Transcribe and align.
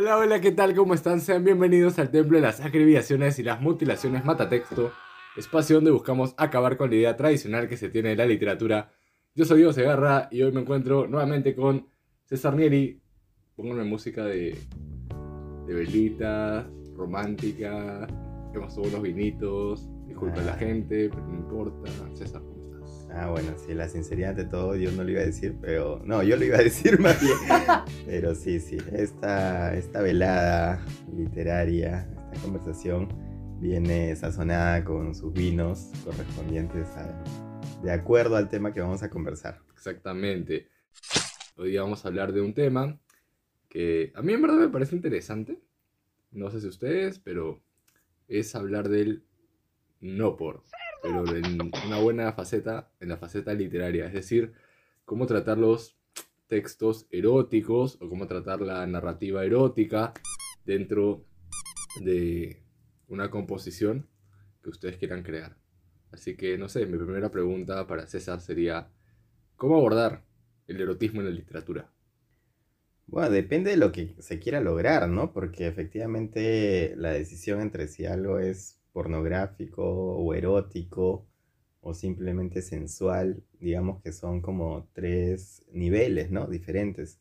Hola, 0.00 0.16
hola, 0.16 0.40
¿qué 0.40 0.52
tal? 0.52 0.76
¿Cómo 0.76 0.94
están? 0.94 1.20
Sean 1.20 1.42
bienvenidos 1.42 1.98
al 1.98 2.12
Templo 2.12 2.36
de 2.36 2.42
las 2.42 2.60
Acribiaciones 2.60 3.40
y 3.40 3.42
las 3.42 3.60
Mutilaciones 3.60 4.24
Matatexto, 4.24 4.92
espacio 5.36 5.74
donde 5.74 5.90
buscamos 5.90 6.34
acabar 6.36 6.76
con 6.76 6.90
la 6.90 6.94
idea 6.94 7.16
tradicional 7.16 7.68
que 7.68 7.76
se 7.76 7.88
tiene 7.88 8.10
de 8.10 8.14
la 8.14 8.24
literatura. 8.24 8.92
Yo 9.34 9.44
soy 9.44 9.56
Diego 9.56 9.72
Segarra 9.72 10.28
y 10.30 10.42
hoy 10.42 10.52
me 10.52 10.60
encuentro 10.60 11.08
nuevamente 11.08 11.56
con 11.56 11.88
César 12.26 12.54
Nieri. 12.54 13.02
Pónganme 13.56 13.82
música 13.82 14.24
de, 14.24 14.56
de 15.66 15.74
velitas, 15.74 16.64
romántica, 16.94 18.06
hemos 18.54 18.72
tomado 18.76 18.92
unos 18.92 19.02
vinitos, 19.02 19.88
disculpa 20.06 20.40
a 20.40 20.44
la 20.44 20.54
gente, 20.54 21.08
pero 21.08 21.26
no 21.26 21.34
importa. 21.34 21.90
César. 22.14 22.42
Ah, 23.10 23.30
bueno, 23.30 23.54
sí, 23.56 23.74
la 23.74 23.88
sinceridad 23.88 24.34
de 24.34 24.44
todo 24.44 24.76
yo 24.76 24.92
no 24.92 25.02
lo 25.02 25.10
iba 25.10 25.22
a 25.22 25.24
decir, 25.24 25.56
pero... 25.60 26.00
No, 26.04 26.22
yo 26.22 26.36
lo 26.36 26.44
iba 26.44 26.58
a 26.58 26.62
decir 26.62 27.00
más 27.00 27.20
bien. 27.20 27.36
pero 28.06 28.34
sí, 28.34 28.60
sí, 28.60 28.76
esta, 28.92 29.74
esta 29.76 30.02
velada 30.02 30.84
literaria, 31.16 32.08
esta 32.32 32.42
conversación 32.42 33.08
viene 33.60 34.14
sazonada 34.14 34.84
con 34.84 35.14
sus 35.14 35.32
vinos 35.32 35.90
correspondientes 36.04 36.86
de 37.82 37.92
acuerdo 37.92 38.36
al 38.36 38.48
tema 38.48 38.72
que 38.72 38.80
vamos 38.80 39.02
a 39.02 39.10
conversar. 39.10 39.60
Exactamente. 39.72 40.68
Hoy 41.56 41.70
día 41.70 41.82
vamos 41.82 42.04
a 42.04 42.08
hablar 42.08 42.32
de 42.32 42.40
un 42.40 42.54
tema 42.54 42.98
que 43.68 44.12
a 44.14 44.22
mí 44.22 44.32
en 44.32 44.42
verdad 44.42 44.58
me 44.58 44.68
parece 44.68 44.94
interesante. 44.94 45.60
No 46.30 46.50
sé 46.50 46.60
si 46.60 46.68
ustedes, 46.68 47.18
pero 47.18 47.62
es 48.28 48.54
hablar 48.54 48.88
del 48.88 49.24
no 50.00 50.36
por, 50.36 50.62
pero 51.02 51.24
en 51.34 51.60
una 51.86 51.98
buena 51.98 52.32
faceta, 52.32 52.90
en 53.00 53.08
la 53.08 53.16
faceta 53.16 53.52
literaria. 53.54 54.06
Es 54.06 54.12
decir, 54.12 54.52
cómo 55.04 55.26
tratar 55.26 55.58
los 55.58 55.98
textos 56.48 57.06
eróticos 57.10 57.98
o 58.00 58.08
cómo 58.08 58.26
tratar 58.26 58.60
la 58.60 58.86
narrativa 58.86 59.44
erótica 59.44 60.12
dentro 60.64 61.24
de 62.00 62.62
una 63.08 63.30
composición 63.30 64.08
que 64.62 64.70
ustedes 64.70 64.96
quieran 64.96 65.22
crear. 65.22 65.56
Así 66.10 66.36
que, 66.36 66.56
no 66.58 66.68
sé, 66.68 66.86
mi 66.86 66.96
primera 66.98 67.30
pregunta 67.30 67.86
para 67.86 68.06
César 68.06 68.40
sería, 68.40 68.90
¿cómo 69.56 69.76
abordar 69.76 70.24
el 70.66 70.80
erotismo 70.80 71.20
en 71.20 71.26
la 71.26 71.32
literatura? 71.32 71.90
Bueno, 73.06 73.30
depende 73.30 73.70
de 73.70 73.76
lo 73.78 73.92
que 73.92 74.14
se 74.18 74.38
quiera 74.38 74.60
lograr, 74.60 75.08
¿no? 75.08 75.32
Porque 75.32 75.66
efectivamente 75.66 76.94
la 76.96 77.10
decisión 77.10 77.60
entre 77.60 77.88
si 77.88 78.04
algo 78.04 78.38
es 78.38 78.77
pornográfico 78.98 79.84
o 79.84 80.34
erótico 80.34 81.24
o 81.80 81.94
simplemente 81.94 82.62
sensual, 82.62 83.44
digamos 83.60 84.02
que 84.02 84.12
son 84.12 84.42
como 84.42 84.88
tres 84.92 85.62
niveles, 85.72 86.32
¿no? 86.32 86.48
Diferentes. 86.48 87.20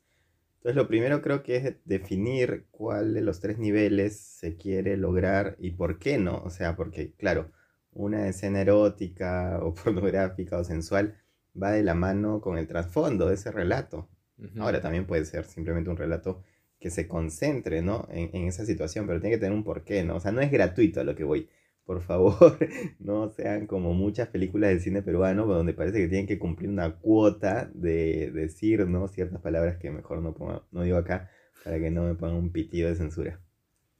Entonces 0.57 0.75
lo 0.75 0.87
primero 0.87 1.21
creo 1.21 1.43
que 1.43 1.57
es 1.57 1.75
definir 1.85 2.65
cuál 2.71 3.13
de 3.13 3.21
los 3.21 3.39
tres 3.41 3.59
niveles 3.59 4.17
se 4.19 4.57
quiere 4.57 4.97
lograr 4.97 5.55
y 5.59 5.71
por 5.71 5.99
qué 5.99 6.17
no. 6.17 6.41
O 6.43 6.49
sea, 6.49 6.75
porque 6.75 7.13
claro, 7.13 7.51
una 7.91 8.27
escena 8.27 8.61
erótica 8.61 9.59
o 9.63 9.75
pornográfica 9.75 10.57
o 10.57 10.63
sensual 10.63 11.15
va 11.61 11.71
de 11.71 11.83
la 11.83 11.93
mano 11.93 12.41
con 12.41 12.57
el 12.57 12.67
trasfondo 12.67 13.27
de 13.27 13.35
ese 13.35 13.51
relato. 13.51 14.09
Ujú. 14.39 14.63
Ahora 14.63 14.81
también 14.81 15.05
puede 15.05 15.25
ser 15.25 15.45
simplemente 15.45 15.91
un 15.91 15.97
relato 15.97 16.43
que 16.79 16.89
se 16.89 17.07
concentre, 17.07 17.81
¿no? 17.83 18.07
En, 18.11 18.29
en 18.35 18.47
esa 18.47 18.65
situación, 18.65 19.05
pero 19.07 19.19
tiene 19.21 19.35
que 19.35 19.39
tener 19.39 19.55
un 19.55 19.63
porqué, 19.63 20.03
¿no? 20.03 20.15
O 20.17 20.19
sea, 20.19 20.31
no 20.31 20.41
es 20.41 20.51
gratuito 20.51 21.01
a 21.01 21.03
lo 21.03 21.15
que 21.15 21.23
voy. 21.23 21.49
Por 21.87 22.01
favor, 22.01 22.57
no 22.99 23.29
sean 23.29 23.65
como 23.65 23.93
muchas 23.93 24.27
películas 24.27 24.71
de 24.71 24.81
cine 24.81 25.01
peruano 25.01 25.45
donde 25.45 25.73
parece 25.73 25.99
que 25.99 26.09
tienen 26.09 26.27
que 26.27 26.37
cumplir 26.37 26.69
una 26.69 26.97
cuota 26.97 27.71
de 27.73 28.29
decir, 28.31 28.85
¿no? 28.85 29.07
Ciertas 29.07 29.41
palabras 29.41 29.77
que 29.77 29.89
mejor 29.89 30.21
no, 30.21 30.35
no 30.69 30.83
digo 30.83 30.97
acá 30.97 31.31
para 31.63 31.79
que 31.79 31.89
no 31.89 32.03
me 32.03 32.13
pongan 32.13 32.35
un 32.35 32.51
pitido 32.51 32.89
de 32.89 32.95
censura. 32.95 33.39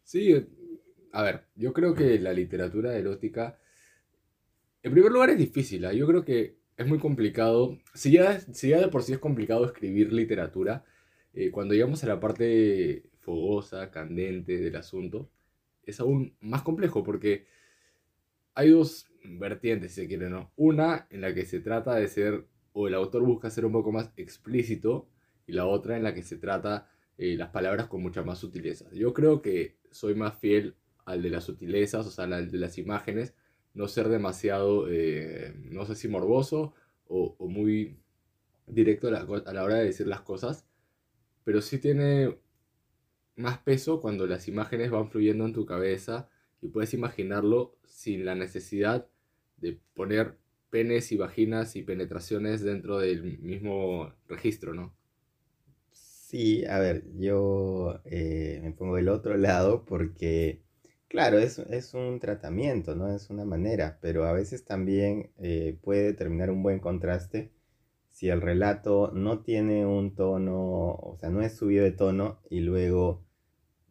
Sí, 0.03 0.35
a 1.13 1.23
ver, 1.23 1.45
yo 1.55 1.71
creo 1.71 1.93
que 1.93 2.19
la 2.19 2.33
literatura 2.33 2.93
erótica, 2.97 3.57
en 4.83 4.91
primer 4.91 5.13
lugar 5.13 5.29
es 5.29 5.37
difícil, 5.37 5.85
¿ah? 5.85 5.93
Yo 5.93 6.07
creo 6.07 6.25
que 6.25 6.57
es 6.75 6.87
muy 6.87 6.99
complicado, 6.99 7.77
si 7.93 8.11
ya, 8.11 8.41
si 8.41 8.67
ya 8.67 8.81
de 8.81 8.89
por 8.89 9.01
sí 9.01 9.13
es 9.13 9.19
complicado 9.19 9.65
escribir 9.65 10.11
literatura, 10.11 10.83
eh, 11.33 11.51
cuando 11.51 11.73
llegamos 11.73 12.03
a 12.03 12.07
la 12.07 12.19
parte 12.19 13.09
fogosa, 13.21 13.91
candente 13.91 14.57
del 14.57 14.75
asunto, 14.75 15.31
es 15.83 16.01
aún 16.01 16.35
más 16.41 16.63
complejo 16.63 17.05
porque 17.05 17.47
hay 18.57 18.71
dos 18.71 19.07
vertientes, 19.23 19.93
si 19.93 20.01
se 20.01 20.07
quiere, 20.07 20.31
¿no? 20.31 20.51
Una 20.55 21.05
en 21.11 21.21
la 21.21 21.31
que 21.31 21.45
se 21.45 21.59
trata 21.59 21.93
de 21.93 22.07
ser, 22.07 22.47
o 22.73 22.87
el 22.87 22.95
autor 22.95 23.21
busca 23.21 23.51
ser 23.51 23.65
un 23.65 23.71
poco 23.71 23.91
más 23.91 24.11
explícito, 24.17 25.07
y 25.45 25.51
la 25.51 25.67
otra 25.67 25.95
en 25.95 26.01
la 26.01 26.15
que 26.15 26.23
se 26.23 26.37
trata 26.37 26.89
eh, 27.19 27.35
las 27.37 27.49
palabras 27.49 27.85
con 27.85 28.01
mucha 28.01 28.23
más 28.23 28.39
sutileza. 28.39 28.89
Yo 28.93 29.13
creo 29.13 29.43
que 29.43 29.77
soy 29.91 30.15
más 30.15 30.39
fiel 30.39 30.75
al 31.05 31.21
de 31.21 31.29
las 31.29 31.43
sutilezas, 31.43 32.07
o 32.07 32.09
sea, 32.09 32.25
al 32.25 32.49
de 32.49 32.57
las 32.57 32.79
imágenes, 32.79 33.35
no 33.75 33.87
ser 33.87 34.09
demasiado, 34.09 34.87
eh, 34.89 35.53
no 35.69 35.85
sé 35.85 35.93
si 35.93 36.07
morboso 36.07 36.73
o, 37.05 37.35
o 37.37 37.47
muy 37.47 37.99
directo 38.65 39.07
a 39.07 39.11
la, 39.11 39.19
a 39.19 39.53
la 39.53 39.63
hora 39.63 39.75
de 39.75 39.85
decir 39.85 40.07
las 40.07 40.21
cosas, 40.21 40.65
pero 41.43 41.61
sí 41.61 41.77
tiene 41.77 42.39
más 43.35 43.59
peso 43.59 44.01
cuando 44.01 44.25
las 44.25 44.47
imágenes 44.47 44.89
van 44.89 45.11
fluyendo 45.11 45.45
en 45.45 45.53
tu 45.53 45.67
cabeza 45.67 46.27
y 46.61 46.69
puedes 46.69 46.93
imaginarlo 46.93 47.75
sin 47.85 48.25
la 48.25 48.35
necesidad 48.35 49.07
de 49.57 49.79
poner 49.93 50.37
penes 50.69 51.11
y 51.11 51.17
vaginas 51.17 51.75
y 51.75 51.83
penetraciones 51.83 52.61
dentro 52.61 52.99
del 52.99 53.39
mismo 53.39 54.13
registro, 54.27 54.73
¿no? 54.73 54.93
Sí, 55.91 56.65
a 56.65 56.79
ver, 56.79 57.05
yo 57.17 58.01
eh, 58.05 58.59
me 58.61 58.71
pongo 58.73 58.97
del 58.97 59.09
otro 59.09 59.37
lado 59.37 59.85
porque, 59.85 60.61
claro, 61.07 61.39
es, 61.39 61.59
es 61.59 61.93
un 61.93 62.19
tratamiento, 62.19 62.95
¿no? 62.95 63.13
Es 63.15 63.29
una 63.29 63.45
manera, 63.45 63.97
pero 64.01 64.25
a 64.25 64.33
veces 64.33 64.65
también 64.65 65.31
eh, 65.37 65.77
puede 65.81 66.03
determinar 66.03 66.51
un 66.51 66.63
buen 66.63 66.79
contraste 66.79 67.51
si 68.09 68.29
el 68.29 68.41
relato 68.41 69.11
no 69.13 69.41
tiene 69.43 69.85
un 69.85 70.15
tono, 70.15 70.55
o 70.95 71.17
sea, 71.19 71.29
no 71.29 71.41
es 71.43 71.55
subido 71.55 71.83
de 71.83 71.91
tono 71.91 72.39
y 72.49 72.61
luego 72.61 73.26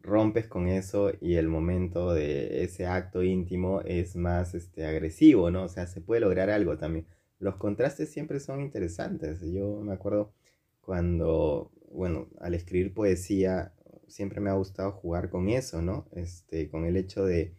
rompes 0.07 0.47
con 0.47 0.67
eso 0.67 1.11
y 1.21 1.35
el 1.35 1.47
momento 1.47 2.13
de 2.13 2.63
ese 2.63 2.87
acto 2.87 3.23
íntimo 3.23 3.81
es 3.81 4.15
más 4.15 4.55
este, 4.55 4.85
agresivo, 4.85 5.51
¿no? 5.51 5.65
O 5.65 5.69
sea, 5.69 5.87
se 5.87 6.01
puede 6.01 6.21
lograr 6.21 6.49
algo 6.49 6.77
también. 6.77 7.05
Los 7.39 7.57
contrastes 7.57 8.09
siempre 8.09 8.39
son 8.39 8.61
interesantes. 8.61 9.41
Yo 9.41 9.81
me 9.81 9.93
acuerdo 9.93 10.33
cuando, 10.81 11.71
bueno, 11.91 12.27
al 12.39 12.53
escribir 12.55 12.93
poesía, 12.93 13.73
siempre 14.07 14.39
me 14.39 14.49
ha 14.49 14.53
gustado 14.53 14.91
jugar 14.93 15.29
con 15.29 15.49
eso, 15.49 15.81
¿no? 15.81 16.07
Este, 16.13 16.69
con 16.69 16.85
el 16.85 16.97
hecho 16.97 17.25
de 17.25 17.53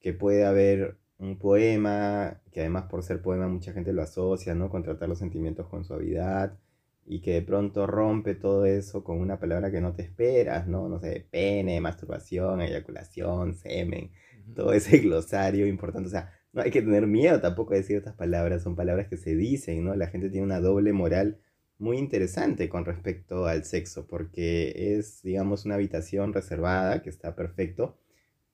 que 0.00 0.12
puede 0.12 0.44
haber 0.44 0.98
un 1.18 1.38
poema, 1.38 2.42
que 2.52 2.60
además 2.60 2.84
por 2.90 3.02
ser 3.02 3.22
poema 3.22 3.48
mucha 3.48 3.72
gente 3.72 3.92
lo 3.92 4.02
asocia, 4.02 4.54
¿no? 4.54 4.68
Con 4.70 4.82
tratar 4.82 5.08
los 5.08 5.18
sentimientos 5.18 5.68
con 5.68 5.84
suavidad 5.84 6.58
y 7.06 7.20
que 7.20 7.34
de 7.34 7.42
pronto 7.42 7.86
rompe 7.86 8.34
todo 8.34 8.64
eso 8.64 9.04
con 9.04 9.18
una 9.20 9.38
palabra 9.38 9.70
que 9.70 9.80
no 9.80 9.94
te 9.94 10.02
esperas, 10.02 10.66
¿no? 10.66 10.88
No 10.88 10.98
sé, 11.00 11.26
pene, 11.30 11.80
masturbación, 11.80 12.62
eyaculación, 12.62 13.54
semen, 13.54 14.10
todo 14.54 14.72
ese 14.72 14.98
glosario 15.00 15.66
importante. 15.66 16.08
O 16.08 16.10
sea, 16.10 16.32
no 16.52 16.62
hay 16.62 16.70
que 16.70 16.82
tener 16.82 17.06
miedo 17.06 17.40
tampoco 17.40 17.74
de 17.74 17.80
decir 17.80 17.96
estas 17.96 18.14
palabras, 18.14 18.62
son 18.62 18.76
palabras 18.76 19.08
que 19.08 19.16
se 19.16 19.34
dicen, 19.34 19.84
¿no? 19.84 19.94
La 19.96 20.06
gente 20.06 20.30
tiene 20.30 20.46
una 20.46 20.60
doble 20.60 20.92
moral 20.92 21.40
muy 21.78 21.98
interesante 21.98 22.68
con 22.68 22.84
respecto 22.84 23.46
al 23.46 23.64
sexo, 23.64 24.06
porque 24.06 24.96
es, 24.96 25.22
digamos, 25.22 25.64
una 25.66 25.74
habitación 25.74 26.32
reservada, 26.32 27.02
que 27.02 27.10
está 27.10 27.34
perfecto, 27.34 27.98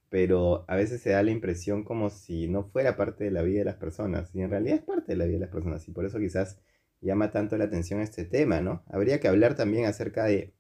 pero 0.09 0.65
a 0.69 0.77
veces 0.77 1.03
se 1.03 1.11
da 1.11 1.23
la 1.23 1.31
impresión 1.31 1.85
como 1.85 2.11
si 2.11 2.49
no 2.49 2.65
fuera 2.65 2.97
parte 2.97 3.25
de 3.25 3.31
la 3.31 3.43
vida 3.43 3.61
de 3.61 3.65
las 3.67 3.77
personas, 3.77 4.35
y 4.35 4.41
en 4.43 4.51
realidad 4.51 4.79
es 4.79 4.85
parte 4.85 5.13
de 5.13 5.17
la 5.17 5.27
vida 5.27 5.35
de 5.35 5.41
las 5.41 5.51
personas, 5.51 5.87
y 5.89 5.93
por 5.93 6.05
eso 6.07 6.19
quizás 6.19 6.59
llama 7.01 7.31
tanto 7.31 7.57
la 7.57 7.65
atención 7.65 8.01
este 8.01 8.25
tema, 8.25 8.61
¿no? 8.61 8.83
Habría 8.89 9.21
que 9.21 9.29
hablar 9.29 9.55
también 9.57 9.87
acerca 9.87 10.25
de, 10.25 10.53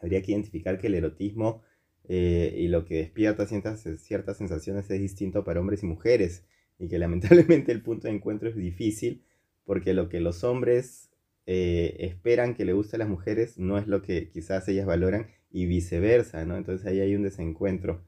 habría 0.00 0.22
que 0.22 0.32
identificar 0.32 0.78
que 0.78 0.88
el 0.88 0.94
erotismo 0.94 1.62
eh, 2.08 2.54
y 2.58 2.68
lo 2.68 2.84
que 2.84 2.96
despierta 2.96 3.46
ciertas, 3.46 3.86
ciertas 3.98 4.36
sensaciones 4.36 4.90
es 4.90 5.00
distinto 5.00 5.44
para 5.44 5.60
hombres 5.60 5.82
y 5.82 5.86
mujeres, 5.86 6.44
y 6.78 6.88
que 6.88 6.98
lamentablemente 6.98 7.72
el 7.72 7.82
punto 7.82 8.08
de 8.08 8.14
encuentro 8.14 8.48
es 8.48 8.56
difícil, 8.56 9.22
porque 9.64 9.94
lo 9.94 10.08
que 10.08 10.20
los 10.20 10.42
hombres 10.44 11.10
eh, 11.46 11.96
esperan 12.00 12.54
que 12.54 12.64
le 12.64 12.72
guste 12.72 12.96
a 12.96 12.98
las 12.98 13.08
mujeres 13.08 13.58
no 13.58 13.78
es 13.78 13.86
lo 13.86 14.02
que 14.02 14.28
quizás 14.30 14.68
ellas 14.68 14.86
valoran 14.86 15.28
y 15.50 15.66
viceversa, 15.66 16.44
¿no? 16.44 16.56
Entonces 16.56 16.86
ahí 16.86 17.00
hay 17.00 17.14
un 17.14 17.22
desencuentro. 17.22 18.04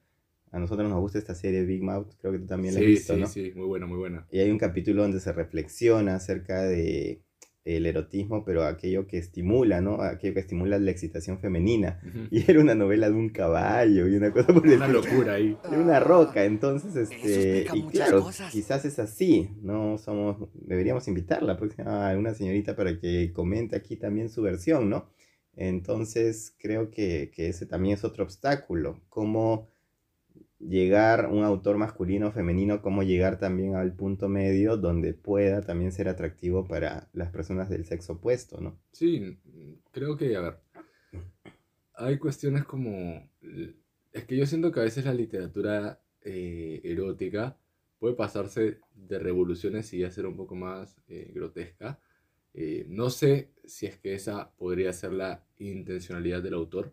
A 0.51 0.59
nosotros 0.59 0.89
nos 0.89 1.01
gusta 1.01 1.19
esta 1.19 1.35
serie 1.35 1.65
Big 1.65 1.83
Mouth, 1.83 2.15
creo 2.21 2.33
que 2.33 2.39
tú 2.39 2.47
también 2.47 2.75
la 2.75 2.81
has 2.81 2.87
Sí, 2.87 2.87
visto, 2.87 3.15
sí, 3.15 3.21
¿no? 3.21 3.27
sí, 3.27 3.53
muy 3.55 3.67
buena, 3.67 3.87
muy 3.87 3.99
buena. 3.99 4.27
Y 4.31 4.39
hay 4.41 4.51
un 4.51 4.59
capítulo 4.59 5.03
donde 5.03 5.21
se 5.21 5.33
reflexiona 5.33 6.17
acerca 6.17 6.63
de 6.63 7.23
el 7.65 7.87
erotismo, 7.87 8.45
pero 8.45 8.65
aquello 8.65 9.07
que 9.07 9.17
estimula, 9.17 9.81
¿no? 9.81 10.03
Aquello 10.03 10.35
que 10.35 10.41
estimula 10.41 10.79
la 10.79 10.91
excitación 10.91 11.39
femenina. 11.39 12.01
Y 12.31 12.51
era 12.51 12.61
una 12.61 12.75
novela 12.75 13.09
de 13.09 13.15
un 13.15 13.31
caballo 13.31 14.07
y 14.07 14.17
una 14.17 14.31
cosa 14.31 14.53
por 14.53 14.67
el 14.67 14.75
Una 14.75 14.89
locura 14.89 15.35
ahí. 15.35 15.57
Era 15.65 15.79
una 15.79 16.01
roca, 16.01 16.45
entonces, 16.45 16.95
este, 16.95 17.67
y 17.73 17.83
claro, 17.85 18.23
cosas. 18.23 18.53
quizás 18.53 18.85
es 18.85 18.99
así, 18.99 19.51
no 19.63 19.97
somos, 19.99 20.49
deberíamos 20.55 21.09
invitarla 21.09 21.57
próxima 21.57 22.11
a 22.11 22.19
una 22.19 22.35
señorita 22.35 22.77
para 22.77 22.99
que 22.99 23.33
comente 23.33 23.77
aquí 23.77 23.97
también 23.97 24.29
su 24.29 24.43
versión, 24.43 24.91
¿no? 24.91 25.09
Entonces 25.57 26.55
creo 26.59 26.91
que, 26.91 27.31
que 27.35 27.49
ese 27.49 27.65
también 27.65 27.95
es 27.95 28.05
otro 28.05 28.25
obstáculo. 28.25 29.01
Cómo 29.09 29.69
llegar 30.69 31.29
un 31.31 31.45
autor 31.45 31.77
masculino 31.77 32.29
o 32.29 32.33
femenino, 32.33 32.83
cómo 32.83 33.03
llegar 33.03 33.39
también 33.39 33.77
al 33.77 33.95
punto 33.95 34.29
medio 34.29 34.77
donde 34.77 35.15
pueda 35.15 35.63
también 35.63 35.93
ser 35.93 36.09
atractivo 36.09 36.67
para 36.67 37.09
las 37.13 37.31
personas 37.31 37.69
del 37.69 37.85
sexo 37.85 38.15
opuesto, 38.15 38.61
¿no? 38.61 38.79
Sí, 38.93 39.39
creo 39.91 40.17
que, 40.17 40.37
a 40.37 40.41
ver, 40.41 40.59
hay 41.95 42.19
cuestiones 42.19 42.65
como... 42.65 43.29
Es 44.13 44.25
que 44.25 44.37
yo 44.37 44.47
siento 44.47 44.71
que 44.71 44.81
a 44.81 44.85
veces 44.85 45.05
la 45.05 45.15
literatura 45.15 46.01
eh, 46.23 46.81
erótica 46.85 47.59
puede 47.99 48.15
pasarse 48.15 48.79
de 48.95 49.19
revoluciones 49.19 49.93
y 49.93 50.01
ya 50.01 50.11
ser 50.11 50.27
un 50.27 50.37
poco 50.37 50.55
más 50.55 50.97
eh, 51.09 51.31
grotesca. 51.35 52.01
Eh, 52.53 52.87
no 52.89 53.11
sé 53.11 53.51
si 53.65 53.87
es 53.87 53.99
que 53.99 54.15
esa 54.15 54.55
podría 54.57 54.93
ser 54.93 55.13
la 55.13 55.45
intencionalidad 55.59 56.43
del 56.43 56.55
autor, 56.55 56.93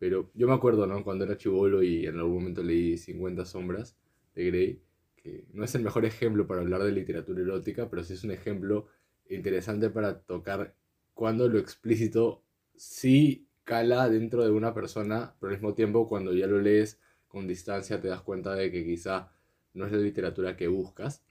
pero 0.00 0.30
yo 0.32 0.48
me 0.48 0.54
acuerdo, 0.54 0.86
¿no? 0.86 1.04
Cuando 1.04 1.26
era 1.26 1.36
chivolo 1.36 1.82
y 1.82 2.06
en 2.06 2.16
algún 2.16 2.36
momento 2.36 2.62
leí 2.62 2.96
50 2.96 3.44
sombras 3.44 3.98
de 4.34 4.46
Grey, 4.46 4.82
que 5.14 5.44
no 5.52 5.62
es 5.62 5.74
el 5.74 5.82
mejor 5.82 6.06
ejemplo 6.06 6.46
para 6.46 6.62
hablar 6.62 6.82
de 6.82 6.90
literatura 6.90 7.42
erótica, 7.42 7.90
pero 7.90 8.02
sí 8.02 8.14
es 8.14 8.24
un 8.24 8.30
ejemplo 8.30 8.86
interesante 9.28 9.90
para 9.90 10.20
tocar 10.20 10.74
cuando 11.12 11.50
lo 11.50 11.58
explícito 11.58 12.42
sí 12.74 13.46
cala 13.64 14.08
dentro 14.08 14.42
de 14.42 14.50
una 14.50 14.72
persona, 14.72 15.34
pero 15.38 15.50
al 15.50 15.58
mismo 15.58 15.74
tiempo 15.74 16.08
cuando 16.08 16.32
ya 16.32 16.46
lo 16.46 16.58
lees 16.58 16.98
con 17.28 17.46
distancia 17.46 18.00
te 18.00 18.08
das 18.08 18.22
cuenta 18.22 18.54
de 18.54 18.72
que 18.72 18.86
quizá 18.86 19.30
no 19.74 19.84
es 19.84 19.92
la 19.92 19.98
literatura 19.98 20.56
que 20.56 20.66
buscas. 20.66 21.22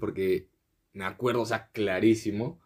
Porque 0.00 0.48
me 0.94 1.04
acuerdo, 1.04 1.42
o 1.42 1.46
sea, 1.46 1.68
clarísimo 1.72 2.58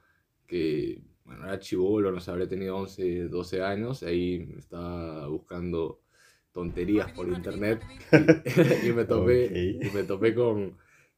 que 0.47 1.03
bueno, 1.27 1.45
era 1.45 1.59
chivolo, 1.59 2.13
no 2.13 2.21
sé, 2.21 2.31
habría 2.31 2.49
tenido 2.49 2.77
11, 2.77 3.29
12 3.29 3.63
años, 3.63 4.03
ahí 4.03 4.49
estaba 4.57 5.27
buscando 5.27 6.01
tonterías 6.53 7.13
por 7.13 7.29
internet 7.29 7.83
y, 8.85 8.93
me 8.93 9.05
topé, 9.05 9.79
y 9.83 9.91
me 9.95 10.05
topé 10.05 10.35
con, 10.35 10.77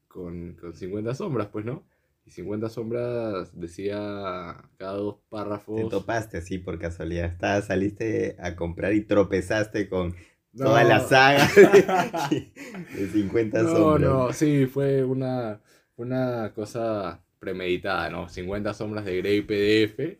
con, 0.08 0.54
con 0.54 0.74
50 0.74 1.14
sombras, 1.14 1.48
pues, 1.48 1.64
¿no? 1.64 1.84
Y 2.24 2.30
50 2.30 2.68
sombras 2.68 3.58
decía 3.58 4.56
cada 4.76 4.92
dos 4.94 5.16
párrafos. 5.30 5.76
Te 5.76 5.88
topaste 5.88 6.38
así 6.38 6.58
por 6.58 6.78
casualidad. 6.78 7.24
Estás, 7.24 7.68
saliste 7.68 8.36
a 8.38 8.54
comprar 8.54 8.92
y 8.92 9.00
tropezaste 9.00 9.88
con 9.88 10.14
toda 10.54 10.84
la 10.84 11.00
saga 11.00 11.48
de 12.30 13.06
50 13.06 13.64
sombras. 13.64 13.80
No, 13.80 13.98
no, 13.98 14.32
sí, 14.34 14.66
fue 14.66 15.04
una, 15.04 15.60
una 15.96 16.52
cosa 16.54 17.22
premeditada, 17.38 18.10
¿no? 18.10 18.28
50 18.28 18.74
sombras 18.74 19.04
de 19.04 19.16
Grey 19.18 19.42
PDF 19.42 20.18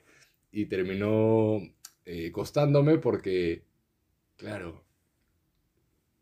y 0.53 0.67
terminó 0.67 1.61
eh, 2.05 2.33
costándome 2.33 2.99
porque, 2.99 3.65
claro, 4.37 4.85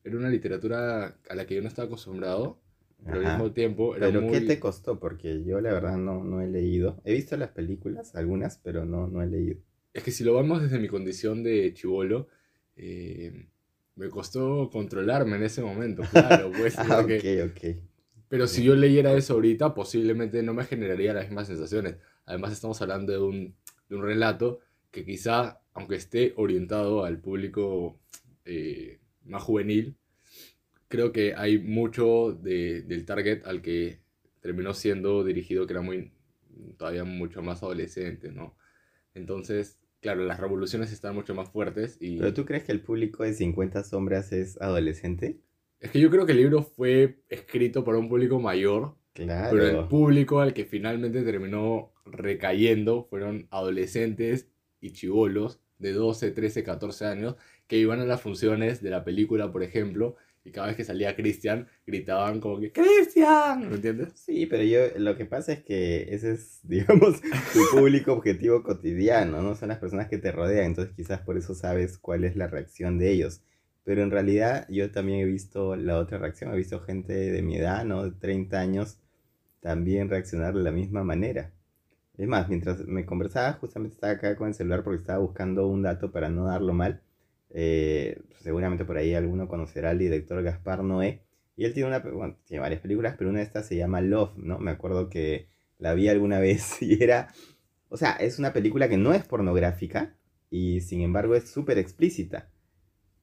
era 0.05 0.17
una 0.17 0.31
literatura 0.31 1.19
a 1.29 1.35
la 1.35 1.47
que 1.47 1.57
yo 1.57 1.63
no 1.63 1.69
estaba 1.69 1.87
acostumbrado, 1.87 2.61
pero 3.05 3.19
al 3.19 3.27
mismo 3.27 3.53
tiempo 3.53 3.97
era 3.97 4.07
¿Pero 4.07 4.27
qué 4.31 4.41
te 4.41 4.61
costó? 4.61 4.99
Porque 4.99 5.45
yo 5.45 5.61
la 5.61 5.73
verdad 5.73 5.97
no, 5.97 6.25
no 6.25 6.41
he 6.41 6.47
leído. 6.47 7.01
He 7.05 7.13
visto 7.13 7.37
las 7.37 7.51
películas, 7.51 8.15
algunas, 8.15 8.59
pero 8.59 8.85
no, 8.85 9.07
no 9.09 9.23
he 9.23 9.27
leído. 9.27 9.61
Es 9.93 10.03
que 10.03 10.11
si 10.11 10.25
lo 10.25 10.35
vamos 10.35 10.63
desde 10.63 10.79
mi 10.79 10.89
condición 10.89 11.43
de 11.43 11.73
chivolo, 11.75 12.29
eh, 12.77 13.49
me 13.97 14.09
costó 14.11 14.71
controlarme 14.71 15.37
en 15.37 15.43
ese 15.43 15.63
momento, 15.63 16.03
claro. 16.11 16.53
Pues, 16.57 16.75
ah, 16.79 17.01
ok, 17.01 17.11
ok. 17.51 17.77
Pero 18.29 18.47
si 18.47 18.65
yo 18.65 18.75
leyera 18.75 19.13
eso 19.13 19.35
ahorita, 19.35 19.75
posiblemente 19.75 20.43
no 20.43 20.53
me 20.53 20.65
generaría 20.65 21.15
las 21.15 21.27
mismas 21.27 21.47
sensaciones. 21.47 21.97
Además, 22.25 22.53
estamos 22.53 22.81
hablando 22.83 23.13
de 23.13 23.19
un, 23.19 23.55
de 23.89 23.97
un 23.97 24.03
relato 24.03 24.61
que 24.91 25.05
quizá, 25.05 25.61
aunque 25.75 25.97
esté 25.97 26.33
orientado 26.37 27.05
al 27.05 27.21
público 27.21 28.01
eh, 28.45 28.99
más 29.25 29.43
juvenil, 29.43 29.97
creo 30.89 31.13
que 31.13 31.35
hay 31.35 31.59
mucho 31.59 32.33
de, 32.33 32.83
del 32.83 33.05
target 33.05 33.45
al 33.45 33.63
que 33.63 34.01
terminó 34.41 34.75
siendo 34.75 35.25
dirigido, 35.25 35.67
que 35.67 35.75
era 35.75 35.83
muy, 35.83 36.13
todavía 36.79 37.05
mucho 37.05 37.43
más 37.43 37.63
adolescente, 37.63 38.33
¿no? 38.33 38.57
Entonces, 39.15 39.79
claro, 40.01 40.25
las 40.25 40.41
revoluciones 40.41 40.93
están 40.93 41.15
mucho 41.15 41.35
más 41.35 41.51
fuertes 41.51 41.97
y... 42.01 42.19
¿Pero 42.19 42.35
tú 42.35 42.45
crees 42.45 42.65
que 42.65 42.73
el 42.73 42.81
público 42.81 43.23
de 43.23 43.35
50 43.35 43.83
sombras 43.85 44.33
es 44.33 44.61
adolescente? 44.61 45.41
Es 45.87 45.93
que 45.93 46.01
yo 46.01 46.11
creo 46.11 46.27
que 46.27 46.33
el 46.33 46.39
libro 46.39 46.65
fue 46.65 47.21
escrito 47.29 47.85
para 47.85 47.99
un 47.99 48.09
público 48.09 48.41
mayor, 48.41 48.97
claro. 49.13 49.51
pero 49.53 49.67
el 49.67 49.87
público 49.87 50.41
al 50.41 50.53
que 50.53 50.65
finalmente 50.65 51.23
terminó 51.23 51.93
recayendo 52.05 53.07
fueron 53.09 53.47
adolescentes 53.53 54.49
y 54.81 54.91
chivolos 54.91 55.61
de 55.79 55.93
12, 55.93 56.33
13, 56.33 56.65
14 56.65 57.05
años 57.05 57.37
que 57.69 57.79
iban 57.79 58.01
a 58.01 58.05
las 58.05 58.21
funciones 58.21 58.83
de 58.83 58.91
la 58.91 59.05
película, 59.05 59.53
por 59.53 59.63
ejemplo, 59.63 60.17
y 60.43 60.51
cada 60.51 60.67
vez 60.67 60.77
que 60.77 60.83
salía 60.83 61.15
Christian 61.15 61.69
gritaban 61.87 62.41
como 62.41 62.59
que 62.59 62.73
¡Christian! 62.73 63.69
¿Me 63.69 63.77
entiendes? 63.77 64.09
Sí, 64.17 64.47
pero 64.47 64.65
yo 64.65 64.81
lo 64.99 65.17
que 65.17 65.25
pasa 65.25 65.53
es 65.53 65.63
que 65.63 66.13
ese 66.13 66.33
es, 66.33 66.59
digamos, 66.65 67.23
tu 67.53 67.61
público 67.71 68.13
objetivo 68.13 68.65
cotidiano, 68.65 69.41
¿no? 69.41 69.55
Son 69.55 69.69
las 69.69 69.79
personas 69.79 70.09
que 70.09 70.19
te 70.19 70.33
rodean, 70.33 70.67
entonces 70.67 70.97
quizás 70.97 71.21
por 71.21 71.39
eso 71.39 71.55
sabes 71.55 71.97
cuál 71.97 72.25
es 72.25 72.35
la 72.35 72.49
reacción 72.49 72.99
de 72.99 73.13
ellos. 73.13 73.41
Pero 73.87 74.03
en 74.03 74.11
realidad 74.11 74.67
yo 74.69 74.91
también 74.91 75.21
he 75.21 75.25
visto 75.25 75.77
la 75.77 75.99
otra 75.99 76.19
reacción, 76.19 76.53
he 76.53 76.57
visto 76.57 76.81
gente 76.81 77.13
de 77.15 77.41
mi 77.43 77.57
edad, 77.57 77.85
¿no? 77.85 78.03
De 78.03 78.11
30 78.11 78.59
años, 78.59 78.99
también 79.61 80.11
reaccionar 80.11 80.55
de 80.55 80.63
la 80.65 80.73
misma 80.73 81.05
manera. 81.05 81.53
Es 82.19 82.27
más, 82.27 82.49
mientras 82.49 82.81
me 82.81 83.07
conversaba, 83.07 83.53
justamente 83.53 83.95
estaba 83.95 84.15
acá 84.15 84.35
con 84.35 84.49
el 84.49 84.55
celular 84.55 84.83
porque 84.83 84.99
estaba 84.99 85.21
buscando 85.21 85.69
un 85.69 85.83
dato 85.83 86.11
para 86.11 86.29
no 86.31 86.47
darlo 86.47 86.73
mal. 86.73 87.03
Eh, 87.51 88.21
seguramente 88.41 88.85
por 88.85 88.97
ahí 88.97 89.15
alguno 89.15 89.47
conocerá 89.47 89.91
al 89.91 90.01
director 90.01 90.43
Gaspar 90.43 90.83
Noé. 90.83 91.23
Y 91.55 91.65
él 91.65 91.73
tiene, 91.73 91.89
una, 91.89 92.01
bueno, 92.01 92.37
tiene 92.45 92.63
varias 92.63 92.81
películas, 92.81 93.15
pero 93.17 93.31
una 93.31 93.39
de 93.39 93.45
estas 93.45 93.67
se 93.69 93.77
llama 93.77 94.01
Love, 94.01 94.37
¿no? 94.37 94.59
Me 94.59 94.73
acuerdo 94.73 95.09
que 95.09 95.49
la 95.79 95.95
vi 95.95 96.09
alguna 96.09 96.41
vez 96.49 96.83
y 96.83 97.01
era... 97.05 97.29
O 97.89 97.97
sea, 97.97 98.15
es 98.15 98.41
una 98.41 98.53
película 98.53 98.89
que 98.89 98.97
no 98.97 99.15
es 99.15 99.25
pornográfica 99.25 100.17
y 100.51 100.81
sin 100.81 101.03
embargo 101.03 101.37
es 101.37 101.49
súper 101.49 101.79
explícita 101.79 102.51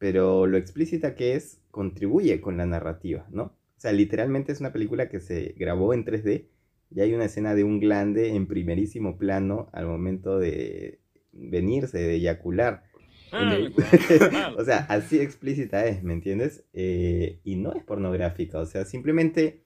pero 0.04 0.48
lo 0.48 0.58
explícita 0.58 1.16
que 1.16 1.34
es 1.36 1.62
contribuye 1.72 2.42
con 2.42 2.58
la 2.58 2.66
narrativa, 2.66 3.26
¿no? 3.32 3.44
O 3.44 3.80
sea, 3.80 3.94
literalmente 3.94 4.52
es 4.52 4.60
una 4.60 4.74
película 4.74 5.08
que 5.08 5.22
se 5.22 5.56
grabó 5.58 5.94
en 5.94 6.04
3D 6.04 6.50
y 6.94 7.00
hay 7.00 7.14
una 7.14 7.24
escena 7.24 7.56
de 7.56 7.64
un 7.64 7.80
glande 7.80 8.36
en 8.36 8.46
primerísimo 8.46 9.18
plano 9.18 9.70
al 9.72 9.88
momento 9.88 10.40
de 10.40 11.00
venirse, 11.32 12.00
de 12.00 12.16
eyacular. 12.16 12.84
o 14.58 14.66
sea, 14.66 14.80
así 14.90 15.20
explícita 15.20 15.86
es, 15.86 16.04
¿me 16.04 16.12
entiendes? 16.12 16.66
Eh, 16.74 17.40
y 17.46 17.56
no 17.56 17.72
es 17.72 17.82
pornográfica, 17.86 18.60
o 18.60 18.66
sea, 18.66 18.84
simplemente 18.84 19.64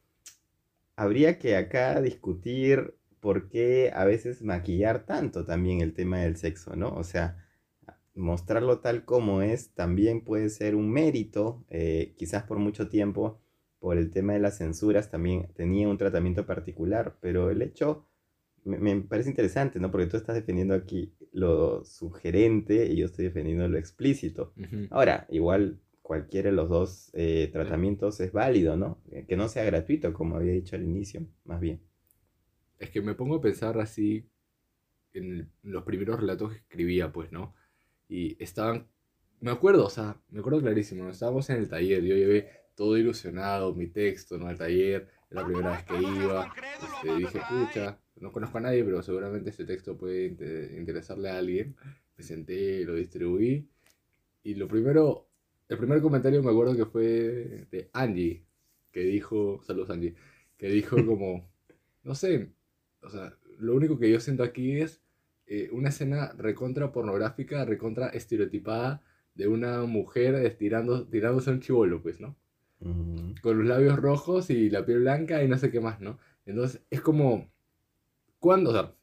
habría 0.96 1.40
que 1.40 1.56
acá 1.56 2.00
discutir 2.00 2.94
por 3.20 3.50
qué 3.50 3.92
a 3.92 4.06
veces 4.06 4.44
maquillar 4.44 5.08
tanto 5.08 5.46
también 5.46 5.82
el 5.82 5.96
tema 5.96 6.20
del 6.20 6.38
sexo, 6.38 6.76
¿no? 6.76 6.94
O 6.94 7.04
sea, 7.04 7.44
mostrarlo 8.18 8.80
tal 8.80 9.06
como 9.06 9.42
es 9.42 9.74
también 9.74 10.22
puede 10.22 10.50
ser 10.50 10.76
un 10.76 10.92
mérito, 10.92 11.64
eh, 11.70 12.14
quizás 12.18 12.44
por 12.44 12.58
mucho 12.58 12.90
tiempo, 12.90 13.40
por 13.80 13.98
el 13.98 14.10
tema 14.10 14.34
de 14.34 14.40
las 14.40 14.58
censuras 14.58 15.12
también 15.12 15.48
tenía 15.56 15.88
un 15.88 15.98
tratamiento 15.98 16.46
particular, 16.46 17.18
pero 17.22 17.52
el 17.52 17.62
hecho 17.62 18.08
me, 18.66 19.02
parece 19.02 19.30
interesante, 19.30 19.80
¿no? 19.80 19.92
Porque 19.92 20.08
tú 20.08 20.18
estás 20.18 20.36
defendiendo 20.36 20.74
aquí 20.74 21.14
lo 21.32 21.86
sugerente 21.86 22.88
y 22.88 22.98
yo 22.98 23.06
estoy 23.06 23.26
defendiendo 23.26 23.68
lo 23.70 23.78
explícito. 23.78 24.54
Ahora, 24.90 25.26
igual 25.30 25.80
cualquiera 26.02 26.50
de 26.50 26.56
los 26.56 26.70
dos 26.70 27.12
eh, 27.14 27.50
tratamientos 27.52 28.20
es 28.20 28.32
válido, 28.32 28.76
¿no? 28.76 29.00
Eh, 29.12 29.26
que 29.28 29.38
no 29.38 29.48
sea 29.48 29.64
gratuito, 29.64 30.14
como 30.14 30.36
había 30.36 30.54
dicho 30.54 30.76
al 30.76 30.84
inicio, 30.84 31.26
más 31.46 31.62
bien. 31.62 31.82
Es 32.80 32.90
que 32.90 33.02
me 33.02 33.14
pongo 33.14 33.36
a 33.36 33.42
pensar 33.42 33.80
así 33.80 34.28
en 35.14 35.50
los 35.64 35.84
primeros 35.84 36.20
relatos 36.20 36.52
que 36.52 36.58
escribía, 36.58 37.12
pues, 37.12 37.32
¿no? 37.32 37.56
Y 38.10 38.42
estaban, 38.44 38.88
me 39.40 39.52
acuerdo, 39.52 39.86
o 39.86 39.90
sea, 39.90 40.20
me 40.30 40.40
acuerdo 40.40 40.62
clarísimo, 40.62 41.10
estábamos 41.10 41.50
en 41.50 41.58
el 41.58 41.70
taller, 41.70 42.04
yo 42.04 42.16
llevé 42.16 42.50
todo 42.76 42.98
ilusionado, 42.98 43.74
mi 43.74 43.88
texto, 43.88 44.38
¿no? 44.38 44.48
Al 44.48 44.58
taller, 44.58 45.10
era 45.30 45.42
la 45.42 45.48
primera 45.48 45.72
vez 45.72 45.84
que 45.84 46.00
iba, 46.00 46.54
este, 46.82 47.16
dije, 47.18 47.42
pucha, 47.50 48.00
no 48.16 48.32
conozco 48.32 48.60
a 48.60 48.62
nadie, 48.62 48.84
pero 48.84 49.02
seguramente 49.02 49.50
este 49.50 49.66
texto 49.66 49.98
puede 49.98 50.26
interesarle 50.78 51.30
a 51.30 51.38
alguien. 51.38 51.76
Me 52.18 52.24
senté, 52.24 52.84
lo 52.86 52.96
distribuí, 52.96 53.68
y 54.48 54.56
lo 54.56 54.70
primero, 54.70 55.28
el 55.68 55.78
primer 55.78 56.02
comentario 56.02 56.42
me 56.42 56.52
acuerdo 56.52 56.74
que 56.74 56.86
fue 56.86 57.68
de 57.70 57.90
Angie, 57.92 58.46
que 58.94 59.02
dijo, 59.02 59.62
saludos 59.64 59.90
Angie, 59.90 60.16
que 60.56 60.70
dijo 60.70 60.96
como, 61.06 61.52
no 62.04 62.16
sé, 62.16 62.54
o 63.02 63.10
sea, 63.10 63.38
lo 63.60 63.76
único 63.76 64.00
que 64.00 64.10
yo 64.10 64.22
siento 64.22 64.44
aquí 64.44 64.80
es 64.80 65.02
eh, 65.50 65.70
una 65.72 65.90
escena 65.90 66.34
recontra 66.38 66.92
pornográfica, 66.92 67.64
recontra 67.64 68.10
estereotipada 68.10 69.02
de 69.34 69.48
una 69.48 69.84
mujer 69.84 70.36
estirando, 70.36 71.08
tirándose 71.08 71.52
un 71.52 71.62
chivolo, 71.62 72.02
pues, 72.02 72.20
¿no? 72.20 72.36
Con 72.80 73.58
los 73.58 73.66
labios 73.66 73.98
rojos 73.98 74.50
y 74.50 74.70
la 74.70 74.86
piel 74.86 75.00
blanca 75.00 75.42
y 75.42 75.48
no 75.48 75.58
sé 75.58 75.72
qué 75.72 75.80
más, 75.80 76.02
¿no? 76.02 76.20
Entonces, 76.46 76.82
es 76.90 77.02
como, 77.02 77.50
¿cuándo? 78.40 78.72
O 78.72 78.74
sea, 78.74 78.94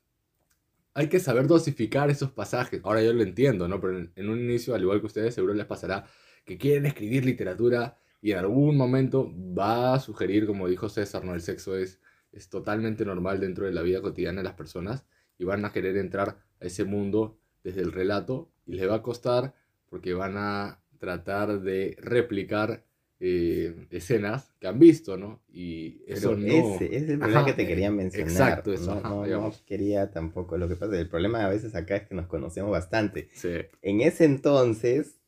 hay 0.93 1.09
que 1.09 1.19
saber 1.19 1.47
dosificar 1.47 2.11
esos 2.11 2.31
pasajes. 2.31 2.81
Ahora 2.85 3.03
yo 3.03 3.13
lo 3.15 3.23
entiendo, 3.23 3.67
¿no? 3.67 3.81
Pero 3.81 3.99
en, 4.15 4.29
un 4.29 4.39
inicio, 4.39 4.75
al 4.75 4.83
igual 4.83 5.01
que 5.01 5.07
ustedes, 5.07 5.35
seguro 5.35 5.55
les 5.55 5.67
pasará 5.67 6.07
que 6.45 6.59
quieren 6.59 6.85
escribir 6.87 7.25
literatura 7.25 7.97
y 8.21 8.33
en 8.33 8.39
algún 8.39 8.77
momento 8.77 9.33
va 9.59 9.95
a 9.95 10.01
sugerir, 10.01 10.47
como 10.47 10.69
dijo 10.69 10.89
César, 10.91 11.25
¿no? 11.25 11.35
El 11.35 11.41
sexo 11.41 11.77
es, 11.77 12.01
es 12.33 12.51
totalmente 12.51 13.05
normal 13.05 13.41
dentro 13.41 13.65
de 13.65 13.73
la 13.73 13.83
vida 13.83 14.03
cotidiana 14.03 14.39
de 14.41 14.45
las 14.45 14.55
personas 14.55 15.07
y 15.39 15.45
van 15.45 15.65
a 15.65 15.73
querer 15.73 15.97
entrar 15.97 16.39
a 16.61 16.65
ese 16.65 16.85
mundo 16.85 17.39
desde 17.63 17.81
el 17.81 17.93
relato 17.93 18.51
y 18.67 18.75
les 18.75 18.89
va 18.89 18.97
a 18.97 19.03
costar 19.03 19.55
porque 19.89 20.15
van 20.15 20.37
a 20.37 20.81
tratar 20.99 21.61
de 21.61 21.97
replicar 22.01 22.85
eh, 23.21 23.87
escenas 23.91 24.53
que 24.59 24.67
han 24.67 24.79
visto, 24.79 25.17
¿no? 25.17 25.41
Y 25.53 26.03
eso 26.07 26.37
no... 26.37 26.75
Ese, 26.75 26.97
es 26.97 27.09
el 27.09 27.19
problema 27.19 27.45
que 27.45 27.53
te 27.53 27.67
quería 27.67 27.91
mencionar. 27.91 28.31
Exacto, 28.31 28.73
eso. 28.73 29.01
No, 29.01 29.27
no, 29.27 29.55
quería 29.67 30.11
tampoco. 30.11 30.59
Lo 30.59 30.69
que 30.69 30.77
pasa, 30.77 30.99
el 30.99 31.09
problema 31.09 31.45
a 31.45 31.49
veces 31.49 31.75
acá 31.75 31.97
es 31.97 32.09
que 32.09 32.15
nos 32.15 32.27
conocemos 32.27 32.71
bastante. 32.71 33.29
Sí. 33.33 33.55
En 33.83 34.01
ese 34.01 34.25
entonces 34.25 35.21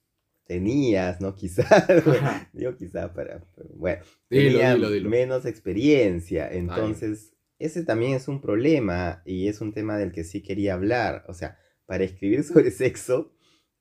tenías, 0.47 1.21
¿no? 1.21 1.35
Quizás, 1.35 1.87
digo 2.53 2.77
quizás 2.77 3.11
para, 3.11 3.45
bueno, 3.75 4.03
tenías 4.29 4.79
menos 5.05 5.47
experiencia, 5.47 6.49
entonces 6.51 7.36
ese 7.59 7.85
también 7.85 8.15
es 8.15 8.29
un 8.29 8.41
problema 8.41 9.23
y 9.25 9.49
es 9.49 9.61
un 9.61 9.73
tema 9.73 9.97
del 9.97 10.13
que 10.13 10.25
sí 10.25 10.43
quería 10.43 10.75
hablar, 10.75 11.25
o 11.29 11.35
sea, 11.35 11.59
para 11.87 12.05
escribir 12.05 12.45
sobre 12.45 12.71
sexo 12.71 13.33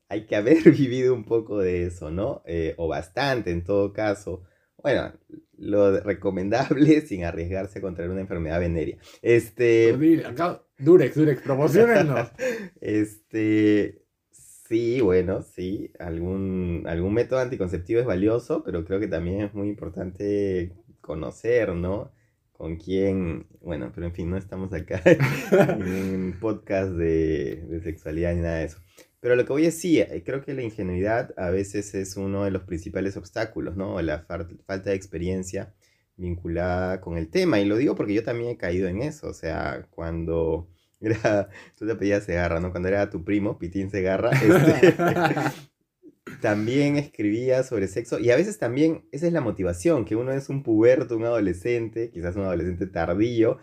hay 0.10 0.26
que 0.26 0.36
haber 0.36 0.64
vivido 0.72 1.14
un 1.14 1.26
poco 1.26 1.60
de 1.60 1.86
eso, 1.86 2.12
¿no? 2.12 2.44
Eh, 2.46 2.74
o 2.78 2.88
bastante 2.88 3.52
en 3.52 3.64
todo 3.64 3.94
caso. 3.94 4.44
Bueno, 4.82 5.14
lo 5.58 6.00
recomendable 6.00 7.02
sin 7.08 7.24
arriesgarse 7.24 7.80
a 7.80 7.82
contraer 7.82 8.12
una 8.12 8.22
enfermedad 8.22 8.60
venérea. 8.60 8.98
Este. 9.22 10.24
Acá, 10.26 10.64
Durex, 10.78 11.16
Durex, 11.16 11.42
promocionenos. 11.42 12.30
este. 12.82 14.02
Sí, 14.68 15.00
bueno, 15.00 15.44
sí. 15.44 15.92
Algún, 16.00 16.84
algún 16.88 17.14
método 17.14 17.40
anticonceptivo 17.40 18.00
es 18.00 18.06
valioso, 18.06 18.64
pero 18.64 18.84
creo 18.84 19.00
que 19.00 19.08
también 19.08 19.42
es 19.42 19.54
muy 19.54 19.70
importante 19.70 20.74
conocer, 21.02 21.76
¿no? 21.76 22.12
Con 22.58 22.78
quién. 22.78 23.48
Bueno, 23.62 23.92
pero 23.94 24.08
en 24.08 24.14
fin, 24.14 24.30
no 24.30 24.38
estamos 24.38 24.72
acá 24.74 25.02
en 25.52 25.84
un 25.84 26.38
podcast 26.40 26.92
de, 26.92 27.66
de 27.68 27.82
sexualidad 27.82 28.34
ni 28.34 28.42
nada 28.42 28.58
de 28.58 28.66
eso. 28.66 28.78
Pero 29.26 29.36
lo 29.36 29.44
que 29.44 29.54
voy 29.54 29.64
a 29.64 29.66
decir, 29.66 30.08
eh, 30.12 30.22
creo 30.24 30.44
que 30.44 30.54
la 30.54 30.62
ingenuidad 30.62 31.34
a 31.36 31.50
veces 31.50 31.96
es 31.96 32.16
uno 32.16 32.44
de 32.44 32.52
los 32.52 32.62
principales 32.62 33.18
obstáculos, 33.18 33.76
¿no? 33.76 34.00
La 34.04 34.20
falta 34.20 34.92
de 34.92 34.96
experiencia 34.96 35.74
vinculada 36.16 37.02
con 37.02 37.18
el 37.18 37.30
tema. 37.30 37.60
Y 37.60 37.66
lo 37.66 37.76
digo 37.78 37.96
porque 37.96 38.14
yo 38.14 38.24
también 38.24 38.52
he 38.52 38.58
caído 38.58 38.88
en 38.88 39.02
eso. 39.02 39.28
O 39.28 39.34
sea, 39.34 39.88
cuando 39.90 40.70
era, 41.02 41.50
tú 41.76 41.88
te 41.88 41.96
pedías 41.96 42.24
Segarra, 42.24 42.60
¿no? 42.60 42.70
Cuando 42.70 42.88
era 42.90 43.10
tu 43.10 43.24
primo, 43.24 43.58
Pitín 43.58 43.90
Segarra, 43.90 44.30
este, 44.30 44.94
también 46.42 46.98
escribía 46.98 47.64
sobre 47.64 47.88
sexo. 47.88 48.20
Y 48.20 48.32
a 48.32 48.36
veces 48.36 48.58
también 48.60 49.06
esa 49.12 49.28
es 49.28 49.34
la 49.34 49.42
motivación, 49.42 50.06
que 50.06 50.16
uno 50.16 50.32
es 50.32 50.50
un 50.50 50.64
puberto, 50.64 51.18
un 51.18 51.26
adolescente, 51.26 52.12
quizás 52.12 52.36
un 52.36 52.44
adolescente 52.44 52.88
tardío, 52.88 53.58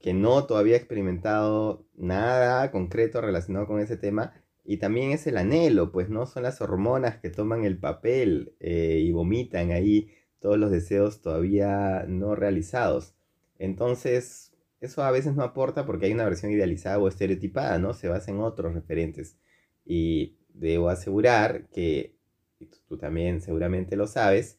que 0.00 0.14
no 0.14 0.46
todavía 0.46 0.74
ha 0.74 0.78
experimentado 0.78 1.86
nada 1.96 2.70
concreto 2.70 3.20
relacionado 3.20 3.66
con 3.66 3.80
ese 3.80 3.96
tema 3.96 4.34
y 4.64 4.76
también 4.76 5.10
es 5.10 5.26
el 5.26 5.38
anhelo, 5.38 5.90
pues 5.92 6.08
no 6.08 6.26
son 6.26 6.44
las 6.44 6.60
hormonas 6.60 7.18
que 7.18 7.30
toman 7.30 7.64
el 7.64 7.78
papel 7.78 8.54
eh, 8.60 9.00
y 9.02 9.10
vomitan 9.12 9.72
ahí 9.72 10.10
todos 10.40 10.58
los 10.58 10.70
deseos 10.70 11.20
todavía 11.20 12.04
no 12.08 12.34
realizados. 12.34 13.14
Entonces, 13.58 14.52
eso 14.80 15.02
a 15.02 15.10
veces 15.10 15.34
no 15.34 15.42
aporta 15.42 15.86
porque 15.86 16.06
hay 16.06 16.12
una 16.12 16.24
versión 16.24 16.52
idealizada 16.52 16.98
o 16.98 17.08
estereotipada, 17.08 17.78
¿no? 17.78 17.94
Se 17.94 18.08
basa 18.08 18.30
en 18.30 18.40
otros 18.40 18.74
referentes. 18.74 19.38
Y 19.84 20.38
debo 20.54 20.88
asegurar 20.88 21.68
que, 21.68 22.16
y 22.58 22.66
tú 22.88 22.96
también 22.98 23.40
seguramente 23.40 23.96
lo 23.96 24.06
sabes, 24.06 24.58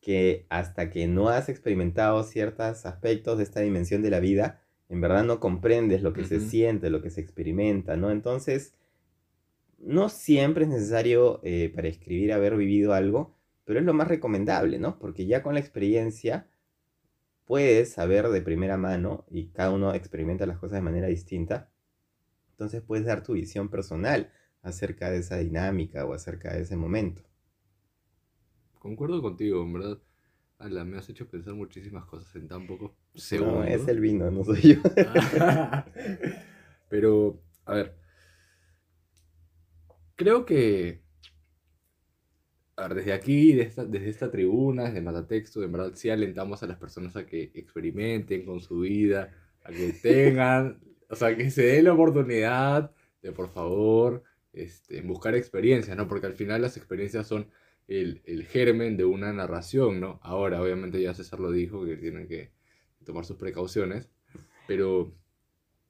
que 0.00 0.46
hasta 0.48 0.90
que 0.90 1.06
no 1.06 1.28
has 1.28 1.48
experimentado 1.48 2.22
ciertos 2.22 2.86
aspectos 2.86 3.38
de 3.38 3.44
esta 3.44 3.60
dimensión 3.60 4.02
de 4.02 4.10
la 4.10 4.20
vida, 4.20 4.62
en 4.88 5.00
verdad 5.00 5.24
no 5.24 5.40
comprendes 5.40 6.02
lo 6.02 6.12
que 6.12 6.24
se 6.24 6.40
siente, 6.40 6.90
lo 6.90 7.02
que 7.02 7.10
se 7.10 7.20
experimenta, 7.20 7.96
¿no? 7.96 8.10
Entonces, 8.10 8.74
no 9.78 10.08
siempre 10.08 10.64
es 10.64 10.70
necesario 10.70 11.40
eh, 11.42 11.70
para 11.74 11.88
escribir 11.88 12.32
haber 12.32 12.56
vivido 12.56 12.94
algo, 12.94 13.36
pero 13.64 13.80
es 13.80 13.84
lo 13.84 13.94
más 13.94 14.08
recomendable, 14.08 14.78
¿no? 14.78 14.98
Porque 14.98 15.26
ya 15.26 15.42
con 15.42 15.54
la 15.54 15.60
experiencia 15.60 16.48
puedes 17.44 17.92
saber 17.92 18.28
de 18.28 18.42
primera 18.42 18.76
mano 18.76 19.24
y 19.30 19.48
cada 19.48 19.70
uno 19.70 19.94
experimenta 19.94 20.46
las 20.46 20.58
cosas 20.58 20.76
de 20.76 20.82
manera 20.82 21.06
distinta. 21.08 21.70
Entonces 22.50 22.82
puedes 22.82 23.06
dar 23.06 23.22
tu 23.22 23.34
visión 23.34 23.68
personal 23.68 24.30
acerca 24.62 25.10
de 25.10 25.18
esa 25.18 25.38
dinámica 25.38 26.04
o 26.04 26.12
acerca 26.12 26.52
de 26.52 26.62
ese 26.62 26.76
momento. 26.76 27.22
Concuerdo 28.78 29.20
contigo, 29.20 29.62
en 29.62 29.72
verdad. 29.72 29.98
me 30.84 30.98
has 30.98 31.08
hecho 31.08 31.28
pensar 31.28 31.54
muchísimas 31.54 32.04
cosas 32.04 32.34
en 32.36 32.48
tan 32.48 32.66
poco 32.66 32.96
segundos. 33.14 33.56
No, 33.56 33.64
es 33.64 33.88
el 33.88 34.00
vino, 34.00 34.30
no 34.30 34.44
soy 34.44 34.74
yo. 34.74 34.82
Pero, 36.88 37.40
a 37.64 37.74
ver, 37.74 37.96
creo 40.16 40.44
que 40.44 41.02
desde 42.94 43.12
aquí, 43.12 43.54
desde 43.54 44.08
esta, 44.08 44.30
tribuna, 44.30 44.84
desde 44.84 45.00
Matatexto, 45.00 45.60
de 45.60 45.66
verdad 45.66 45.92
sí 45.94 46.10
alentamos 46.10 46.62
a 46.62 46.66
las 46.66 46.78
personas 46.78 47.16
a 47.16 47.26
que 47.26 47.50
experimenten 47.54 48.44
con 48.44 48.60
su 48.60 48.80
vida, 48.80 49.34
a 49.64 49.72
que 49.72 49.92
tengan, 49.92 50.78
o 51.10 51.16
sea, 51.16 51.36
que 51.36 51.50
se 51.50 51.62
den 51.62 51.84
la 51.84 51.94
oportunidad 51.94 52.92
de, 53.20 53.32
por 53.32 53.48
favor, 53.48 54.22
este, 54.62 55.02
buscar 55.02 55.34
experiencias, 55.34 55.96
¿no? 55.96 56.08
Porque 56.08 56.26
al 56.26 56.34
final 56.34 56.62
las 56.62 56.76
experiencias 56.76 57.26
son 57.26 57.48
el, 57.86 58.22
el, 58.24 58.44
germen 58.44 58.96
de 58.96 59.04
una 59.04 59.32
narración, 59.32 60.00
¿no? 60.00 60.20
Ahora, 60.22 60.62
obviamente 60.62 61.00
ya 61.00 61.14
César 61.14 61.40
lo 61.40 61.50
dijo, 61.50 61.84
que 61.84 61.96
tienen 61.96 62.28
que 62.28 62.50
tomar 63.04 63.24
sus 63.24 63.36
precauciones, 63.36 64.10
pero, 64.66 65.14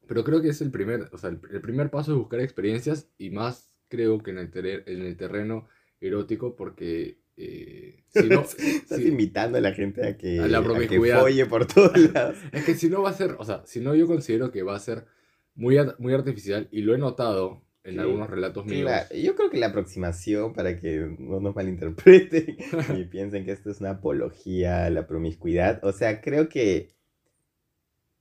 pero 0.06 0.22
creo 0.24 0.40
que 0.40 0.50
es 0.50 0.60
el 0.60 0.70
primer, 0.70 1.08
o 1.12 1.18
sea, 1.18 1.30
el, 1.30 1.40
el 1.50 1.60
primer 1.60 1.90
paso 1.90 2.12
es 2.12 2.18
buscar 2.18 2.40
experiencias 2.40 3.08
y 3.18 3.30
más 3.30 3.74
creo 3.88 4.22
que 4.22 4.30
en 4.30 4.38
el, 4.38 4.50
en 4.86 5.02
el 5.02 5.16
terreno 5.16 5.68
erótico 6.00 6.54
porque 6.54 7.18
eh, 7.36 8.02
si 8.08 8.28
no, 8.28 8.42
Estás 8.58 9.00
invitando 9.00 9.58
a 9.58 9.60
la 9.60 9.72
gente 9.72 10.06
a 10.06 10.16
que, 10.16 10.40
a 10.40 10.48
la 10.48 10.62
folle 10.62 11.46
por 11.46 11.66
todos 11.66 11.96
lados. 12.12 12.36
es 12.52 12.64
que 12.64 12.74
si 12.74 12.88
no 12.88 13.02
va 13.02 13.10
a 13.10 13.14
ser, 13.14 13.36
o 13.38 13.44
sea, 13.44 13.62
si 13.64 13.80
no 13.80 13.94
yo 13.94 14.06
considero 14.06 14.50
que 14.50 14.62
va 14.62 14.74
a 14.74 14.80
ser 14.80 15.06
muy, 15.54 15.76
muy 15.98 16.14
artificial 16.14 16.68
y 16.72 16.82
lo 16.82 16.94
he 16.94 16.98
notado 16.98 17.62
en 17.84 18.00
algunos 18.00 18.28
relatos 18.28 18.66
míos. 18.66 18.82
Claro, 18.82 19.14
yo 19.14 19.34
creo 19.34 19.50
que 19.50 19.58
la 19.58 19.68
aproximación, 19.68 20.52
para 20.52 20.78
que 20.78 21.16
no 21.18 21.40
nos 21.40 21.54
malinterpreten 21.54 22.56
y 22.98 23.04
piensen 23.04 23.44
que 23.44 23.52
esto 23.52 23.70
es 23.70 23.80
una 23.80 23.90
apología 23.90 24.84
a 24.84 24.90
la 24.90 25.06
promiscuidad, 25.06 25.82
o 25.84 25.92
sea, 25.92 26.20
creo 26.20 26.48
que 26.48 26.90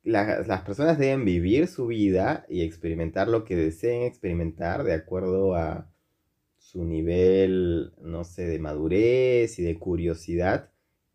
las 0.03 0.61
personas 0.61 0.97
deben 0.97 1.25
vivir 1.25 1.67
su 1.67 1.87
vida 1.87 2.45
y 2.47 2.61
experimentar 2.61 3.27
lo 3.27 3.43
que 3.43 3.57
deseen 3.57 4.03
experimentar 4.03 4.85
de 4.85 4.93
acuerdo 4.93 5.53
a 5.53 5.91
su 6.57 6.85
nivel, 6.85 7.91
no 8.01 8.23
sé, 8.23 8.45
de 8.45 8.59
madurez 8.59 9.59
y 9.59 9.63
de 9.63 9.77
curiosidad. 9.77 10.69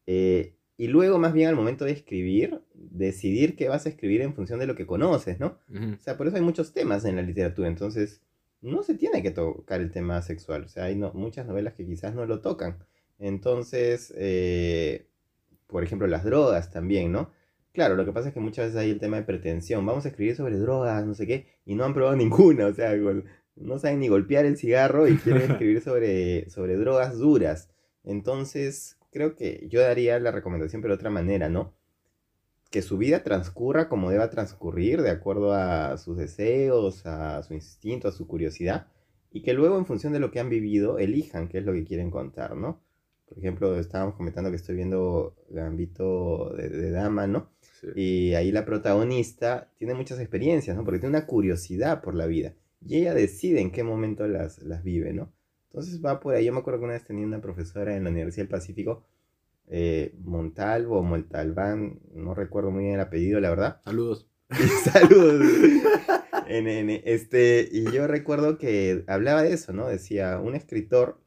Eh, 0.07 0.57
y 0.77 0.89
luego, 0.89 1.19
más 1.19 1.33
bien 1.33 1.49
al 1.49 1.57
momento 1.57 1.85
de 1.85 1.93
escribir, 1.93 2.61
decidir 2.75 3.57
qué 3.57 3.69
vas 3.69 3.87
a 3.87 3.89
escribir 3.89 4.21
en 4.23 4.35
función 4.35 4.59
de 4.59 4.67
lo 4.67 4.75
que 4.75 4.87
conoces, 4.87 5.39
¿no? 5.39 5.59
O 5.71 5.99
sea, 6.01 6.17
por 6.17 6.27
eso 6.27 6.37
hay 6.37 6.43
muchos 6.43 6.73
temas 6.73 7.05
en 7.05 7.17
la 7.17 7.23
literatura. 7.23 7.69
Entonces, 7.69 8.21
no 8.63 8.83
se 8.83 8.95
tiene 8.95 9.23
que 9.23 9.31
tocar 9.31 9.81
el 9.81 9.91
tema 9.91 10.23
sexual. 10.23 10.65
O 10.65 10.69
sea, 10.69 10.85
hay 10.85 10.97
muchas 10.97 11.47
novelas 11.47 11.75
que 11.75 11.85
quizás 11.85 12.15
no 12.15 12.25
lo 12.25 12.41
tocan. 12.41 12.79
Entonces, 13.19 14.13
eh, 14.17 15.09
por 15.67 15.85
ejemplo, 15.85 16.07
las 16.07 16.25
drogas 16.25 16.71
también, 16.71 17.13
¿no? 17.13 17.31
Claro, 17.73 17.97
lo 17.97 18.05
que 18.05 18.13
pasa 18.13 18.29
es 18.29 18.35
que 18.35 18.41
muchas 18.41 18.67
veces 18.67 18.81
hay 18.81 18.91
el 18.91 19.01
tema 19.01 19.17
de 19.17 19.25
pretensión. 19.25 19.85
Vamos 19.85 20.05
a 20.05 20.09
escribir 20.09 20.37
sobre 20.37 20.59
drogas, 20.59 21.05
no 21.05 21.15
sé 21.15 21.27
qué, 21.27 21.47
y 21.65 21.75
no 21.75 21.85
han 21.85 21.95
probado 21.95 22.17
ninguna. 22.17 22.67
O 22.67 22.75
sea, 22.75 22.95
no 23.57 23.79
saben 23.79 24.01
ni 24.01 24.09
golpear 24.09 24.45
el 24.45 24.57
cigarro 24.57 25.09
y 25.09 25.17
quieren 25.17 25.43
escribir 25.51 25.81
sobre, 25.83 26.49
sobre 26.51 26.77
drogas 26.77 27.19
duras. 27.19 27.71
Entonces, 28.05 28.99
creo 29.11 29.35
que 29.35 29.67
yo 29.69 29.81
daría 29.81 30.19
la 30.19 30.31
recomendación, 30.31 30.83
pero 30.83 30.95
de 30.95 30.97
otra 30.97 31.11
manera, 31.11 31.49
¿no? 31.49 31.75
Que 32.73 32.83
su 32.83 32.99
vida 32.99 33.23
transcurra 33.23 33.89
como 33.89 34.11
deba 34.11 34.31
transcurrir, 34.31 35.03
de 35.03 35.11
acuerdo 35.11 35.53
a 35.53 35.97
sus 35.99 36.17
deseos, 36.17 37.07
a 37.07 37.41
su 37.45 37.55
instinto, 37.55 38.09
a 38.09 38.13
su 38.13 38.27
curiosidad, 38.27 38.89
y 39.31 39.43
que 39.43 39.53
luego, 39.55 39.79
en 39.79 39.87
función 39.87 40.13
de 40.13 40.19
lo 40.19 40.33
que 40.33 40.41
han 40.41 40.51
vivido, 40.51 40.99
elijan 40.99 41.49
qué 41.49 41.59
es 41.59 41.65
lo 41.65 41.73
que 41.73 41.85
quieren 41.85 42.11
contar, 42.11 42.57
¿no? 42.57 42.81
Por 43.27 43.39
ejemplo, 43.39 43.79
estábamos 43.79 44.15
comentando 44.15 44.51
que 44.51 44.57
estoy 44.57 44.75
viendo 44.75 45.37
Gambito 45.49 46.51
de 46.57 46.91
Dama, 46.91 47.27
¿no? 47.27 47.51
Y 47.95 48.35
ahí 48.35 48.53
la 48.53 48.65
protagonista 48.65 49.71
tiene 49.79 49.95
muchas 49.95 50.19
experiencias, 50.19 50.77
¿no? 50.77 50.85
Porque 50.85 50.99
tiene 50.99 51.17
una 51.17 51.27
curiosidad 51.27 52.03
por 52.03 52.15
la 52.15 52.27
vida. 52.27 52.55
Y 52.85 52.97
ella 52.97 53.15
decide 53.15 53.61
en 53.61 53.71
qué 53.71 53.85
momento 53.85 54.27
las, 54.27 54.63
las 54.63 54.83
vive, 54.83 55.13
¿no? 55.13 55.33
Entonces 55.71 56.05
va 56.05 56.21
por 56.21 56.35
ahí. 56.35 56.45
Yo 56.45 56.53
me 56.53 56.61
acuerdo 56.61 56.81
que 56.81 56.85
una 56.85 56.95
vez 56.95 57.05
tenía 57.05 57.27
una 57.27 57.41
profesora 57.41 57.97
en 57.97 58.05
la 58.05 58.11
Universidad 58.11 58.45
del 58.45 58.51
Pacífico, 58.51 59.05
eh, 59.75 60.15
Montalvo 60.23 60.99
o 60.99 61.03
Montalbán, 61.03 61.99
no 62.15 62.35
recuerdo 62.35 62.71
muy 62.71 62.85
bien 62.85 62.97
el 62.97 63.01
apellido, 63.01 63.41
la 63.41 63.49
verdad. 63.49 63.81
Saludos. 63.87 64.29
Saludos. 64.85 65.47
En, 66.49 66.69
en, 66.69 66.91
este, 66.91 67.67
y 67.71 67.91
yo 67.93 68.07
recuerdo 68.07 68.59
que 68.59 69.05
hablaba 69.07 69.43
de 69.43 69.55
eso, 69.55 69.73
¿no? 69.73 69.87
Decía, 69.87 70.39
un 70.39 70.55
escritor 70.55 71.19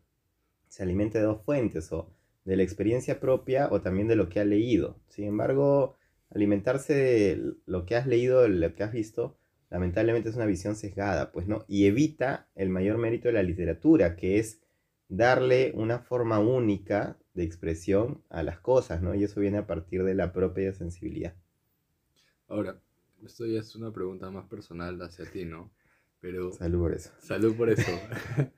se 0.67 0.83
alimenta 0.83 1.17
de 1.17 1.25
dos 1.25 1.41
fuentes, 1.43 1.91
o 1.91 2.11
de 2.43 2.57
la 2.57 2.63
experiencia 2.63 3.19
propia 3.19 3.69
o 3.71 3.81
también 3.81 4.07
de 4.07 4.15
lo 4.15 4.29
que 4.29 4.39
ha 4.39 4.45
leído. 4.45 4.99
Sin 5.07 5.25
embargo, 5.25 5.95
alimentarse 6.29 6.93
de 6.93 7.53
lo 7.65 7.85
que 7.87 7.95
has 7.95 8.05
leído, 8.05 8.41
de 8.41 8.49
lo 8.49 8.75
que 8.75 8.83
has 8.83 8.91
visto, 8.91 9.35
lamentablemente 9.71 10.29
es 10.29 10.35
una 10.35 10.45
visión 10.45 10.75
sesgada, 10.75 11.31
pues, 11.31 11.47
¿no? 11.47 11.65
Y 11.67 11.87
evita 11.87 12.49
el 12.53 12.69
mayor 12.69 12.99
mérito 12.99 13.29
de 13.29 13.33
la 13.33 13.43
literatura, 13.43 14.15
que 14.15 14.37
es 14.37 14.61
darle 15.07 15.71
una 15.75 15.99
forma 15.99 16.39
única 16.39 17.17
de 17.35 17.43
expresión 17.43 18.23
a 18.29 18.41
las 18.41 18.59
cosas, 18.59 19.01
¿no? 19.01 19.13
Y 19.13 19.23
eso 19.23 19.39
viene 19.39 19.59
a 19.59 19.67
partir 19.67 20.03
de 20.03 20.15
la 20.15 20.33
propia 20.33 20.73
sensibilidad. 20.73 21.35
Ahora, 22.47 22.79
esto 23.23 23.45
ya 23.45 23.59
es 23.59 23.75
una 23.75 23.91
pregunta 23.91 24.31
más 24.31 24.45
personal 24.47 24.99
hacia 25.01 25.29
ti, 25.29 25.45
¿no? 25.45 25.71
Pero... 26.21 26.51
Salud 26.53 26.79
por 26.79 26.93
eso. 26.93 27.11
Salud 27.19 27.55
por 27.55 27.69
eso. 27.69 27.91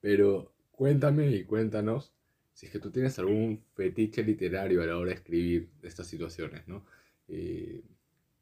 Pero 0.00 0.52
cuéntame 0.72 1.30
y 1.30 1.44
cuéntanos 1.44 2.12
si 2.52 2.66
es 2.66 2.72
que 2.72 2.78
tú 2.78 2.90
tienes 2.90 3.18
algún 3.18 3.62
fetiche 3.74 4.22
literario 4.22 4.82
a 4.82 4.86
la 4.86 4.96
hora 4.96 5.10
de 5.10 5.16
escribir 5.16 5.68
estas 5.82 6.06
situaciones, 6.06 6.66
¿no? 6.66 6.86
Eh, 7.28 7.82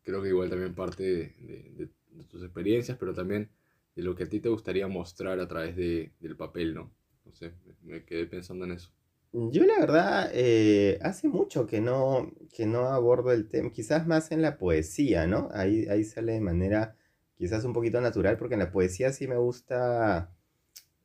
creo 0.05 0.23
que 0.23 0.29
igual 0.29 0.49
también 0.49 0.73
parte 0.75 1.03
de, 1.03 1.89
tus 2.29 2.43
experiencias, 2.45 2.97
pero 2.97 3.13
también 3.13 3.51
de 3.97 4.03
lo 4.03 4.15
que 4.15 4.23
a 4.23 4.29
ti 4.29 4.39
te 4.39 4.49
gustaría 4.49 4.87
mostrar 4.87 5.41
a 5.41 5.49
través 5.49 5.75
del 5.77 6.37
papel, 6.37 6.75
¿no? 6.75 6.93
No 7.25 7.35
sé, 7.35 7.55
me 7.83 8.05
quedé 8.05 8.27
pensando 8.27 8.65
en 8.65 8.73
eso. 8.73 8.93
Yo 9.37 9.65
la 9.65 9.81
verdad, 9.81 10.31
eh, 10.33 10.99
hace 11.03 11.27
mucho 11.29 11.67
que 11.67 11.81
no, 11.81 12.31
que 12.53 12.67
no 12.67 12.87
abordo 12.87 13.33
el 13.33 13.49
tema, 13.49 13.73
quizás 13.73 14.07
más 14.07 14.31
en 14.31 14.43
la 14.43 14.59
poesía, 14.59 15.27
¿no? 15.27 15.49
Ahí, 15.53 15.87
ahí 15.89 16.05
sale 16.05 16.35
de 16.35 16.41
manera 16.41 16.97
quizás 17.37 17.65
un 17.65 17.73
poquito 17.73 18.01
natural, 18.01 18.37
porque 18.37 18.55
en 18.55 18.61
la 18.61 18.71
poesía 18.71 19.13
sí 19.13 19.27
me 19.27 19.37
gusta 19.37 20.33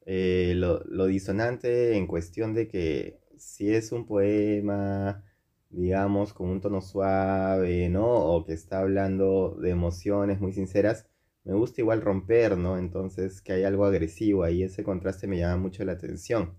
eh, 0.05 0.53
lo, 0.55 0.83
lo, 0.86 1.07
disonante 1.07 1.98
en 1.98 2.07
cuestión 2.07 2.53
de 2.53 2.67
que 2.67 3.19
si 3.38 3.74
es 3.74 3.91
un 3.91 4.05
poema, 4.05 5.24
digamos, 5.71 6.33
con 6.33 6.50
un 6.50 6.62
tono 6.62 6.81
suave, 6.81 7.89
¿no? 7.89 8.07
O 8.07 8.45
que 8.45 8.53
está 8.53 8.79
hablando 8.81 9.57
de 9.62 9.71
emociones 9.71 10.39
muy 10.39 10.53
sinceras, 10.53 11.07
me 11.45 11.53
gusta 11.55 11.81
igual 11.81 12.01
romper, 12.01 12.57
¿no? 12.57 12.77
Entonces 12.77 13.41
que 13.41 13.53
hay 13.53 13.63
algo 13.63 13.86
agresivo 13.86 14.43
ahí, 14.43 14.63
ese 14.63 14.83
contraste 14.83 15.27
me 15.27 15.39
llama 15.39 15.57
mucho 15.57 15.83
la 15.86 15.93
atención. 15.93 16.55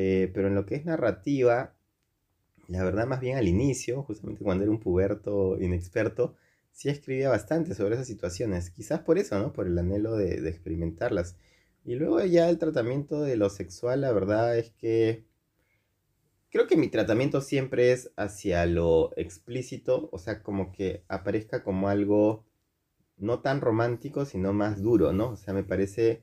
Eh, 0.00 0.30
pero 0.32 0.46
en 0.46 0.54
lo 0.54 0.64
que 0.64 0.76
es 0.76 0.84
narrativa, 0.84 1.74
la 2.68 2.84
verdad 2.84 3.08
más 3.08 3.18
bien 3.18 3.36
al 3.36 3.48
inicio, 3.48 4.04
justamente 4.04 4.44
cuando 4.44 4.62
era 4.62 4.70
un 4.70 4.78
puberto 4.78 5.60
inexperto, 5.60 6.36
sí 6.70 6.88
escribía 6.88 7.30
bastante 7.30 7.74
sobre 7.74 7.96
esas 7.96 8.06
situaciones. 8.06 8.70
Quizás 8.70 9.00
por 9.00 9.18
eso, 9.18 9.36
¿no? 9.40 9.52
Por 9.52 9.66
el 9.66 9.76
anhelo 9.76 10.14
de, 10.16 10.40
de 10.40 10.50
experimentarlas. 10.50 11.34
Y 11.84 11.96
luego 11.96 12.24
ya 12.24 12.48
el 12.48 12.58
tratamiento 12.58 13.22
de 13.22 13.36
lo 13.36 13.50
sexual, 13.50 14.02
la 14.02 14.12
verdad 14.12 14.56
es 14.56 14.70
que 14.70 15.24
creo 16.50 16.68
que 16.68 16.76
mi 16.76 16.86
tratamiento 16.86 17.40
siempre 17.40 17.90
es 17.90 18.12
hacia 18.14 18.66
lo 18.66 19.12
explícito, 19.16 20.10
o 20.12 20.18
sea, 20.20 20.44
como 20.44 20.70
que 20.70 21.02
aparezca 21.08 21.64
como 21.64 21.88
algo 21.88 22.44
no 23.16 23.40
tan 23.40 23.60
romántico, 23.60 24.24
sino 24.26 24.52
más 24.52 24.80
duro, 24.80 25.12
¿no? 25.12 25.30
O 25.30 25.36
sea, 25.36 25.52
me 25.54 25.64
parece 25.64 26.22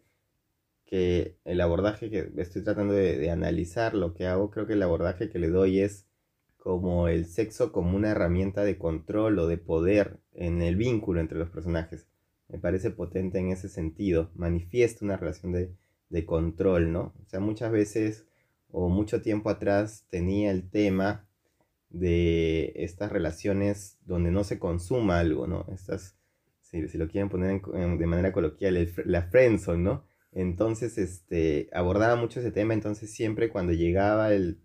que 0.86 1.38
el 1.46 1.62
abordaje 1.62 2.10
que 2.10 2.32
estoy 2.38 2.64
tratando 2.64 2.94
de, 2.94 3.30
analizar, 3.32 3.96
lo 3.96 4.14
que 4.14 4.28
hago, 4.28 4.52
creo 4.52 4.68
que 4.68 4.74
el 4.74 4.84
abordaje 4.84 5.30
que 5.30 5.40
le 5.40 5.50
doy 5.50 5.80
es 5.80 6.06
como 6.58 7.08
el 7.08 7.26
sexo 7.26 7.72
como 7.72 7.96
una 7.96 8.12
herramienta 8.12 8.64
de 8.64 8.78
control 8.78 9.40
o 9.40 9.48
de 9.48 9.58
poder 9.58 10.20
en 10.34 10.62
el 10.62 10.76
vínculo 10.76 11.20
entre 11.20 11.38
los 11.38 11.50
personajes. 11.50 12.08
Me 12.48 12.60
parece 12.60 12.92
potente 12.92 13.40
en 13.40 13.52
ese 13.52 13.70
sentido, 13.70 14.32
manifiesta 14.36 15.06
una 15.06 15.18
relación 15.18 15.52
de, 15.52 15.74
de 16.10 16.26
control, 16.26 16.92
¿no? 16.92 17.14
O 17.24 17.26
sea, 17.28 17.40
muchas 17.40 17.72
veces 17.72 18.26
o 18.72 18.90
mucho 18.90 19.22
tiempo 19.22 19.50
atrás 19.50 20.06
tenía 20.10 20.52
el 20.52 20.70
tema 20.70 21.26
de 21.90 22.74
estas 22.76 23.12
relaciones 23.12 23.98
donde 24.06 24.32
no 24.32 24.44
se 24.44 24.60
consuma 24.60 25.20
algo, 25.20 25.48
¿no? 25.48 25.66
Estas, 25.72 26.18
si, 26.62 26.82
lo 26.98 27.08
quieren 27.08 27.30
poner 27.30 27.62
de 27.62 28.06
manera 28.06 28.34
coloquial, 28.34 28.92
la 29.06 29.24
friendzone, 29.24 29.82
¿no? 29.82 30.04
Entonces, 30.36 30.98
este, 30.98 31.70
abordaba 31.72 32.18
mucho 32.18 32.42
ese 32.42 32.52
tema, 32.52 32.74
entonces 32.74 33.10
siempre 33.10 33.50
cuando 33.50 33.72
llegaba 33.72 34.34
el, 34.34 34.60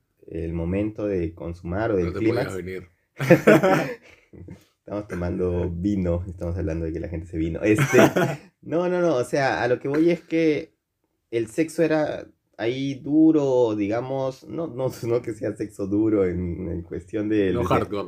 momento 0.53 1.07
de 1.07 1.33
consumar 1.35 1.93
o 1.93 1.97
del 1.97 2.13
no 2.13 2.57
venir. 2.57 2.89
estamos 4.79 5.07
tomando 5.07 5.71
vino, 5.71 6.25
estamos 6.29 6.57
hablando 6.57 6.87
de 6.87 6.93
que 6.93 6.99
la 6.99 7.09
gente 7.09 7.29
se 7.29 7.39
vino. 7.39 7.61
Este, 7.63 7.99
no, 8.63 8.89
no, 8.89 9.01
no, 9.01 9.15
o 9.15 9.25
sea, 9.25 9.63
a 9.63 9.69
lo 9.69 9.79
que 9.79 9.87
voy 9.87 10.11
es 10.11 10.21
que 10.23 10.75
el 11.31 11.47
sexo 11.47 11.85
era 11.85 12.27
ahí 12.57 12.95
duro, 12.95 13.77
digamos, 13.77 14.47
no, 14.49 14.67
no, 14.67 14.91
no 15.05 15.23
que 15.23 15.35
sea 15.35 15.55
sexo 15.55 15.87
duro 15.87 16.27
en, 16.27 16.83
cuestión 16.83 17.29
del 17.29 17.59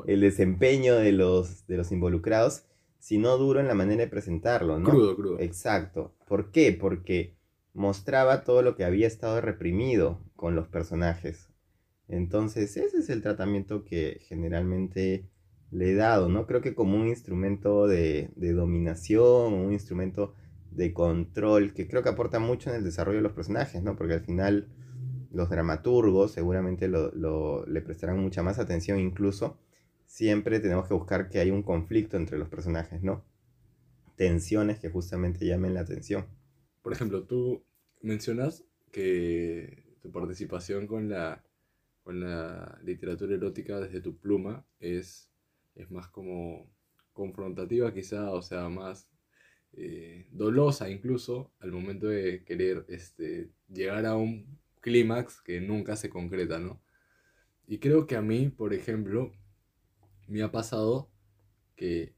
el 0.09 0.21
desempeño 0.21 0.97
de 0.97 1.13
los, 1.13 1.65
de 1.69 1.77
los 1.77 1.93
involucrados, 1.93 2.65
sino 2.99 3.39
duro 3.39 3.61
en 3.61 3.69
la 3.69 3.75
manera 3.75 4.03
de 4.03 4.09
presentarlo, 4.09 4.81
¿no? 4.81 4.91
Crudo, 4.91 5.15
crudo. 5.15 5.39
Exacto. 5.39 6.17
¿Por 6.27 6.51
qué? 6.51 6.73
Porque 6.73 7.37
mostraba 7.75 8.45
todo 8.45 8.63
lo 8.63 8.77
que 8.77 8.85
había 8.85 9.07
estado 9.07 9.41
reprimido 9.41 10.21
con 10.37 10.55
los 10.55 10.69
personajes. 10.69 11.49
Entonces, 12.09 12.77
ese 12.77 12.99
es 12.99 13.09
el 13.09 13.23
tratamiento 13.23 13.85
que 13.85 14.19
generalmente 14.29 15.31
le 15.71 15.93
he 15.93 15.95
dado, 15.95 16.29
¿no? 16.29 16.47
Creo 16.47 16.61
que 16.61 16.75
como 16.75 16.97
un 16.97 17.09
instrumento 17.09 17.87
de, 17.87 18.31
dominación, 18.37 19.55
un 19.55 19.73
instrumento 19.73 20.35
de 20.71 20.93
control, 20.93 21.73
que 21.73 21.89
creo 21.89 22.03
que 22.03 22.11
aporta 22.11 22.39
mucho 22.39 22.71
en 22.71 22.77
el 22.77 22.85
desarrollo 22.85 23.19
de 23.19 23.23
los 23.23 23.33
personajes, 23.33 23.83
¿no? 23.83 23.97
Porque 23.97 24.15
al 24.15 24.21
final 24.21 24.69
los 25.31 25.49
dramaturgos 25.49 26.33
seguramente 26.33 26.89
lo, 26.89 27.65
le 27.67 27.81
prestarán 27.81 28.19
mucha 28.19 28.43
más 28.43 28.59
atención, 28.59 29.01
incluso 29.01 29.59
siempre 30.07 30.61
tenemos 30.61 30.87
que 30.87 30.95
buscar 30.95 31.31
que 31.31 31.41
haya 31.41 31.55
un 31.55 31.63
conflicto 31.63 32.19
entre 32.19 32.37
los 32.37 32.49
personajes, 32.49 33.03
¿no? 33.03 33.25
Tensiones 34.17 34.79
que 34.79 34.91
justamente 34.91 35.47
llamen 35.47 35.73
la 35.73 35.81
atención. 35.81 36.27
Por 36.83 36.93
ejemplo, 36.93 37.25
tú 37.25 37.65
mencionas 38.01 38.65
que 38.91 39.85
tu 40.03 40.11
participación 40.11 40.87
con 40.87 41.09
la, 41.09 41.45
con 42.03 42.21
la 42.21 42.79
literatura 42.83 43.35
erótica 43.35 43.81
desde 43.81 44.01
tu 44.01 44.19
pluma 44.19 44.67
es, 44.81 45.31
es 45.75 45.91
más 45.91 46.09
como 46.09 46.69
confrontativa 47.13 47.93
quizá, 47.95 48.31
o 48.31 48.43
sea, 48.43 48.69
más 48.69 49.09
eh, 49.75 50.27
dolosa 50.31 50.91
incluso 50.91 51.53
al 51.61 51.73
momento 51.73 52.09
de 52.09 52.45
querer 52.45 52.85
este, 52.89 53.51
llegar 53.69 54.05
a 54.07 54.17
un 54.17 54.59
clímax 54.81 55.41
que 55.41 55.61
nunca 55.61 55.97
se 55.97 56.11
concreta, 56.11 56.59
¿no? 56.59 56.83
Y 57.67 57.79
creo 57.79 58.07
que 58.07 58.17
a 58.17 58.23
mí, 58.23 58.49
por 58.51 58.75
ejemplo, 58.75 59.33
me 60.27 60.43
ha 60.43 60.51
pasado 60.51 61.11
que, 61.77 62.15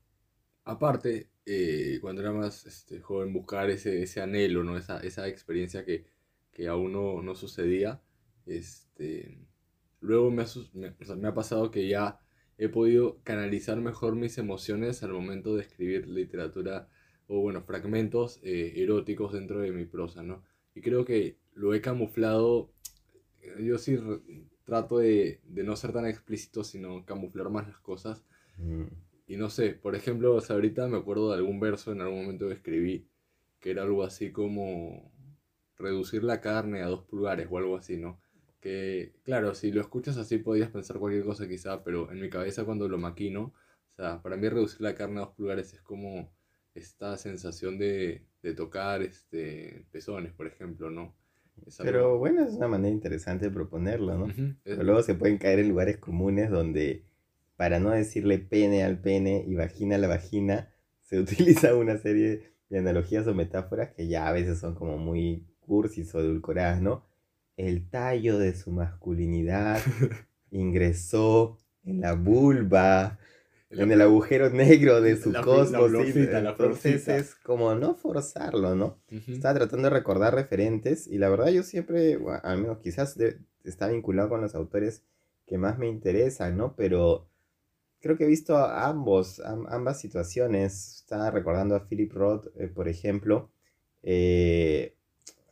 aparte, 0.64 1.30
eh, 1.46 1.98
cuando 2.00 2.22
era 2.22 2.32
más 2.32 2.64
este, 2.66 3.00
joven 3.00 3.32
buscar 3.32 3.70
ese, 3.70 4.02
ese 4.02 4.20
anhelo, 4.20 4.64
¿no? 4.64 4.76
esa, 4.76 5.00
esa 5.00 5.28
experiencia 5.28 5.84
que, 5.84 6.06
que 6.52 6.68
aún 6.68 6.92
no, 6.92 7.22
no 7.22 7.34
sucedía. 7.34 8.00
Este, 8.46 9.38
luego 10.00 10.30
me 10.30 10.42
ha, 10.42 10.46
me, 11.16 11.28
ha 11.28 11.34
pasado 11.34 11.70
que 11.70 11.88
ya 11.88 12.20
he 12.56 12.68
podido 12.68 13.20
canalizar 13.24 13.80
mejor 13.80 14.14
mis 14.14 14.38
emociones 14.38 15.02
al 15.02 15.12
momento 15.12 15.54
de 15.54 15.62
escribir 15.62 16.08
literatura 16.08 16.88
o 17.26 17.40
bueno, 17.40 17.62
fragmentos 17.62 18.38
eh, 18.42 18.74
eróticos 18.76 19.32
dentro 19.32 19.60
de 19.60 19.72
mi 19.72 19.86
prosa, 19.86 20.22
¿no? 20.22 20.44
Y 20.74 20.82
creo 20.82 21.04
que 21.04 21.38
lo 21.54 21.74
he 21.74 21.80
camuflado, 21.80 22.72
yo 23.60 23.78
sí 23.78 23.98
trato 24.64 24.98
de, 24.98 25.40
de 25.44 25.64
no 25.64 25.76
ser 25.76 25.92
tan 25.92 26.06
explícito, 26.06 26.64
sino 26.64 27.04
camuflar 27.04 27.50
más 27.50 27.68
las 27.68 27.78
cosas. 27.78 28.24
Mm. 28.58 28.84
Y 29.34 29.36
no 29.36 29.50
sé, 29.50 29.70
por 29.70 29.96
ejemplo, 29.96 30.38
ahorita 30.48 30.86
me 30.86 30.96
acuerdo 30.96 31.30
de 31.30 31.38
algún 31.38 31.58
verso 31.58 31.90
en 31.90 32.00
algún 32.00 32.22
momento 32.22 32.46
que 32.46 32.54
escribí, 32.54 33.08
que 33.58 33.72
era 33.72 33.82
algo 33.82 34.04
así 34.04 34.30
como 34.30 35.10
reducir 35.76 36.22
la 36.22 36.40
carne 36.40 36.82
a 36.82 36.86
dos 36.86 37.02
pulgares 37.02 37.48
o 37.50 37.58
algo 37.58 37.76
así, 37.76 37.96
¿no? 37.96 38.20
Que, 38.60 39.16
claro, 39.24 39.56
si 39.56 39.72
lo 39.72 39.80
escuchas 39.80 40.18
así 40.18 40.38
podías 40.38 40.70
pensar 40.70 40.98
cualquier 41.00 41.24
cosa 41.24 41.48
quizá, 41.48 41.82
pero 41.82 42.12
en 42.12 42.20
mi 42.20 42.30
cabeza 42.30 42.64
cuando 42.64 42.88
lo 42.88 42.96
maquino, 42.96 43.52
o 43.94 43.96
sea, 43.96 44.22
para 44.22 44.36
mí 44.36 44.48
reducir 44.48 44.82
la 44.82 44.94
carne 44.94 45.16
a 45.16 45.24
dos 45.24 45.34
pulgares 45.34 45.74
es 45.74 45.82
como 45.82 46.32
esta 46.72 47.16
sensación 47.16 47.76
de, 47.76 48.28
de 48.40 48.54
tocar 48.54 49.02
este, 49.02 49.84
pezones, 49.90 50.32
por 50.32 50.46
ejemplo, 50.46 50.90
¿no? 50.90 51.16
Pero 51.78 52.18
bueno, 52.18 52.44
es 52.44 52.54
una 52.54 52.68
manera 52.68 52.94
interesante 52.94 53.46
de 53.46 53.50
proponerlo, 53.50 54.16
¿no? 54.16 54.56
Pero 54.62 54.84
luego 54.84 55.02
se 55.02 55.16
pueden 55.16 55.38
caer 55.38 55.58
en 55.58 55.70
lugares 55.70 55.96
comunes 55.96 56.50
donde 56.50 57.04
para 57.56 57.78
no 57.78 57.90
decirle 57.90 58.38
pene 58.38 58.82
al 58.84 58.98
pene 59.00 59.44
y 59.46 59.54
vagina 59.54 59.96
a 59.96 59.98
la 59.98 60.08
vagina, 60.08 60.70
se 61.02 61.18
utiliza 61.68 61.74
una 61.74 61.98
serie 61.98 62.52
de 62.70 62.78
analogías 62.78 63.26
o 63.26 63.34
metáforas 63.34 63.90
que 63.94 64.08
ya 64.08 64.26
a 64.28 64.32
veces 64.32 64.58
son 64.58 64.74
como 64.74 64.98
muy 64.98 65.46
cursis 65.60 66.14
o 66.14 66.20
edulcoradas, 66.20 66.80
¿no? 66.82 67.04
El 67.56 67.88
tallo 67.88 68.38
de 68.38 68.54
su 68.54 68.70
masculinidad 68.72 69.80
ingresó 70.50 71.58
en 71.84 72.00
la 72.00 72.14
vulva 72.14 73.18
en 73.70 73.90
el 73.90 74.00
agujero 74.02 74.50
negro 74.50 75.00
de 75.00 75.16
su 75.16 75.32
La 75.32 75.42
cosmos. 75.42 75.90
la 75.90 76.40
la 76.42 76.50
Entonces 76.50 77.08
es 77.08 77.34
como 77.34 77.74
no 77.74 77.94
forzarlo, 77.94 78.74
¿no? 78.74 78.98
Ujú. 79.10 79.32
Estaba 79.32 79.54
tratando 79.54 79.88
de 79.88 79.94
recordar 79.94 80.34
referentes 80.34 81.06
y 81.06 81.18
la 81.18 81.28
verdad 81.28 81.48
yo 81.48 81.62
siempre, 81.62 82.16
bueno, 82.16 82.40
al 82.44 82.58
menos 82.58 82.78
quizás 82.78 83.16
de- 83.16 83.38
está 83.64 83.88
vinculado 83.88 84.28
con 84.28 84.40
los 84.40 84.54
autores 84.54 85.02
que 85.46 85.58
más 85.58 85.78
me 85.78 85.88
interesan, 85.88 86.56
¿no? 86.56 86.76
Pero 86.76 87.28
creo 88.04 88.18
que 88.18 88.26
he 88.26 88.28
visto 88.28 88.56
ambos, 88.58 89.40
am- 89.40 89.66
ambas 89.70 90.00
situaciones. 90.00 90.98
Estaba 91.02 91.32
recordando 91.32 91.76
a 91.76 91.88
Philip 91.88 92.12
Roth, 92.14 92.48
eh, 92.58 92.68
por 92.68 92.88
ejemplo. 92.88 93.50
eh, 94.04 94.96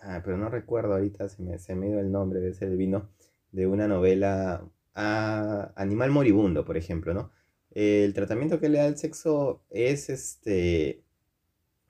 ah, 0.03 0.23
pero 0.25 0.37
no 0.39 0.49
recuerdo 0.51 0.95
ahorita, 0.95 1.29
se 1.29 1.43
me, 1.43 1.59
se 1.59 1.75
me 1.77 1.89
dio 1.89 2.01
el 2.01 2.13
nombre, 2.13 2.41
debe 2.41 2.55
ser 2.55 2.69
el 2.71 2.77
vino, 2.79 3.11
de 3.53 3.67
una 3.67 3.89
novela, 3.89 4.65
ah, 4.95 5.73
Animal 5.77 6.11
Moribundo, 6.13 6.65
por 6.67 6.77
ejemplo, 6.79 7.15
¿no? 7.15 7.33
El 7.73 8.15
tratamiento 8.15 8.61
que 8.61 8.69
le 8.71 8.79
da 8.79 8.87
el 8.87 8.99
sexo 8.99 9.63
es 9.71 10.11
este 10.11 11.03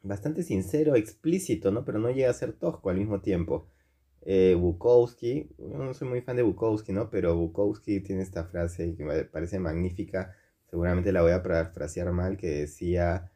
bastante 0.03 0.43
sincero, 0.43 0.97
explícito, 0.97 1.71
¿no? 1.71 1.85
Pero 1.85 1.99
no 1.99 2.11
llega 2.11 2.31
a 2.31 2.35
ser 2.35 2.53
tosco 2.55 2.91
al 2.91 2.97
mismo 2.99 3.21
tiempo. 3.21 3.69
Eh, 4.23 4.57
Bukowski, 4.59 5.51
no 5.59 5.95
soy 5.95 6.09
muy 6.09 6.21
fan 6.23 6.37
de 6.37 6.43
Bukowski, 6.43 6.93
¿no? 6.93 7.11
Pero 7.11 7.37
Bukowski 7.37 8.01
tiene 8.01 8.23
esta 8.23 8.45
frase 8.45 8.95
que 8.97 9.05
me 9.05 9.25
parece 9.25 9.59
magnífica, 9.61 10.35
seguramente 10.73 11.13
la 11.13 11.21
voy 11.21 11.33
a 11.33 11.43
parafrasear 11.43 12.13
mal, 12.13 12.39
que 12.39 12.49
decía, 12.49 13.31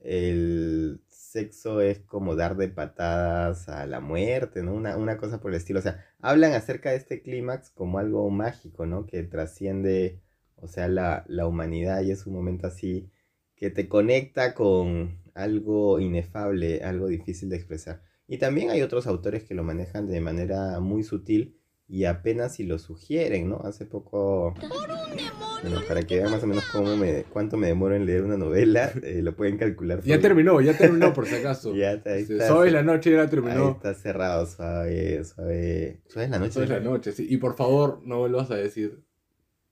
el 0.00 1.02
sexo 1.06 1.82
es 1.82 1.98
como 1.98 2.34
dar 2.34 2.56
de 2.56 2.68
patadas 2.68 3.68
a 3.68 3.86
la 3.86 4.00
muerte, 4.00 4.62
¿no? 4.62 4.72
Una, 4.72 4.96
una 4.96 5.18
cosa 5.18 5.38
por 5.38 5.50
el 5.50 5.58
estilo. 5.58 5.80
O 5.80 5.82
sea, 5.82 6.02
hablan 6.22 6.54
acerca 6.54 6.88
de 6.88 6.96
este 6.96 7.20
clímax 7.20 7.68
como 7.68 7.98
algo 7.98 8.30
mágico, 8.30 8.86
¿no? 8.86 9.04
Que 9.04 9.22
trasciende, 9.22 10.22
o 10.56 10.66
sea, 10.66 10.88
la, 10.88 11.26
la 11.28 11.46
humanidad 11.46 12.00
y 12.00 12.10
es 12.10 12.26
un 12.26 12.32
momento 12.32 12.66
así 12.66 13.10
que 13.54 13.68
te 13.68 13.86
conecta 13.86 14.54
con 14.54 15.20
algo 15.34 16.00
inefable, 16.00 16.82
algo 16.84 17.08
difícil 17.08 17.50
de 17.50 17.56
expresar. 17.56 18.02
Y 18.26 18.38
también 18.38 18.70
hay 18.70 18.80
otros 18.80 19.06
autores 19.06 19.44
que 19.44 19.54
lo 19.54 19.62
manejan 19.62 20.06
de 20.06 20.22
manera 20.22 20.80
muy 20.80 21.02
sutil 21.02 21.58
y 21.86 22.04
apenas 22.04 22.54
si 22.54 22.64
lo 22.64 22.78
sugieren, 22.78 23.50
¿no? 23.50 23.60
Hace 23.64 23.84
poco, 23.84 24.54
bueno, 25.62 25.80
para 25.86 26.02
que 26.02 26.16
vean 26.18 26.30
más 26.30 26.42
o 26.42 26.46
menos 26.46 26.64
cómo 26.72 26.96
me, 26.96 27.24
cuánto 27.24 27.56
me 27.56 27.66
demoro 27.68 27.94
en 27.94 28.06
leer 28.06 28.22
una 28.22 28.36
novela, 28.36 28.92
eh, 29.02 29.20
lo 29.22 29.34
pueden 29.34 29.56
calcular. 29.58 30.00
Ya 30.02 30.20
terminó, 30.20 30.60
ya 30.60 30.76
terminó 30.76 31.12
por 31.12 31.26
si 31.26 31.34
acaso. 31.36 31.74
Ya 31.74 31.92
está, 31.92 32.12
ahí 32.12 32.22
está. 32.22 32.46
Suave 32.48 32.70
la 32.70 32.82
noche 32.82 33.10
ya 33.12 33.22
Ahí 33.22 33.28
terminó. 33.28 33.70
está 33.72 33.94
cerrado, 33.94 34.46
suave, 34.46 35.24
suave. 35.24 36.00
Suave 36.08 36.28
la 36.28 36.38
noche. 36.38 36.52
Suave 36.52 36.68
la 36.68 36.80
noche, 36.80 37.12
sí. 37.12 37.26
Y 37.28 37.38
por 37.38 37.56
favor, 37.56 38.00
no 38.04 38.18
vuelvas 38.18 38.50
a 38.50 38.56
decir. 38.56 39.00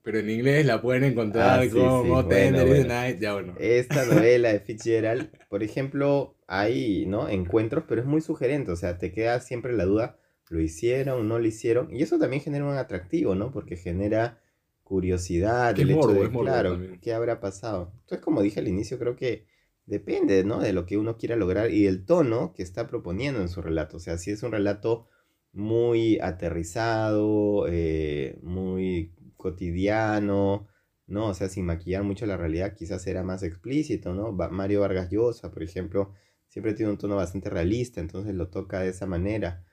Pero 0.02 0.20
en 0.20 0.30
inglés 0.30 0.64
la 0.66 0.80
pueden 0.80 1.02
encontrar 1.02 1.58
Ah, 1.58 1.62
sí, 1.64 1.70
como 1.70 2.02
sí, 2.04 2.08
bueno, 2.10 2.28
Tender. 2.28 2.86
Night. 2.86 3.18
Ya 3.18 3.32
bueno. 3.34 3.54
Esta 3.58 4.04
novela 4.12 4.52
de 4.52 4.60
Fitzgerald, 4.60 5.30
por 5.48 5.64
ejemplo, 5.64 6.36
hay, 6.46 7.06
¿no? 7.06 7.28
Encuentros, 7.28 7.84
pero 7.88 8.00
es 8.02 8.06
muy 8.06 8.20
sugerente, 8.20 8.70
o 8.70 8.76
sea, 8.76 8.98
te 8.98 9.10
queda 9.10 9.40
siempre 9.40 9.72
la 9.72 9.84
duda, 9.84 10.16
¿lo 10.48 10.60
hicieron, 10.60 11.26
no 11.26 11.40
lo 11.40 11.44
hicieron? 11.46 11.92
Y 11.92 12.02
eso 12.04 12.20
también 12.20 12.40
genera 12.40 12.64
un 12.64 12.76
atractivo, 12.76 13.34
¿no? 13.34 13.50
Porque 13.50 13.74
genera 13.74 14.40
curiosidad, 14.86 15.78
el 15.78 15.90
hecho 15.90 16.06
de, 16.06 16.30
claro, 16.30 16.72
también. 16.72 17.00
¿qué 17.00 17.12
habrá 17.12 17.40
pasado? 17.40 17.92
Entonces, 18.02 18.24
como 18.24 18.40
dije 18.40 18.60
al 18.60 18.68
inicio, 18.68 19.00
creo 19.00 19.16
que 19.16 19.46
depende, 19.84 20.44
¿no? 20.44 20.60
De 20.60 20.72
lo 20.72 20.86
que 20.86 20.96
uno 20.96 21.16
quiera 21.18 21.34
lograr 21.34 21.72
y 21.72 21.86
el 21.86 22.04
tono 22.06 22.54
que 22.54 22.62
está 22.62 22.86
proponiendo 22.86 23.40
en 23.40 23.48
su 23.48 23.60
relato. 23.62 23.96
O 23.96 24.00
sea, 24.00 24.16
si 24.16 24.30
es 24.30 24.44
un 24.44 24.52
relato 24.52 25.08
muy 25.52 26.20
aterrizado, 26.20 27.66
eh, 27.68 28.38
muy 28.42 29.12
cotidiano, 29.36 30.68
¿no? 31.08 31.28
O 31.30 31.34
sea, 31.34 31.48
sin 31.48 31.66
maquillar 31.66 32.04
mucho 32.04 32.24
la 32.26 32.36
realidad, 32.36 32.74
quizás 32.74 33.06
era 33.08 33.24
más 33.24 33.42
explícito, 33.42 34.14
¿no? 34.14 34.30
Mario 34.32 34.82
Vargas 34.82 35.10
Llosa, 35.10 35.50
por 35.50 35.64
ejemplo, 35.64 36.12
siempre 36.46 36.74
tiene 36.74 36.92
un 36.92 36.98
tono 36.98 37.16
bastante 37.16 37.50
realista, 37.50 38.00
entonces 38.00 38.36
lo 38.36 38.50
toca 38.50 38.80
de 38.80 38.90
esa 38.90 39.06
manera. 39.06 39.64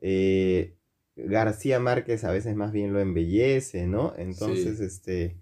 Eh, 0.00 0.76
García 1.16 1.78
Márquez 1.80 2.24
a 2.24 2.30
veces 2.32 2.56
más 2.56 2.72
bien 2.72 2.92
lo 2.92 3.00
embellece, 3.00 3.86
¿no? 3.86 4.14
Entonces, 4.16 4.78
Sí. 4.78 4.84
este, 4.84 5.36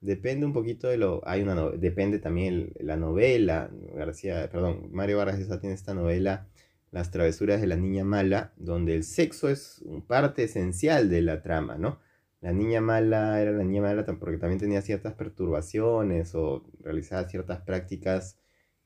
depende 0.00 0.46
un 0.46 0.52
poquito 0.52 0.88
de 0.88 0.98
lo, 0.98 1.22
hay 1.26 1.42
una, 1.42 1.54
no- 1.54 1.70
depende 1.72 2.18
también 2.18 2.54
el- 2.54 2.86
la 2.86 2.96
novela, 2.96 3.70
García, 3.94 4.48
perdón, 4.50 4.88
Mario 4.92 5.18
Vargas 5.18 5.38
Llosa 5.40 5.60
tiene 5.60 5.74
esta 5.74 5.94
novela, 5.94 6.48
Las 6.92 7.10
travesuras 7.10 7.60
de 7.60 7.66
la 7.66 7.76
niña 7.76 8.04
mala, 8.04 8.52
donde 8.56 8.94
el 8.94 9.02
sexo 9.04 9.48
es 9.50 9.82
un 9.84 10.02
parte 10.06 10.44
esencial 10.44 11.10
de 11.10 11.20
la 11.20 11.42
trama, 11.42 11.76
¿no? 11.76 11.98
La 12.40 12.52
niña 12.52 12.80
mala 12.80 13.40
era 13.42 13.50
la 13.52 13.64
niña 13.64 13.82
mala 13.82 14.04
porque 14.06 14.38
también 14.38 14.60
tenía 14.60 14.80
ciertas 14.82 15.12
perturbaciones 15.14 16.34
o 16.34 16.64
realizaba 16.80 17.28
ciertas 17.28 17.60
prácticas 17.62 18.38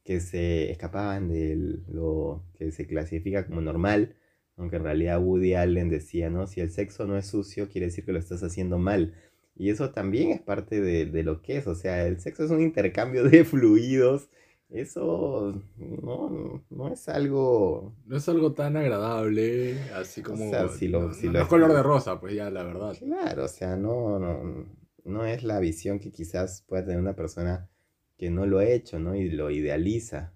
que 0.05 0.21
se 0.21 0.71
escapaban 0.73 1.29
de 1.29 1.57
lo 1.89 2.43
que 2.59 2.73
se 2.73 2.87
clasifica 2.87 3.47
como 3.47 3.61
normal, 3.61 4.17
aunque 4.61 4.77
en 4.77 4.85
realidad 4.85 5.21
Woody 5.23 5.55
Allen 5.55 5.89
decía, 5.91 6.31
¿no? 6.31 6.47
Si 6.47 6.61
el 6.61 6.71
sexo 6.71 7.07
no 7.07 7.17
es 7.19 7.27
sucio, 7.27 7.69
quiere 7.69 7.87
decir 7.89 8.05
que 8.05 8.13
lo 8.13 8.19
estás 8.21 8.43
haciendo 8.45 8.79
mal. 8.79 9.15
Y 9.57 9.71
eso 9.71 9.91
también 9.91 10.31
es 10.31 10.41
parte 10.41 10.81
de, 10.81 11.07
de 11.07 11.23
lo 11.25 11.43
que 11.43 11.59
es, 11.59 11.67
o 11.67 11.75
sea, 11.75 12.07
el 12.07 12.21
sexo 12.21 12.45
es 12.45 12.51
un 12.51 12.63
intercambio 12.63 13.25
de 13.29 13.45
fluidos. 13.45 14.31
Eso 14.71 15.61
no, 15.79 16.63
no 16.71 16.89
es 16.93 17.09
algo 17.09 17.93
No 18.07 18.17
es 18.17 18.29
algo 18.29 18.53
tan 18.53 18.77
agradable, 18.77 19.81
así 19.95 20.23
como. 20.23 20.47
sea, 20.47 20.69
si 20.69 20.89
lo- 20.89 21.09
no, 21.09 21.15
si 21.15 21.27
no 21.27 21.33
lo- 21.33 21.43
es 21.43 21.49
color 21.49 21.73
de 21.73 21.83
rosa, 21.83 22.21
pues 22.21 22.35
ya, 22.35 22.51
la 22.51 22.63
verdad. 22.63 22.95
Claro, 22.99 23.45
o 23.45 23.49
sea, 23.49 23.77
no, 23.77 24.19
no, 24.19 24.67
no 25.05 25.25
es 25.27 25.43
la 25.43 25.59
visión 25.61 25.99
que 25.99 26.13
quizás 26.13 26.63
pueda 26.69 26.85
tener 26.85 27.01
una 27.01 27.17
persona 27.17 27.69
que 28.17 28.31
no 28.31 28.47
lo 28.47 28.59
ha 28.59 28.65
hecho, 28.67 28.99
¿no? 28.99 29.15
Y 29.17 29.31
lo 29.31 29.51
idealiza. 29.51 30.33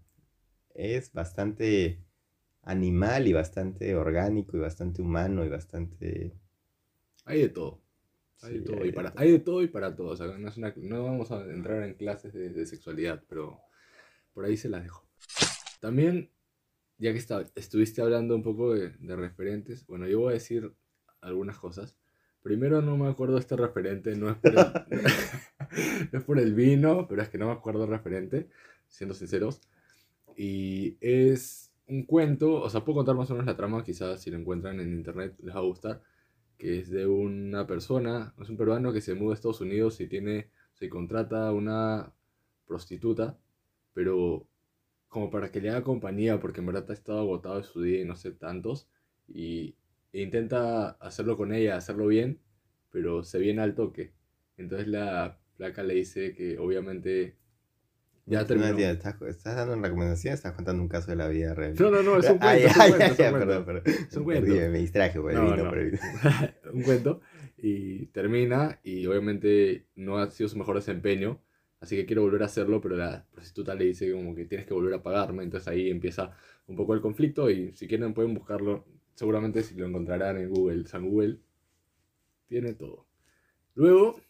Es 0.74 1.12
bastante 1.12 2.00
animal 2.66 3.26
y 3.28 3.32
bastante 3.32 3.94
orgánico 3.96 4.56
y 4.56 4.60
bastante 4.60 5.02
humano 5.02 5.44
y 5.44 5.48
bastante... 5.48 6.32
Hay 7.24 7.40
de 7.42 7.48
todo. 7.48 7.80
Hay 8.42 8.54
de 8.54 8.60
Sí, 8.60 8.64
todo. 8.64 8.82
hay 8.82 8.88
y 8.88 8.92
de 8.92 8.92
para, 8.92 9.10
todo. 9.10 9.14
hay 9.16 9.32
de 9.32 9.38
todo 9.40 9.62
y 9.62 9.68
para 9.68 9.94
todo. 9.96 10.08
O 10.08 10.16
sea, 10.16 10.26
no, 10.38 10.48
es 10.48 10.56
una- 10.56 10.74
no 10.76 11.04
vamos 11.04 11.30
a 11.30 11.42
entrar 11.50 11.82
en 11.84 11.94
clases 11.94 12.32
de, 12.32 12.50
de 12.50 12.66
sexualidad, 12.66 13.22
pero 13.28 13.60
por 14.34 14.44
ahí 14.44 14.56
se 14.56 14.68
las 14.68 14.82
dejo. 14.82 15.06
También, 15.80 16.30
ya 16.98 17.12
que 17.12 17.18
está- 17.18 17.44
estuviste 17.56 18.02
hablando 18.02 18.36
un 18.36 18.42
poco 18.42 18.74
de, 18.74 18.90
de 18.98 19.16
referentes, 19.16 19.86
bueno, 19.86 20.08
yo 20.08 20.20
voy 20.20 20.30
a 20.32 20.34
decir 20.34 20.74
algunas 21.20 21.58
cosas. 21.58 21.96
Primero, 22.42 22.82
no 22.82 22.96
me 22.96 23.08
acuerdo 23.08 23.34
de 23.36 23.40
este 23.40 23.56
referente, 23.56 24.16
no 24.16 24.30
es 24.30 24.36
por 24.38 24.56
el, 24.56 24.72
no 26.12 26.18
es 26.18 26.24
por 26.24 26.38
el 26.38 26.54
vino, 26.54 27.06
pero 27.08 27.22
es 27.22 27.28
que 27.28 27.38
no 27.38 27.46
me 27.46 27.52
acuerdo 27.52 27.84
el 27.84 27.90
referente, 27.90 28.48
siendo 28.88 29.14
sinceros. 29.14 29.60
Y 30.36 30.96
es 31.00 31.72
un 31.86 32.04
cuento, 32.04 32.62
o 32.62 32.70
sea, 32.70 32.84
puedo 32.84 32.96
contar 32.96 33.14
más 33.16 33.30
o 33.30 33.34
menos 33.34 33.46
la 33.46 33.56
trama, 33.56 33.84
quizás 33.84 34.20
si 34.22 34.30
lo 34.30 34.38
encuentran 34.38 34.80
en 34.80 34.92
internet 34.92 35.36
les 35.42 35.54
va 35.54 35.60
a 35.60 35.62
gustar, 35.62 36.02
que 36.58 36.78
es 36.80 36.90
de 36.90 37.06
una 37.06 37.66
persona, 37.66 38.34
es 38.40 38.48
un 38.48 38.56
peruano 38.56 38.92
que 38.92 39.00
se 39.00 39.14
muda 39.14 39.32
a 39.32 39.34
Estados 39.34 39.60
Unidos 39.60 40.00
y 40.00 40.06
tiene, 40.06 40.50
se 40.74 40.88
contrata 40.88 41.48
a 41.48 41.52
una 41.52 42.12
prostituta, 42.66 43.38
pero 43.92 44.48
como 45.08 45.30
para 45.30 45.50
que 45.50 45.60
le 45.60 45.70
haga 45.70 45.84
compañía, 45.84 46.40
porque 46.40 46.60
en 46.60 46.66
verdad 46.66 46.90
ha 46.90 46.94
estado 46.94 47.20
agotado 47.20 47.58
de 47.58 47.64
su 47.64 47.82
día 47.82 48.00
y 48.00 48.04
no 48.04 48.16
sé 48.16 48.32
tantos, 48.32 48.88
y 49.28 49.76
e 50.12 50.22
intenta 50.22 50.90
hacerlo 51.00 51.36
con 51.36 51.52
ella, 51.52 51.76
hacerlo 51.76 52.06
bien, 52.06 52.40
pero 52.90 53.24
se 53.24 53.38
viene 53.38 53.62
al 53.62 53.74
toque. 53.74 54.12
Entonces 54.56 54.88
la 54.88 55.38
placa 55.56 55.82
le 55.82 55.94
dice 55.94 56.34
que 56.34 56.58
obviamente 56.58 57.36
ya 58.26 58.40
No 58.40 58.46
terminó. 58.46 58.68
entiendo, 58.70 58.94
¿Estás, 58.94 59.20
estás 59.22 59.56
dando 59.56 59.74
una 59.74 59.82
recomendación 59.88 60.34
estás 60.34 60.52
contando 60.52 60.82
un 60.82 60.88
caso 60.88 61.10
de 61.10 61.16
la 61.16 61.28
vida 61.28 61.54
real? 61.54 61.74
No, 61.78 61.90
no, 61.90 62.02
no, 62.02 62.18
es 62.18 62.28
un 62.30 62.38
cuento, 62.40 62.68
es 62.68 62.74
ya, 62.74 62.80
un 62.80 62.86
ya, 62.86 62.88
cuento, 62.88 63.12
es 63.12 63.16
ya, 63.18 63.32
un 63.32 63.32
perdón, 63.32 63.64
perdón. 63.64 63.82
Es 63.86 64.16
un 64.16 64.24
cuento. 64.24 64.46
Perdí, 64.46 64.58
me 64.70 64.78
distraje 64.78 65.20
por 65.20 65.30
el 65.32 65.36
No, 65.36 65.56
no. 65.56 65.70
un 66.72 66.82
cuento 66.82 67.20
y 67.56 68.06
termina 68.06 68.80
y 68.82 69.06
obviamente 69.06 69.86
no 69.96 70.18
ha 70.18 70.30
sido 70.30 70.48
su 70.48 70.58
mejor 70.58 70.76
desempeño, 70.76 71.40
así 71.80 71.96
que 71.96 72.06
quiero 72.06 72.22
volver 72.22 72.42
a 72.42 72.46
hacerlo, 72.46 72.80
pero 72.80 72.96
la 72.96 73.26
prostituta 73.32 73.74
le 73.74 73.84
dice 73.86 74.10
como 74.12 74.34
que 74.34 74.44
tienes 74.46 74.66
que 74.66 74.74
volver 74.74 74.94
a 74.94 75.02
pagarme, 75.02 75.42
entonces 75.44 75.68
ahí 75.68 75.90
empieza 75.90 76.32
un 76.66 76.76
poco 76.76 76.94
el 76.94 77.00
conflicto 77.00 77.50
y 77.50 77.72
si 77.74 77.86
quieren 77.86 78.14
pueden 78.14 78.34
buscarlo, 78.34 78.86
seguramente 79.14 79.62
si 79.62 79.74
lo 79.76 79.86
encontrarán 79.86 80.38
en 80.38 80.48
Google, 80.50 80.86
San 80.86 81.08
Google 81.08 81.38
tiene 82.46 82.74
todo. 82.74 83.06
Luego, 83.74 84.20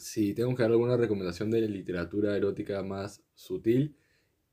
si 0.00 0.34
tengo 0.34 0.54
que 0.54 0.62
dar 0.62 0.72
alguna 0.72 0.96
recomendación 0.96 1.50
de 1.50 1.62
literatura 1.68 2.36
erótica 2.36 2.82
más 2.82 3.22
sutil, 3.34 3.96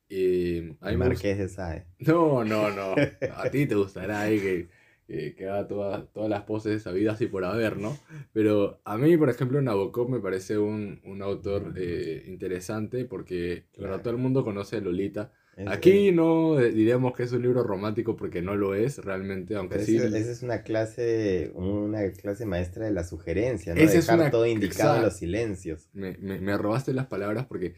eh, 0.10 0.76
a 0.82 0.92
mí 0.92 0.98
Marqués 0.98 1.38
de 1.38 1.50
Sade. 1.50 1.88
no, 2.00 2.44
no, 2.44 2.72
no. 2.72 2.96
A 3.36 3.50
ti 3.50 3.66
te 3.68 3.76
gustará 3.76 4.22
ahí 4.22 4.40
que, 4.40 4.70
eh, 5.08 5.36
que 5.36 5.48
haga 5.50 5.68
todas 5.68 6.12
todas 6.14 6.30
las 6.30 6.44
poses 6.44 6.84
sabidas 6.84 7.20
y 7.22 7.28
por 7.28 7.46
haber, 7.46 7.78
¿no? 7.78 7.98
Pero 8.34 8.82
a 8.86 8.98
mí, 8.98 9.18
por 9.18 9.30
ejemplo, 9.30 9.62
Nabokov 9.62 10.10
me 10.10 10.20
parece 10.20 10.58
un, 10.58 11.02
un 11.06 11.22
autor 11.22 11.74
eh, 11.78 12.24
interesante 12.28 13.06
porque 13.06 13.68
Claro. 13.74 14.00
todo 14.02 14.12
el 14.12 14.18
mundo 14.20 14.44
conoce 14.44 14.78
a 14.78 14.82
Lolita. 14.82 15.32
Es- 15.58 15.68
Aquí 15.68 16.12
no 16.12 16.60
eh, 16.60 16.72
diríamos 16.72 17.14
que 17.16 17.24
es 17.24 17.32
un 17.32 17.42
libro 17.42 17.64
romántico 17.64 18.16
porque 18.16 18.42
no 18.44 18.56
lo 18.56 18.76
es 18.76 19.00
realmente, 19.00 19.56
aunque 19.56 19.80
sí. 19.80 19.98
esa 19.98 20.18
es 20.18 20.44
una 20.44 20.62
clase, 20.62 21.52
una 21.56 22.10
clase 22.12 22.46
maestra 22.46 22.86
de 22.86 22.92
la 22.92 23.04
sugerencia, 23.04 23.74
¿no? 23.74 23.82
Es 23.82 23.92
Dejar 23.94 24.20
una- 24.20 24.30
todo 24.32 24.46
indicado 24.46 24.98
en 24.98 25.02
los 25.02 25.18
silencios. 25.18 25.90
Me, 25.94 26.16
me, 26.20 26.40
me 26.40 26.58
robaste 26.58 26.94
las 26.94 27.08
palabras 27.08 27.48
porque 27.48 27.74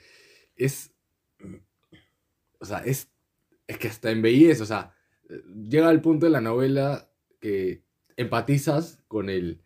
es. 0.57 0.91
O 2.59 2.65
sea, 2.65 2.79
es. 2.79 3.09
Es 3.67 3.77
que 3.77 3.87
hasta 3.87 4.11
embellece. 4.11 4.61
O 4.63 4.65
sea, 4.65 4.93
llega 5.69 5.89
al 5.89 6.01
punto 6.01 6.25
de 6.25 6.31
la 6.31 6.41
novela 6.41 7.09
que 7.39 7.83
empatizas 8.17 9.01
con 9.07 9.29
el. 9.29 9.61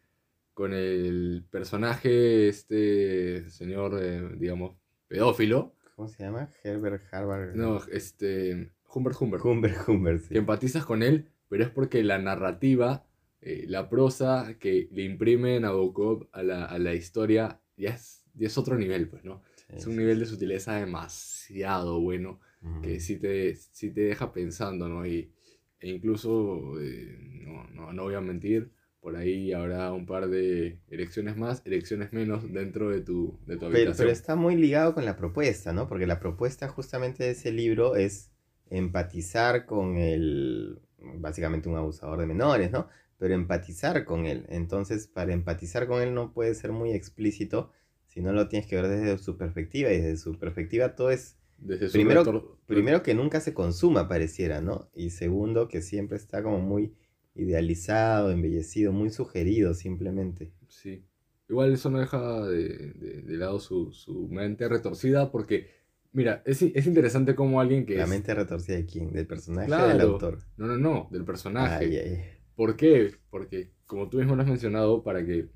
Con 0.53 0.71
el 0.73 1.43
personaje, 1.49 2.47
este 2.47 3.49
señor, 3.49 3.97
eh, 3.99 4.21
digamos, 4.37 4.75
pedófilo. 5.07 5.73
¿Cómo 5.95 6.07
se 6.07 6.23
llama? 6.23 6.49
Herbert 6.63 7.03
Harvard. 7.11 7.55
No, 7.55 7.81
este. 7.91 8.71
Humbert 8.93 9.19
Humbert. 9.19 9.43
Humber, 9.43 9.75
Humber, 9.87 10.19
sí. 10.19 10.29
que 10.29 10.37
empatizas 10.39 10.85
con 10.85 11.03
él, 11.03 11.29
pero 11.49 11.63
es 11.63 11.69
porque 11.69 12.03
la 12.03 12.19
narrativa, 12.19 13.05
eh, 13.41 13.65
la 13.67 13.89
prosa 13.89 14.55
que 14.59 14.87
le 14.91 15.03
imprime 15.03 15.59
Nabokov 15.59 16.27
a 16.31 16.43
la, 16.43 16.65
a 16.65 16.79
la 16.79 16.93
historia 16.93 17.59
ya 17.77 17.91
es, 17.91 18.23
ya 18.33 18.47
es 18.47 18.57
otro 18.57 18.77
nivel, 18.77 19.07
pues, 19.07 19.23
¿no? 19.23 19.41
Sí, 19.55 19.65
Es 19.75 19.85
un 19.87 19.93
sí, 19.93 19.99
nivel 19.99 20.19
de 20.19 20.25
sutileza 20.25 20.75
demasiado 20.75 21.99
bueno 21.99 22.39
que 22.81 23.01
sí 23.01 23.19
te, 23.19 23.55
sí 23.55 23.91
te 23.91 24.01
deja 24.01 24.31
pensando, 24.31 24.87
¿no? 24.87 25.05
Y, 25.05 25.33
e 25.81 25.89
incluso, 25.89 26.79
eh, 26.79 27.17
no, 27.19 27.67
no, 27.71 27.91
no 27.91 28.03
voy 28.03 28.15
a 28.15 28.21
mentir, 28.21 28.71
por 29.03 29.17
ahí 29.17 29.51
habrá 29.51 29.91
un 29.91 30.05
par 30.05 30.29
de 30.29 30.79
elecciones 30.89 31.35
más, 31.35 31.61
elecciones 31.65 32.13
menos 32.13 32.51
dentro 32.53 32.89
de 32.89 33.01
tu, 33.01 33.37
de 33.45 33.55
tu 33.55 33.59
Pero, 33.59 33.67
habitación. 33.67 33.97
pero 33.97 34.09
está 34.11 34.35
muy 34.37 34.55
ligado 34.55 34.93
con 34.95 35.03
la 35.03 35.17
propuesta, 35.17 35.73
¿no? 35.73 35.89
Porque 35.89 36.07
la 36.07 36.21
propuesta 36.21 36.69
justamente 36.69 37.25
de 37.25 37.31
ese 37.31 37.51
libro 37.51 37.97
es 37.97 38.31
empatizar 38.69 39.65
con 39.65 39.97
el, 39.97 40.79
básicamente 41.19 41.67
un 41.69 41.75
abusador 41.75 42.19
de 42.19 42.25
menores, 42.27 42.71
¿no? 42.71 42.87
Pero 43.17 43.33
empatizar 43.33 44.05
con 44.05 44.25
él. 44.25 44.45
Entonces, 44.49 45.07
para 45.07 45.33
empatizar 45.33 45.85
con 45.87 46.01
él 46.01 46.13
no 46.13 46.33
puede 46.33 46.55
ser 46.55 46.71
muy 46.71 46.91
explícito, 46.93 47.71
sino 48.07 48.31
lo 48.31 48.47
tienes 48.47 48.67
que 48.69 48.77
ver 48.77 48.87
desde 48.87 49.17
su 49.17 49.37
perspectiva. 49.37 49.91
Y 49.91 49.97
desde 49.97 50.17
su 50.17 50.39
perspectiva 50.39 50.95
todo 50.95 51.09
es, 51.11 51.37
Desde 51.57 51.89
primero- 51.89 52.57
primero 52.65 53.03
que 53.03 53.13
nunca 53.13 53.41
se 53.41 53.53
consuma, 53.53 54.07
pareciera, 54.07 54.61
¿no? 54.61 54.89
Y 54.95 55.09
segundo, 55.09 55.67
que 55.67 55.81
siempre 55.81 56.17
está 56.17 56.41
como 56.41 56.59
muy 56.59 56.93
idealizado, 57.35 58.31
embellecido, 58.31 58.91
muy 58.91 59.09
sugerido 59.09 59.73
simplemente. 59.73 60.51
Sí. 60.67 61.03
Igual 61.49 61.73
eso 61.73 61.89
no 61.89 61.99
deja 61.99 62.45
de, 62.47 62.93
de- 62.93 63.21
de 63.21 63.37
lado 63.37 63.59
su, 63.59 63.91
su 63.91 64.27
mente 64.29 64.67
retorcida 64.69 65.31
porque, 65.31 65.67
mira, 66.11 66.41
es, 66.45 66.61
es 66.61 66.87
interesante 66.87 67.35
como 67.35 67.59
alguien 67.59 67.85
que 67.85 67.95
La 67.95 68.03
es... 68.03 68.09
mente 68.09 68.33
retorcida 68.33 68.77
de 68.77 68.85
quién, 68.85 69.11
del 69.11 69.27
personaje 69.27 69.71
o 69.71 69.87
del 69.87 70.01
autor. 70.01 70.39
No, 70.57 70.67
no, 70.67 70.77
no, 70.77 71.09
del 71.11 71.25
personaje. 71.25 71.85
Ay, 71.85 71.97
ay. 71.97 72.23
¿Por 72.55 72.75
qué? 72.75 73.11
Porque, 73.29 73.71
como 73.85 74.09
tú 74.09 74.17
mismo 74.17 74.35
lo 74.35 74.41
has 74.43 74.47
mencionado, 74.47 75.03
para 75.03 75.25
que 75.25 75.49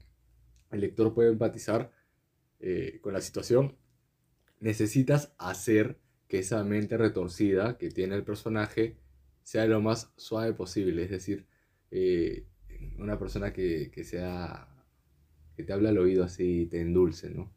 el 0.71 0.81
lector 0.81 1.13
pueda 1.13 1.29
empatizar 1.29 1.91
eh, 2.59 2.99
con 3.01 3.13
la 3.13 3.21
situación, 3.21 3.75
necesitas 4.59 5.33
hacer 5.37 5.99
que 6.27 6.39
esa 6.39 6.63
mente 6.63 6.97
retorcida 6.97 7.77
que 7.77 7.89
tiene 7.89 8.15
el 8.15 8.23
personaje 8.23 8.97
sea 9.43 9.65
lo 9.67 9.79
más 9.79 10.11
suave 10.17 10.53
posible. 10.53 11.03
Es 11.03 11.11
decir, 11.11 11.45
eh, 11.91 12.47
una 12.97 13.17
persona 13.19 13.53
que, 13.53 13.91
que 13.91 14.03
sea. 14.03 14.67
que 15.55 15.63
te 15.63 15.73
habla 15.73 15.89
al 15.89 15.97
oído 15.99 16.23
así 16.23 16.61
y 16.63 16.65
te 16.67 16.81
endulce, 16.81 17.29
¿no? 17.31 17.53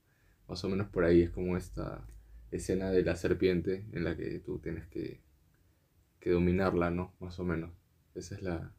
Más 0.48 0.64
o 0.64 0.68
menos 0.68 0.88
por 0.88 1.04
ahí 1.04 1.22
es 1.22 1.30
como 1.30 1.56
esta 1.56 2.06
escena 2.50 2.90
de 2.90 3.02
la 3.04 3.16
serpiente 3.16 3.86
en 3.92 4.04
la 4.04 4.16
que 4.16 4.40
tú 4.40 4.58
tienes 4.60 4.86
que, 4.88 5.22
que 6.18 6.30
dominarla, 6.30 6.90
¿no? 6.90 7.14
Más 7.20 7.38
o 7.38 7.44
menos. 7.44 7.72
Esa 8.14 8.34
es 8.34 8.42
la, 8.42 8.74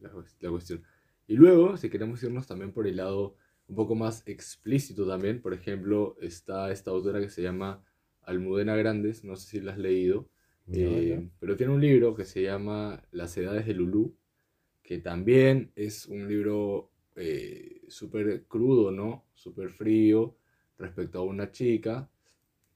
la, 0.00 0.10
la 0.40 0.50
cuestión. 0.50 0.82
Y 1.26 1.36
luego, 1.36 1.76
si 1.76 1.88
queremos 1.90 2.22
irnos 2.22 2.46
también 2.46 2.72
por 2.72 2.86
el 2.86 2.96
lado 2.96 3.36
un 3.66 3.76
poco 3.76 3.94
más 3.94 4.22
explícito 4.26 5.06
también, 5.06 5.40
por 5.40 5.54
ejemplo, 5.54 6.16
está 6.20 6.70
esta 6.70 6.90
autora 6.90 7.20
que 7.20 7.30
se 7.30 7.42
llama 7.42 7.82
Almudena 8.22 8.76
Grandes, 8.76 9.24
no 9.24 9.36
sé 9.36 9.48
si 9.48 9.60
la 9.60 9.72
has 9.72 9.78
leído, 9.78 10.28
No, 10.66 11.06
eh, 11.06 11.30
pero 11.40 11.56
tiene 11.56 11.72
un 11.72 11.80
libro 11.80 12.14
que 12.14 12.24
se 12.24 12.42
llama 12.42 13.02
Las 13.10 13.36
Edades 13.36 13.66
de 13.66 13.74
Lulú, 13.74 14.16
que 14.84 14.98
también 14.98 15.72
es 15.74 16.06
un 16.06 16.28
libro 16.28 16.90
eh, 17.16 17.82
súper 17.88 18.44
crudo, 18.44 18.92
¿no? 18.92 19.24
Súper 19.34 19.70
frío 19.70 20.36
respecto 20.78 21.18
a 21.18 21.22
una 21.24 21.50
chica 21.50 22.08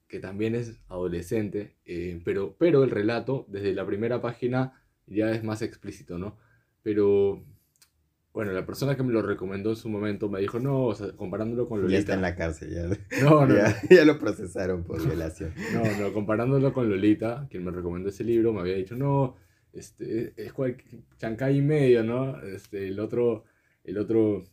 que 0.08 0.20
también 0.20 0.54
es 0.56 0.80
adolescente, 0.88 1.76
eh, 1.84 2.20
pero, 2.24 2.56
pero 2.58 2.82
el 2.82 2.90
relato 2.90 3.44
desde 3.48 3.74
la 3.74 3.86
primera 3.86 4.22
página 4.22 4.82
ya 5.06 5.30
es 5.32 5.44
más 5.44 5.62
explícito, 5.62 6.18
¿no? 6.18 6.36
Pero 6.82 7.44
bueno, 8.32 8.52
la 8.52 8.64
persona 8.64 8.96
que 8.96 9.02
me 9.02 9.12
lo 9.12 9.20
recomendó 9.22 9.70
en 9.70 9.76
su 9.76 9.88
momento 9.88 10.28
me 10.28 10.40
dijo, 10.40 10.60
no, 10.60 10.84
o 10.86 10.94
sea, 10.94 11.12
comparándolo 11.12 11.68
con 11.68 11.78
Ya 11.80 11.82
Lolita. 11.82 11.98
está 11.98 12.14
en 12.14 12.22
la 12.22 12.36
cárcel, 12.36 12.70
ya, 12.72 13.22
No, 13.22 13.46
no, 13.46 13.54
ya, 13.56 13.76
ya 13.90 14.04
lo 14.04 14.18
procesaron 14.18 14.84
por 14.84 15.02
violación. 15.04 15.52
no, 15.74 15.82
no, 16.00 16.12
comparándolo 16.12 16.72
con 16.72 16.88
Lolita, 16.88 17.46
quien 17.50 17.64
me 17.64 17.70
recomendó 17.72 18.08
ese 18.10 18.24
libro, 18.24 18.52
me 18.52 18.60
había 18.60 18.76
dicho, 18.76 18.96
no, 18.96 19.36
este, 19.78 20.34
es 20.36 20.52
chancay 21.18 21.58
y 21.58 21.62
medio, 21.62 22.02
¿no? 22.04 22.40
Este, 22.42 22.88
el 22.88 23.00
otro, 23.00 23.44
el 23.84 23.98
otro 23.98 24.44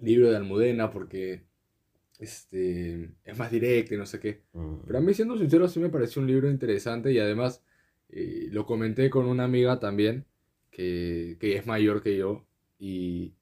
libro 0.00 0.30
de 0.30 0.36
Almudena, 0.36 0.90
porque 0.90 1.42
este, 2.18 3.10
es 3.24 3.38
más 3.38 3.50
directo 3.50 3.94
y 3.94 3.98
no 3.98 4.06
sé 4.06 4.20
qué. 4.20 4.42
Mm. 4.52 4.80
Pero 4.86 4.98
a 4.98 5.00
mí, 5.02 5.14
siendo 5.14 5.36
sincero, 5.36 5.68
sí 5.68 5.80
me 5.80 5.90
pareció 5.90 6.22
un 6.22 6.28
libro 6.28 6.50
interesante 6.50 7.12
y 7.12 7.18
además 7.18 7.62
eh, 8.08 8.48
lo 8.50 8.66
comenté 8.66 9.10
con 9.10 9.26
una 9.26 9.44
amiga 9.44 9.78
también, 9.80 10.26
que, 10.70 11.36
que 11.40 11.56
es 11.56 11.66
mayor 11.66 12.02
que 12.02 12.16
yo, 12.16 12.46
y 12.78 13.34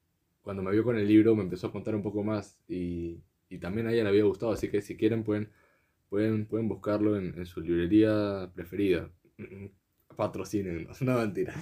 cuando 0.43 0.63
me 0.63 0.73
vio 0.73 0.83
con 0.83 0.99
el 0.99 1.07
libro 1.07 1.37
me 1.37 1.43
empezó 1.43 1.67
a 1.67 1.73
contar 1.73 1.95
un 1.95 2.03
poco 2.03 2.25
más 2.25 2.59
y, 2.69 3.21
y 3.51 3.59
también 3.59 3.87
a 3.87 3.93
ella 3.93 4.03
le 4.05 4.09
había 4.09 4.25
gustado, 4.25 4.53
así 4.53 4.69
que 4.69 4.81
si 4.81 4.97
quieren 4.97 5.23
pueden, 5.23 5.51
pueden, 6.09 6.47
pueden 6.47 6.69
buscarlo 6.69 7.19
en, 7.19 7.35
en 7.37 7.47
su 7.47 7.61
librería 7.61 8.51
preferida. 8.55 9.11
Patrocinen, 10.19 10.89
es 10.91 11.01
una 11.01 11.17
mentira. 11.23 11.55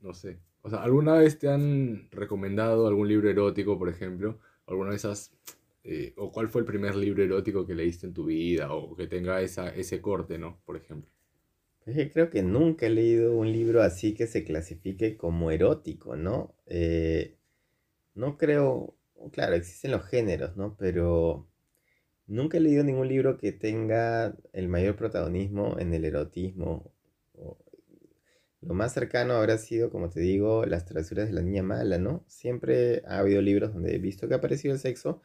No 0.00 0.12
sé. 0.14 0.38
O 0.62 0.70
sea, 0.70 0.82
¿alguna 0.82 1.14
vez 1.14 1.38
te 1.38 1.48
han 1.48 2.08
recomendado 2.10 2.88
algún 2.88 3.06
libro 3.08 3.30
erótico, 3.30 3.78
por 3.78 3.88
ejemplo? 3.88 4.40
¿Alguna 4.66 4.90
has... 4.94 5.32
eh, 5.84 6.12
o 6.16 6.32
cuál 6.32 6.48
fue 6.48 6.62
el 6.62 6.66
primer 6.66 6.96
libro 6.96 7.22
erótico 7.22 7.64
que 7.64 7.74
leíste 7.76 8.06
en 8.08 8.14
tu 8.14 8.24
vida? 8.24 8.72
O 8.72 8.96
que 8.96 9.06
tenga 9.06 9.40
esa, 9.40 9.68
ese 9.68 10.00
corte, 10.00 10.38
¿no? 10.38 10.58
Por 10.66 10.76
ejemplo. 10.76 11.08
Que 11.84 12.12
creo 12.12 12.30
que 12.30 12.42
nunca 12.42 12.86
he 12.86 12.90
leído 12.90 13.36
un 13.36 13.52
libro 13.52 13.82
así 13.82 14.12
que 14.14 14.26
se 14.26 14.42
clasifique 14.44 15.16
como 15.16 15.52
erótico, 15.52 16.16
¿no? 16.16 16.54
Eh, 16.66 17.36
no 18.14 18.38
creo, 18.38 18.96
claro, 19.32 19.54
existen 19.54 19.92
los 19.92 20.04
géneros, 20.06 20.56
¿no? 20.56 20.76
Pero 20.78 21.46
nunca 22.26 22.58
he 22.58 22.60
leído 22.60 22.84
ningún 22.84 23.08
libro 23.08 23.38
que 23.38 23.52
tenga 23.52 24.36
el 24.52 24.68
mayor 24.68 24.96
protagonismo 24.96 25.78
en 25.78 25.94
el 25.94 26.04
erotismo. 26.04 26.92
Lo 28.66 28.74
más 28.74 28.92
cercano 28.92 29.34
habrá 29.34 29.58
sido, 29.58 29.90
como 29.90 30.10
te 30.10 30.20
digo, 30.20 30.66
Las 30.66 30.84
travesuras 30.84 31.28
de 31.28 31.32
la 31.32 31.42
niña 31.42 31.62
mala, 31.62 31.98
¿no? 31.98 32.24
Siempre 32.26 33.02
ha 33.06 33.18
habido 33.18 33.40
libros 33.40 33.72
donde 33.72 33.94
he 33.94 33.98
visto 33.98 34.26
que 34.26 34.34
ha 34.34 34.38
aparecido 34.38 34.74
el 34.74 34.80
sexo, 34.80 35.22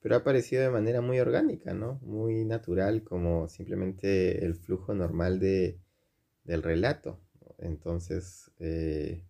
pero 0.00 0.16
ha 0.16 0.18
aparecido 0.18 0.62
de 0.62 0.70
manera 0.70 1.00
muy 1.00 1.20
orgánica, 1.20 1.72
¿no? 1.72 2.00
Muy 2.02 2.44
natural, 2.44 3.04
como 3.04 3.48
simplemente 3.48 4.44
el 4.44 4.54
flujo 4.54 4.92
normal 4.94 5.38
de, 5.38 5.78
del 6.44 6.62
relato. 6.62 7.20
Entonces, 7.58 8.50
eh, 8.58 9.22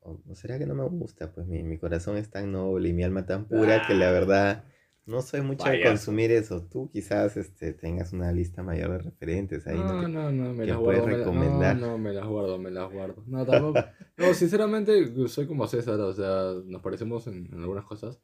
o, 0.00 0.20
¿o 0.28 0.34
será 0.34 0.58
que 0.58 0.66
no 0.66 0.74
me 0.74 0.84
gusta? 0.84 1.32
Pues 1.32 1.46
mi, 1.46 1.62
mi 1.62 1.78
corazón 1.78 2.16
es 2.16 2.30
tan 2.30 2.52
noble 2.52 2.88
y 2.88 2.92
mi 2.94 3.02
alma 3.04 3.26
tan 3.26 3.46
pura 3.46 3.86
que 3.86 3.94
la 3.94 4.10
verdad 4.10 4.64
no 5.08 5.22
soy 5.22 5.40
mucho 5.40 5.64
de 5.64 5.70
Payaso. 5.70 5.90
consumir 5.90 6.30
eso. 6.30 6.62
Tú 6.70 6.88
quizás 6.92 7.36
este, 7.36 7.72
tengas 7.72 8.12
una 8.12 8.30
lista 8.30 8.62
mayor 8.62 8.92
de 8.92 8.98
referentes 8.98 9.66
ahí, 9.66 9.76
¿no? 9.78 10.02
No, 10.02 10.08
no, 10.08 10.30
no, 10.30 10.54
me 10.54 10.66
las 10.66 10.76
guardo. 10.78 11.32
me 11.32 11.46
la-? 11.46 11.74
No, 11.74 11.86
no, 11.88 11.98
me 11.98 12.12
las 12.12 12.26
guardo, 12.26 12.58
me 12.58 12.70
las 12.70 12.92
guardo. 12.92 13.24
No, 13.26 13.44
tampoco. 13.44 13.80
No, 14.16 14.34
sinceramente, 14.34 15.12
soy 15.28 15.46
como 15.46 15.66
César, 15.66 15.98
o 16.00 16.12
sea, 16.12 16.52
nos 16.64 16.82
parecemos 16.82 17.26
en, 17.26 17.46
en 17.52 17.60
algunas 17.60 17.84
cosas. 17.84 18.20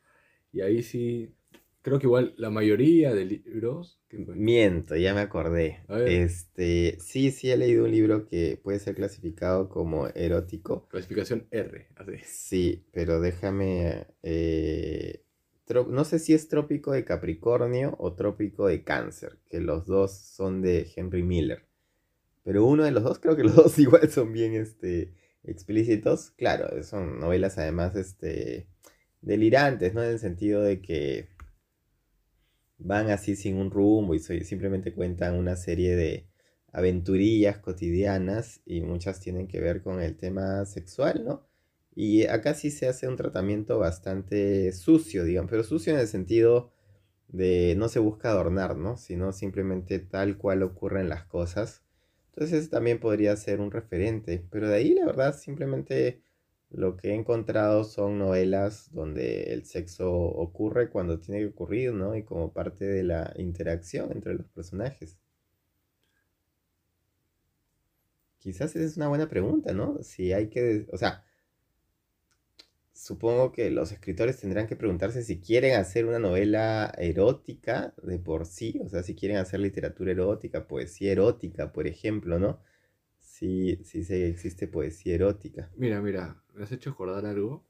Y 0.53 0.61
ahí 0.61 0.83
sí, 0.83 1.35
creo 1.83 1.99
que 1.99 2.07
igual 2.07 2.35
la 2.37 2.51
mayoría 2.51 3.12
de 3.14 3.25
libros. 3.25 4.01
que- 4.09 4.18
Miento, 4.18 4.94
ya 4.97 5.14
me 5.14 5.20
acordé. 5.20 5.81
Este, 6.07 6.97
sí, 7.01 7.31
sí 7.33 7.51
he 7.51 7.57
leído 7.57 7.85
un 7.85 7.90
libro 7.90 8.27
que 8.27 8.61
puede 8.62 8.79
ser 8.79 8.94
clasificado 8.94 9.68
como 9.68 10.07
erótico. 10.09 10.87
Clasificación 10.88 11.47
R, 11.51 11.88
así. 11.97 12.12
Sí, 12.25 12.87
pero 12.92 13.20
déjame. 13.20 14.07
eh, 14.23 15.23
no 15.68 16.05
sé 16.05 16.18
si 16.18 16.35
es 16.35 16.48
Trópico 16.48 16.92
de 16.92 17.05
Capricornio 17.05 17.94
o 17.98 18.14
Trópico 18.14 18.66
de 18.66 18.85
Cáncer, 18.85 19.38
que 19.48 19.61
los 19.61 19.87
dos 19.87 20.12
son 20.12 20.61
de 20.62 20.90
Henry 20.94 21.22
Miller. 21.22 21.66
Pero 22.42 22.66
uno 22.66 22.85
de 22.85 22.90
los 22.90 23.03
dos, 23.03 23.18
creo 23.18 23.37
que 23.37 23.44
los 23.44 23.57
dos 23.57 23.79
igual 23.79 24.11
son 24.11 24.33
bien 24.33 24.55
este, 24.55 25.14
explícitos, 25.42 26.31
claro, 26.33 26.83
son 26.83 27.18
novelas 27.20 27.59
además 27.59 27.96
este, 27.96 28.68
delirantes, 29.22 29.94
¿no? 29.94 30.03
En 30.03 30.11
el 30.11 30.18
sentido 30.18 30.62
de 30.62 30.81
que 30.83 31.29
van 32.79 33.11
así 33.11 33.37
sin 33.37 33.57
un 33.57 33.70
rumbo 33.70 34.14
y 34.14 34.20
simplemente 34.20 34.92
cuentan 34.92 35.37
una 35.37 35.57
serie 35.57 35.96
de 35.96 36.29
aventurillas 36.72 37.59
cotidianas 37.59 38.61
y 38.66 38.81
muchas 38.83 39.20
tienen 39.20 39.48
que 39.48 39.61
ver 39.61 39.83
con 39.83 40.00
el 40.03 40.16
tema 40.16 40.66
sexual, 40.66 41.24
¿no? 41.24 41.46
Y 41.94 42.26
acá 42.26 42.54
sí 42.54 42.70
se 42.70 42.88
hace 42.88 43.09
un 43.09 43.16
tratamiento 43.16 43.78
bastante 43.78 44.72
sucio, 44.72 45.24
digamos, 45.24 45.50
pero 45.50 45.62
sucio 45.62 45.92
en 45.92 46.00
el 46.00 46.09
sentido 46.09 46.72
de 47.28 47.74
no 47.76 47.88
se 47.88 48.00
busca 48.00 48.30
adornar, 48.30 48.76
¿no? 48.76 48.96
Sino 48.96 49.33
simplemente 49.33 49.98
tal 50.00 50.37
cual 50.38 50.62
ocurren 50.62 51.09
las 51.09 51.24
cosas. 51.24 51.83
Entonces 52.30 52.70
también 52.70 52.98
podría 53.00 53.37
ser 53.37 53.61
un 53.61 53.70
referente, 53.70 54.44
pero 54.50 54.68
de 54.68 54.76
ahí 54.76 54.94
la 54.94 55.07
verdad 55.07 55.37
simplemente 55.38 56.22
lo 56.70 56.96
que 56.96 57.11
he 57.11 57.14
encontrado 57.14 57.85
son 57.85 58.18
novelas 58.18 58.90
donde 58.92 59.52
el 59.54 59.64
sexo 59.64 60.12
ocurre 60.12 60.90
cuando 60.90 61.20
tiene 61.20 61.40
que 61.40 61.46
ocurrir, 61.46 61.92
¿no? 61.92 62.16
Y 62.16 62.24
como 62.24 62.52
parte 62.52 62.85
de 62.87 63.04
la 63.04 63.33
interacción 63.37 64.11
entre 64.12 64.35
los 64.35 64.46
personajes. 64.48 65.16
Quizás 68.38 68.76
esa 68.76 68.85
es 68.85 68.96
una 68.96 69.09
buena 69.09 69.28
pregunta, 69.28 69.72
¿no? 69.72 70.02
Si 70.02 70.33
hay 70.33 70.48
que, 70.48 70.87
o 70.92 70.98
sea, 70.98 71.24
supongo 73.05 73.53
que 73.53 73.71
los 73.71 73.93
escritores 73.93 74.40
tendrán 74.40 74.67
que 74.67 74.77
preguntarse 74.77 75.23
si 75.23 75.38
quieren 75.38 75.75
hacer 75.75 76.07
una 76.07 76.19
novela 76.19 76.90
erótica 76.97 77.93
de 78.03 78.19
por 78.19 78.47
sí, 78.47 78.81
o 78.83 78.88
sea, 78.88 79.03
si 79.03 79.14
quieren 79.14 79.37
hacer 79.37 79.61
literatura 79.61 80.12
erótica, 80.12 80.67
poesía 80.67 81.12
erótica, 81.12 81.71
por 81.71 81.87
ejemplo, 81.87 82.38
¿no? 82.38 82.62
Sí 83.19 83.79
sé 83.85 84.07
que 84.07 84.29
existe 84.29 84.69
poesía 84.69 85.17
erótica. 85.17 85.71
Mira, 85.77 86.01
mira, 86.01 86.43
me 86.55 86.64
has 86.64 86.73
hecho 86.73 86.90
acordar 86.90 87.27
algo 87.27 87.62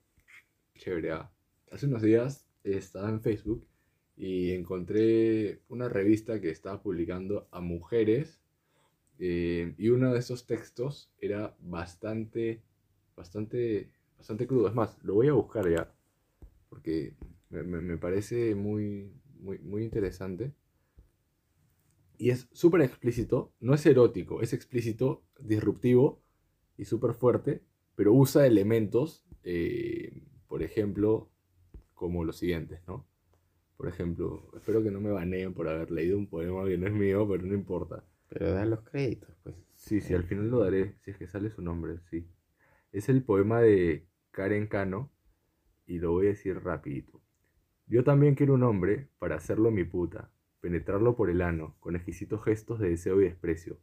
chévere. 0.77 1.11
Ah. 1.11 1.33
Hace 1.73 1.87
unos 1.87 2.03
días 2.03 2.47
estaba 2.63 3.09
en 3.09 3.21
Facebook 3.21 3.67
y 4.17 4.53
encontré 4.53 5.63
una 5.69 5.89
revista 5.89 6.41
que 6.41 6.51
estaba 6.51 6.81
publicando 6.81 7.49
a 7.51 7.61
mujeres 7.61 8.41
eh, 9.19 9.75
y 9.79 9.89
uno 9.89 10.13
de 10.13 10.21
esos 10.21 10.47
textos 10.47 11.11
era 11.19 11.57
bastante, 11.59 12.63
bastante 13.17 13.91
bastante 14.25 14.47
crudo. 14.47 14.69
Es 14.69 14.75
más, 14.75 14.99
lo 15.03 15.13
voy 15.13 15.29
a 15.29 15.35
buscar 15.35 15.69
ya, 15.69 15.95
porque 16.71 17.15
me, 17.51 17.99
parece 17.99 18.55
muy, 18.55 19.13
muy, 19.39 19.59
muy 19.59 19.85
interesante. 19.85 20.55
Y 22.17 22.31
es 22.31 22.49
súper 22.53 22.81
explícito, 22.81 23.53
no 23.61 23.75
es 23.75 23.85
erótico, 23.85 24.41
es 24.41 24.55
explícito, 24.55 25.25
disruptivo 25.39 26.23
y 26.79 26.87
súper 26.87 27.13
fuerte, 27.13 27.65
pero 27.97 28.15
usa 28.15 28.47
elementos, 28.47 29.27
eh, 29.43 30.23
por 30.49 30.63
ejemplo, 30.63 31.31
como 31.93 32.25
los 32.25 32.39
siguientes, 32.39 32.81
¿no? 32.87 33.07
Por 33.77 33.89
ejemplo, 33.89 34.49
espero 34.57 34.83
que 34.83 34.91
no 34.91 35.03
me 35.03 35.11
baneen 35.11 35.53
por 35.53 35.69
haber 35.69 35.91
leído 35.91 36.17
un 36.17 36.29
poema 36.29 36.65
que 36.65 36.79
no 36.79 36.87
es 36.87 36.95
mío, 36.95 37.29
pero 37.29 37.45
no 37.45 37.53
importa. 37.53 38.03
Pero 38.31 38.53
dan 38.53 38.71
los 38.71 38.81
créditos, 38.85 39.37
pues. 39.43 39.55
Sí, 39.75 40.01
sí, 40.01 40.15
al 40.15 40.25
final 40.25 40.49
lo 40.49 40.61
daré, 40.61 40.95
si 41.01 41.11
es 41.11 41.19
que 41.19 41.27
sale 41.27 41.51
su 41.51 41.61
nombre, 41.61 41.99
sí. 42.09 42.27
Es 42.91 43.11
el 43.11 43.23
poema 43.23 43.61
de 43.61 44.07
Karen 44.35 44.67
Cano 44.67 45.13
y 45.87 46.01
lo 46.01 46.11
voy 46.11 46.27
a 46.27 46.31
decir 46.31 46.61
rapidito. 46.61 47.23
Yo 47.87 48.03
también 48.03 48.35
quiero 48.35 48.55
un 48.55 48.65
hombre 48.65 49.09
para 49.21 49.37
hacerlo 49.37 49.71
mi 49.71 49.85
puta, 49.85 50.33
penetrarlo 50.61 51.15
por 51.15 51.31
el 51.31 51.41
ano, 51.41 51.77
con 51.79 51.95
exquisitos 51.95 52.43
gestos 52.43 52.81
de 52.81 52.91
deseo 52.91 53.21
y 53.21 53.25
desprecio, 53.25 53.79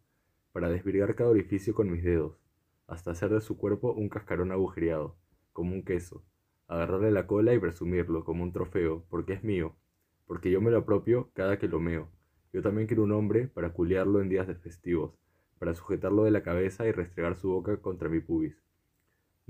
para 0.52 0.70
desvirgar 0.70 1.16
cada 1.16 1.30
orificio 1.30 1.74
con 1.74 1.90
mis 1.90 2.04
dedos, 2.04 2.38
hasta 2.86 3.12
hacer 3.12 3.30
de 3.30 3.40
su 3.40 3.58
cuerpo 3.58 3.94
un 3.94 4.10
cascarón 4.10 4.52
agujereado, 4.52 5.16
como 5.54 5.74
un 5.74 5.86
queso, 5.86 6.26
agarrarle 6.68 7.12
la 7.12 7.28
cola 7.28 7.54
y 7.54 7.60
presumirlo 7.60 8.26
como 8.26 8.44
un 8.44 8.52
trofeo, 8.52 9.06
porque 9.10 9.34
es 9.34 9.46
mío, 9.46 9.78
porque 10.26 10.52
yo 10.52 10.60
me 10.60 10.72
lo 10.72 10.80
apropio 10.80 11.32
cada 11.34 11.60
que 11.60 11.70
lo 11.70 11.80
meo. 11.80 12.10
Yo 12.52 12.62
también 12.62 12.88
quiero 12.88 13.04
un 13.04 13.14
hombre 13.14 13.48
para 13.48 13.72
culiarlo 13.72 14.22
en 14.22 14.28
días 14.28 14.48
de 14.48 14.56
festivos, 14.56 15.14
para 15.60 15.74
sujetarlo 15.76 16.26
de 16.26 16.32
la 16.32 16.44
cabeza 16.44 16.86
y 16.88 16.92
restregar 16.92 17.38
su 17.38 17.50
boca 17.52 17.78
contra 17.78 18.10
mi 18.10 18.20
pubis. 18.20 18.62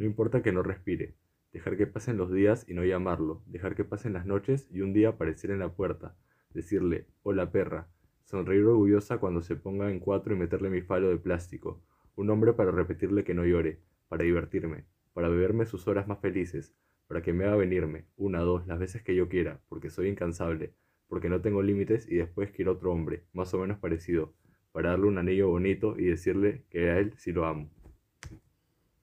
No 0.01 0.07
importa 0.07 0.41
que 0.41 0.51
no 0.51 0.63
respire, 0.63 1.13
dejar 1.53 1.77
que 1.77 1.85
pasen 1.85 2.17
los 2.17 2.31
días 2.31 2.65
y 2.67 2.73
no 2.73 2.83
llamarlo, 2.83 3.43
dejar 3.45 3.75
que 3.75 3.83
pasen 3.83 4.13
las 4.13 4.25
noches 4.25 4.67
y 4.71 4.81
un 4.81 4.93
día 4.93 5.09
aparecer 5.09 5.51
en 5.51 5.59
la 5.59 5.75
puerta, 5.75 6.15
decirle, 6.55 7.05
hola 7.21 7.51
perra, 7.51 7.87
sonreír 8.23 8.65
orgullosa 8.65 9.19
cuando 9.19 9.43
se 9.43 9.55
ponga 9.55 9.91
en 9.91 9.99
cuatro 9.99 10.33
y 10.33 10.39
meterle 10.39 10.71
mi 10.71 10.81
falo 10.81 11.09
de 11.09 11.17
plástico, 11.17 11.83
un 12.15 12.31
hombre 12.31 12.53
para 12.53 12.71
repetirle 12.71 13.23
que 13.23 13.35
no 13.35 13.45
llore, 13.45 13.77
para 14.09 14.23
divertirme, 14.23 14.85
para 15.13 15.29
beberme 15.29 15.67
sus 15.67 15.87
horas 15.87 16.07
más 16.07 16.17
felices, 16.17 16.73
para 17.07 17.21
que 17.21 17.31
me 17.31 17.45
haga 17.45 17.57
venirme, 17.57 18.07
una, 18.17 18.39
dos, 18.39 18.65
las 18.65 18.79
veces 18.79 19.03
que 19.03 19.13
yo 19.13 19.29
quiera, 19.29 19.61
porque 19.69 19.91
soy 19.91 20.07
incansable, 20.07 20.73
porque 21.09 21.29
no 21.29 21.41
tengo 21.41 21.61
límites 21.61 22.09
y 22.09 22.15
después 22.15 22.49
quiero 22.49 22.71
otro 22.71 22.91
hombre, 22.91 23.25
más 23.33 23.53
o 23.53 23.59
menos 23.59 23.77
parecido, 23.77 24.33
para 24.71 24.89
darle 24.89 25.05
un 25.05 25.19
anillo 25.19 25.49
bonito 25.49 25.93
y 25.95 26.05
decirle 26.05 26.63
que 26.71 26.89
a 26.89 26.97
él 26.97 27.13
sí 27.17 27.31
lo 27.31 27.45
amo. 27.45 27.69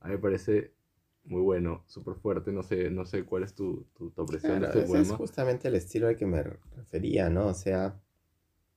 A 0.00 0.08
mí 0.08 0.14
me 0.14 0.18
parece 0.18 0.77
muy 1.28 1.42
bueno, 1.42 1.84
súper 1.86 2.14
fuerte, 2.14 2.52
no 2.52 2.62
sé, 2.62 2.90
no 2.90 3.04
sé 3.04 3.24
cuál 3.24 3.42
es 3.42 3.54
tu, 3.54 3.86
tu, 3.94 4.10
tu 4.10 4.26
de 4.26 4.38
este 4.38 4.82
poema. 4.82 5.00
Es 5.00 5.12
justamente 5.12 5.68
el 5.68 5.74
estilo 5.74 6.08
al 6.08 6.16
que 6.16 6.26
me 6.26 6.42
refería, 6.42 7.28
¿no? 7.28 7.48
O 7.48 7.54
sea, 7.54 8.00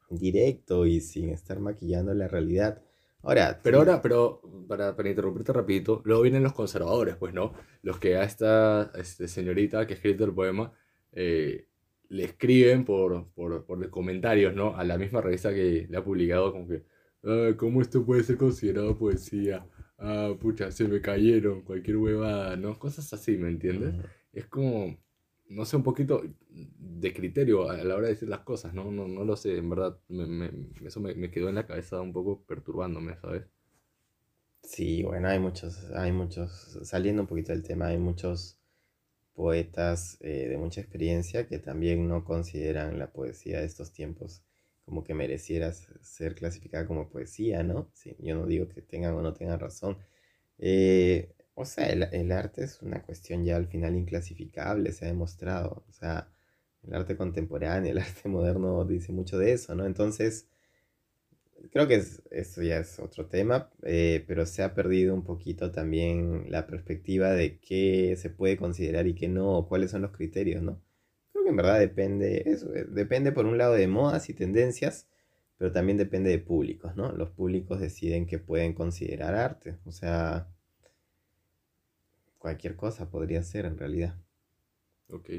directo 0.09 0.85
y 0.85 0.99
sin 0.99 1.29
estar 1.29 1.59
maquillando 1.59 2.13
la 2.13 2.27
realidad. 2.27 2.81
Ahora, 3.23 3.59
pero 3.63 3.79
ahora, 3.79 4.01
pero 4.01 4.41
para, 4.67 4.95
para, 4.95 5.09
interrumpirte 5.09 5.53
rapidito, 5.53 6.01
luego 6.05 6.23
vienen 6.23 6.43
los 6.43 6.53
conservadores, 6.53 7.15
pues, 7.15 7.33
¿no? 7.33 7.53
Los 7.83 7.99
que 7.99 8.17
a 8.17 8.23
esta 8.23 8.91
este, 8.95 9.27
señorita 9.27 9.85
que 9.85 9.93
ha 9.93 9.95
escrito 9.95 10.25
el 10.25 10.33
poema 10.33 10.73
eh, 11.13 11.67
le 12.09 12.23
escriben 12.25 12.83
por, 12.83 13.29
por, 13.33 13.65
por, 13.65 13.89
comentarios, 13.89 14.55
¿no? 14.55 14.75
A 14.75 14.83
la 14.83 14.97
misma 14.97 15.21
revista 15.21 15.53
que 15.53 15.87
le 15.89 15.97
ha 15.97 16.03
publicado, 16.03 16.51
como 16.51 16.67
que, 16.67 16.83
ah, 17.23 17.51
¿cómo 17.57 17.81
esto 17.81 18.03
puede 18.05 18.23
ser 18.23 18.37
considerado 18.37 18.97
poesía? 18.97 19.65
Ah, 20.01 20.35
pucha, 20.39 20.71
se 20.71 20.87
me 20.87 21.01
cayeron, 21.01 21.61
cualquier 21.61 21.97
huevada, 21.97 22.55
¿no? 22.57 22.77
Cosas 22.77 23.11
así, 23.13 23.37
¿me 23.37 23.49
entiendes? 23.49 23.95
Es 24.33 24.45
como, 24.47 24.97
no 25.49 25.65
sé, 25.65 25.77
un 25.77 25.83
poquito 25.83 26.23
de 26.49 27.13
criterio 27.13 27.69
a 27.69 27.77
la 27.83 27.95
hora 27.95 28.07
de 28.07 28.13
decir 28.13 28.29
las 28.29 28.41
cosas, 28.41 28.73
¿no? 28.73 28.91
No, 28.91 29.07
no 29.07 29.23
lo 29.23 29.35
sé, 29.37 29.57
en 29.57 29.69
verdad, 29.69 29.97
eso 30.85 30.99
me, 30.99 31.31
quedó 31.31 31.49
en 31.49 31.55
la 31.55 31.67
cabeza 31.67 32.01
un 32.01 32.13
poco 32.13 32.43
perturbándome, 32.45 33.15
¿sabes? 33.21 33.45
Sí, 34.63 35.03
bueno, 35.03 35.27
hay 35.27 35.39
muchos, 35.39 35.91
hay 35.91 36.11
muchos, 36.11 36.79
saliendo 36.83 37.23
un 37.23 37.27
poquito 37.27 37.51
del 37.51 37.63
tema, 37.63 37.87
hay 37.87 37.97
muchos 37.97 38.59
poetas 39.33 40.17
eh, 40.21 40.47
de 40.49 40.57
mucha 40.57 40.81
experiencia 40.81 41.47
que 41.47 41.57
también 41.59 42.07
no 42.07 42.23
consideran 42.23 42.99
la 42.99 43.11
poesía 43.11 43.59
de 43.59 43.65
estos 43.65 43.91
tiempos 43.91 44.43
como 44.91 45.05
que 45.05 45.13
merecieras 45.13 45.87
ser 46.01 46.35
clasificada 46.35 46.85
como 46.85 47.09
poesía, 47.09 47.63
¿no? 47.63 47.89
Sí, 47.93 48.13
yo 48.19 48.35
no 48.35 48.45
digo 48.45 48.67
que 48.67 48.81
tengan 48.81 49.13
o 49.13 49.21
no 49.21 49.33
tengan 49.33 49.57
razón. 49.57 49.97
Eh, 50.57 51.33
o 51.55 51.63
sea, 51.63 51.87
el, 51.87 52.31
arte 52.33 52.65
es 52.65 52.81
una 52.81 53.01
cuestión 53.01 53.45
ya 53.45 53.55
al 53.55 53.67
final 53.67 53.95
inclasificable, 53.95 54.91
se 54.91 55.05
ha 55.05 55.07
demostrado. 55.07 55.85
O 55.87 55.93
sea, 55.93 56.29
el 56.83 56.93
arte 56.93 57.15
contemporáneo, 57.15 57.91
el 57.93 57.99
arte 57.99 58.27
moderno 58.27 58.83
dice 58.83 59.13
mucho 59.13 59.37
de 59.37 59.53
eso, 59.53 59.75
¿no? 59.75 59.85
Entonces, 59.85 60.49
creo 61.71 61.87
que 61.87 62.03
eso 62.31 62.61
ya 62.61 62.79
es 62.79 62.99
otro 62.99 63.27
tema, 63.27 63.71
eh, 63.83 64.25
pero 64.27 64.45
se 64.45 64.61
ha 64.61 64.73
perdido 64.73 65.13
un 65.15 65.23
poquito 65.23 65.71
también 65.71 66.51
la 66.51 66.67
perspectiva 66.67 67.31
de 67.31 67.59
qué 67.59 68.15
se 68.17 68.29
puede 68.29 68.57
considerar 68.57 69.07
y 69.07 69.15
qué 69.15 69.29
no, 69.29 69.57
o 69.57 69.67
cuáles 69.69 69.91
son 69.91 70.01
los 70.01 70.11
criterios, 70.11 70.61
¿no? 70.63 70.81
En 71.47 71.55
verdad 71.55 71.79
depende, 71.79 72.43
eso, 72.45 72.73
eh, 72.73 72.85
depende 72.87 73.31
por 73.31 73.45
un 73.45 73.57
lado 73.57 73.73
de 73.73 73.87
modas 73.87 74.29
y 74.29 74.33
tendencias, 74.33 75.07
pero 75.57 75.71
también 75.71 75.97
depende 75.97 76.29
de 76.29 76.39
públicos, 76.39 76.95
¿no? 76.95 77.11
Los 77.11 77.29
públicos 77.31 77.79
deciden 77.79 78.25
que 78.25 78.39
pueden 78.39 78.73
considerar 78.73 79.35
arte, 79.35 79.77
o 79.85 79.91
sea, 79.91 80.47
cualquier 82.37 82.75
cosa 82.75 83.09
podría 83.09 83.43
ser 83.43 83.65
en 83.65 83.77
realidad. 83.77 84.15
Ok. 85.09 85.29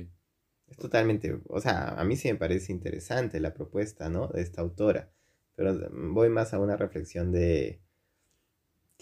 Es 0.68 0.76
totalmente, 0.78 1.38
o 1.48 1.60
sea, 1.60 1.88
a 1.88 2.04
mí 2.04 2.16
sí 2.16 2.28
me 2.32 2.38
parece 2.38 2.72
interesante 2.72 3.40
la 3.40 3.52
propuesta, 3.52 4.08
¿no? 4.08 4.28
De 4.28 4.40
esta 4.42 4.62
autora, 4.62 5.10
pero 5.54 5.76
voy 5.92 6.28
más 6.30 6.54
a 6.54 6.58
una 6.60 6.76
reflexión 6.76 7.32
de 7.32 7.80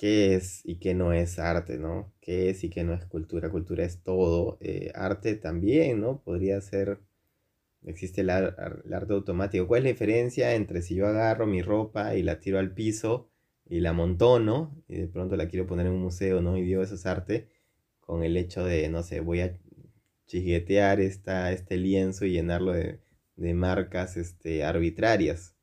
qué 0.00 0.34
es 0.34 0.62
y 0.64 0.76
qué 0.76 0.94
no 0.94 1.12
es 1.12 1.38
arte, 1.38 1.76
¿no? 1.78 2.14
¿Qué 2.22 2.48
es 2.48 2.64
y 2.64 2.70
qué 2.70 2.84
no 2.84 2.94
es 2.94 3.04
cultura? 3.04 3.50
Cultura 3.50 3.84
es 3.84 4.02
todo. 4.02 4.56
Eh, 4.62 4.90
arte 4.94 5.34
también, 5.36 6.00
¿no? 6.00 6.22
Podría 6.22 6.58
ser, 6.62 7.00
existe 7.84 8.22
el, 8.22 8.30
arte 8.30 9.12
automático. 9.12 9.66
¿Cuál 9.68 9.80
es 9.80 9.84
la 9.84 9.90
diferencia 9.90 10.54
entre 10.54 10.80
si 10.82 10.94
yo 10.94 11.06
agarro 11.06 11.46
mi 11.46 11.60
ropa 11.62 12.14
y 12.16 12.22
la 12.22 12.40
tiro 12.40 12.58
al 12.58 12.72
piso 12.72 13.30
y 13.66 13.80
la 13.80 13.92
montono 13.92 14.82
y 14.88 14.96
de 14.96 15.08
pronto 15.08 15.36
la 15.36 15.48
quiero 15.48 15.66
poner 15.66 15.86
en 15.86 15.92
un 15.92 16.02
museo, 16.02 16.40
¿no? 16.40 16.56
Y 16.56 16.62
digo, 16.62 16.82
eso 16.82 16.94
es 16.94 17.04
arte, 17.06 17.48
con 18.00 18.24
el 18.24 18.36
hecho 18.38 18.64
de, 18.64 18.88
no 18.88 19.02
sé, 19.02 19.20
voy 19.20 19.40
a 19.42 19.58
chiguetear 20.26 21.00
esta, 21.00 21.52
este 21.52 21.76
lienzo 21.76 22.24
y 22.24 22.32
llenarlo 22.32 22.72
de, 22.72 23.00
de 23.36 23.54
marcas 23.54 24.16
este, 24.16 24.64
arbitrarias 24.64 25.56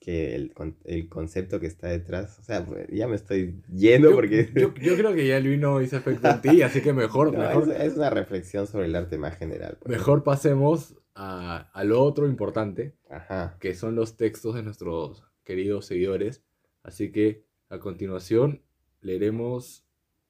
que 0.00 0.34
el, 0.34 0.52
el 0.84 1.08
concepto 1.10 1.60
que 1.60 1.66
está 1.66 1.88
detrás, 1.88 2.38
o 2.38 2.42
sea, 2.42 2.64
pues, 2.64 2.88
ya 2.90 3.06
me 3.06 3.16
estoy 3.16 3.60
yendo 3.70 4.08
Yo, 4.10 4.16
porque... 4.16 4.50
yo, 4.54 4.74
yo 4.74 4.96
creo 4.96 5.14
que 5.14 5.26
ya 5.26 5.36
el 5.36 5.46
vino 5.46 5.80
hizo 5.82 5.98
efecto 5.98 6.26
en 6.26 6.40
ti, 6.40 6.62
así 6.62 6.80
que 6.80 6.92
mejor, 6.94 7.32
No, 7.34 7.38
mejor, 7.40 7.70
es, 7.70 7.80
es 7.92 7.96
una 7.98 8.08
reflexión 8.08 8.66
sobre 8.66 8.86
el 8.86 8.96
arte 8.96 9.18
más 9.18 9.36
general. 9.36 9.76
pues. 9.78 9.98
mejor 9.98 10.24
pasemos 10.24 10.96
a, 11.14 11.70
a 11.72 11.84
lo 11.84 12.02
otro 12.02 12.26
importante, 12.26 12.96
Ajá. 13.10 13.58
que 13.60 13.74
son 13.74 13.94
los 13.94 14.16
textos 14.16 14.54
de 14.54 14.62
nuestros 14.62 15.22
queridos 15.44 15.84
seguidores. 15.84 16.42
Así 16.82 17.12
que 17.12 17.44
a 17.68 17.78
continuación 17.78 18.62
leeremos 19.02 19.84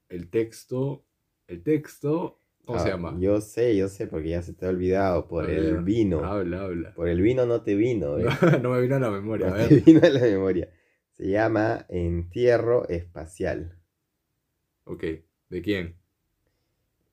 el 0.08 0.28
texto. 0.30 1.04
El 1.46 1.62
texto, 1.62 2.39
¿cómo 2.66 2.78
se 2.78 2.88
Ah, 2.88 2.88
llama? 2.88 3.16
Yo 3.20 3.40
sé, 3.40 3.76
yo 3.76 3.88
sé, 3.88 4.06
porque 4.06 4.30
ya 4.30 4.42
se 4.42 4.52
te 4.54 4.66
ha 4.66 4.68
olvidado, 4.68 5.26
por 5.28 5.44
A 5.44 5.50
el 5.50 5.82
vino. 5.84 6.24
Habla, 6.24 6.62
habla. 6.62 6.94
Por 6.94 7.08
el 7.08 7.20
vino 7.20 7.46
no 7.46 7.62
te 7.62 7.74
vino, 7.74 8.18
¿eh? 8.18 8.26
No 8.62 8.70
me 8.70 8.80
vino 8.80 8.96
a 8.96 9.00
la 9.00 9.10
memoria. 9.10 9.48
A 9.48 9.50
No 9.50 9.56
te 9.56 9.68
ver. 9.76 9.84
vino 9.84 10.00
a 10.02 10.08
la 10.10 10.20
memoria. 10.20 10.68
Se 11.12 11.28
llama 11.28 11.86
Entierro 11.88 12.88
Espacial. 12.88 13.76
Ok, 14.84 15.04
¿de 15.48 15.62
quién? 15.62 15.96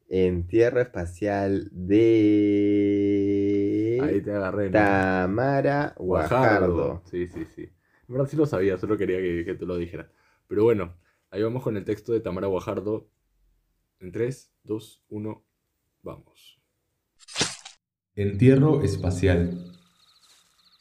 Entierro 0.09 0.79
Espacial 0.81 1.69
de 1.71 3.99
Ahí 4.01 4.21
te 4.21 4.31
agarré. 4.31 4.65
¿no? 4.69 4.71
Tamara 4.71 5.93
Guajardo. 5.97 7.01
Sí, 7.05 7.27
sí, 7.27 7.45
sí. 7.55 7.63
En 7.63 8.13
verdad 8.15 8.27
sí 8.29 8.37
lo 8.37 8.45
sabía, 8.45 8.77
solo 8.77 8.97
quería 8.97 9.17
que, 9.17 9.43
que 9.45 9.55
tú 9.55 9.65
lo 9.65 9.75
dijeras. 9.77 10.07
Pero 10.47 10.63
bueno, 10.63 10.95
ahí 11.29 11.43
vamos 11.43 11.63
con 11.63 11.75
el 11.77 11.83
texto 11.83 12.13
de 12.13 12.21
Tamara 12.21 12.47
Guajardo. 12.47 13.09
En 13.99 14.11
3, 14.11 14.53
2, 14.67 15.01
1, 15.09 15.45
vamos. 16.03 16.59
Entierro 18.15 18.83
espacial. 18.83 19.63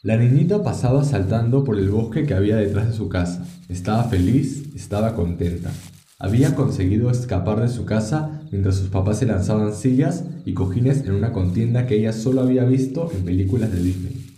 La 0.02 0.16
niñita 0.16 0.64
pasaba 0.64 1.04
saltando 1.04 1.62
por 1.62 1.78
el 1.78 1.90
bosque 1.90 2.26
que 2.26 2.34
había 2.34 2.56
detrás 2.56 2.88
de 2.88 2.94
su 2.94 3.08
casa. 3.08 3.46
Estaba 3.68 4.04
feliz, 4.04 4.74
estaba 4.74 5.14
contenta. 5.14 5.70
Había 6.18 6.56
conseguido 6.56 7.10
escapar 7.10 7.60
de 7.60 7.68
su 7.68 7.84
casa 7.84 8.42
mientras 8.50 8.76
sus 8.76 8.88
papás 8.88 9.20
se 9.20 9.26
lanzaban 9.26 9.72
sillas 9.72 10.24
y 10.44 10.54
cojines 10.54 11.04
en 11.04 11.12
una 11.12 11.32
contienda 11.32 11.86
que 11.86 11.96
ella 11.96 12.12
solo 12.12 12.40
había 12.40 12.64
visto 12.64 13.10
en 13.12 13.24
películas 13.24 13.70
de 13.70 13.80
Disney. 13.80 14.36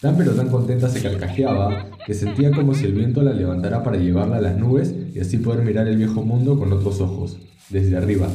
Tan 0.00 0.16
pero 0.16 0.32
tan 0.32 0.48
contenta 0.48 0.88
se 0.88 1.00
carcajeaba 1.00 1.90
que 2.04 2.14
sentía 2.14 2.50
como 2.50 2.74
si 2.74 2.86
el 2.86 2.94
viento 2.94 3.22
la 3.22 3.32
levantara 3.32 3.84
para 3.84 3.98
llevarla 3.98 4.38
a 4.38 4.40
las 4.40 4.56
nubes 4.56 4.92
y 5.14 5.20
así 5.20 5.38
poder 5.38 5.64
mirar 5.64 5.86
el 5.86 5.96
viejo 5.96 6.24
mundo 6.24 6.58
con 6.58 6.72
otros 6.72 7.00
ojos, 7.00 7.38
desde 7.70 7.96
arriba, 7.96 8.28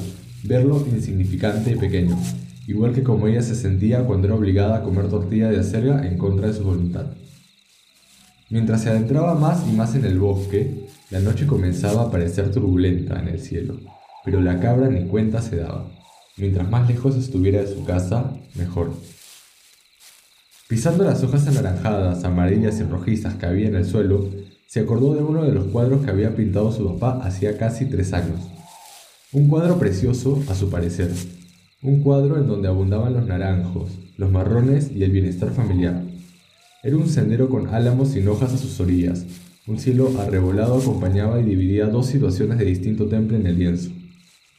verlo 0.43 0.85
insignificante 0.91 1.71
y 1.71 1.75
pequeño, 1.75 2.17
igual 2.67 2.93
que 2.93 3.03
como 3.03 3.27
ella 3.27 3.41
se 3.41 3.55
sentía 3.55 4.05
cuando 4.05 4.27
era 4.27 4.35
obligada 4.35 4.77
a 4.77 4.83
comer 4.83 5.09
tortilla 5.09 5.49
de 5.49 5.59
acelga 5.59 6.07
en 6.07 6.17
contra 6.17 6.47
de 6.47 6.53
su 6.53 6.63
voluntad. 6.63 7.07
Mientras 8.49 8.81
se 8.81 8.89
adentraba 8.89 9.35
más 9.35 9.67
y 9.67 9.73
más 9.73 9.95
en 9.95 10.05
el 10.05 10.19
bosque, 10.19 10.87
la 11.11 11.19
noche 11.19 11.45
comenzaba 11.45 12.03
a 12.03 12.11
parecer 12.11 12.51
turbulenta 12.51 13.19
en 13.19 13.27
el 13.27 13.39
cielo, 13.39 13.79
pero 14.25 14.41
la 14.41 14.59
cabra 14.59 14.89
ni 14.89 15.05
cuenta 15.05 15.41
se 15.41 15.57
daba. 15.57 15.87
Mientras 16.37 16.69
más 16.69 16.87
lejos 16.87 17.15
estuviera 17.15 17.61
de 17.61 17.67
su 17.67 17.83
casa, 17.83 18.33
mejor. 18.55 18.93
Pisando 20.67 21.03
las 21.03 21.23
hojas 21.23 21.47
anaranjadas, 21.47 22.23
amarillas 22.23 22.79
y 22.79 22.83
rojizas 22.83 23.35
que 23.35 23.45
había 23.45 23.67
en 23.67 23.75
el 23.75 23.85
suelo, 23.85 24.29
se 24.67 24.79
acordó 24.81 25.15
de 25.15 25.23
uno 25.23 25.43
de 25.43 25.51
los 25.51 25.65
cuadros 25.65 26.05
que 26.05 26.11
había 26.11 26.35
pintado 26.35 26.71
su 26.71 26.85
papá 26.93 27.25
hacía 27.25 27.57
casi 27.57 27.85
tres 27.85 28.13
años. 28.13 28.39
Un 29.31 29.47
cuadro 29.47 29.77
precioso, 29.77 30.41
a 30.49 30.55
su 30.55 30.71
parecer. 30.71 31.11
Un 31.83 32.01
cuadro 32.01 32.39
en 32.39 32.47
donde 32.47 32.67
abundaban 32.67 33.13
los 33.13 33.27
naranjos, 33.27 33.91
los 34.17 34.31
marrones 34.31 34.91
y 34.91 35.03
el 35.03 35.11
bienestar 35.11 35.51
familiar. 35.51 36.01
Era 36.81 36.97
un 36.97 37.07
sendero 37.07 37.47
con 37.47 37.67
álamos 37.67 38.09
sin 38.09 38.27
hojas 38.27 38.55
a 38.55 38.57
sus 38.57 38.79
orillas. 38.79 39.27
Un 39.67 39.77
cielo 39.77 40.11
arrebolado 40.19 40.79
acompañaba 40.79 41.39
y 41.39 41.43
dividía 41.43 41.85
dos 41.85 42.07
situaciones 42.07 42.57
de 42.57 42.65
distinto 42.65 43.05
temple 43.05 43.37
en 43.37 43.45
el 43.45 43.59
lienzo. 43.59 43.91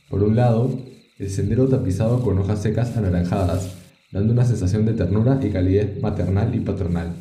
Por 0.09 0.23
un 0.23 0.37
lado, 0.37 0.79
el 1.19 1.31
sendero 1.31 1.67
tapizado 1.67 2.23
con 2.23 2.39
hojas 2.39 2.63
secas 2.63 2.97
anaranjadas, 2.97 3.75
dando 4.13 4.33
una 4.33 4.45
sensación 4.45 4.87
de 4.87 4.93
ternura 4.93 5.41
y 5.43 5.51
calidez 5.51 6.01
maternal 6.01 6.55
y 6.55 6.61
paternal. 6.61 7.13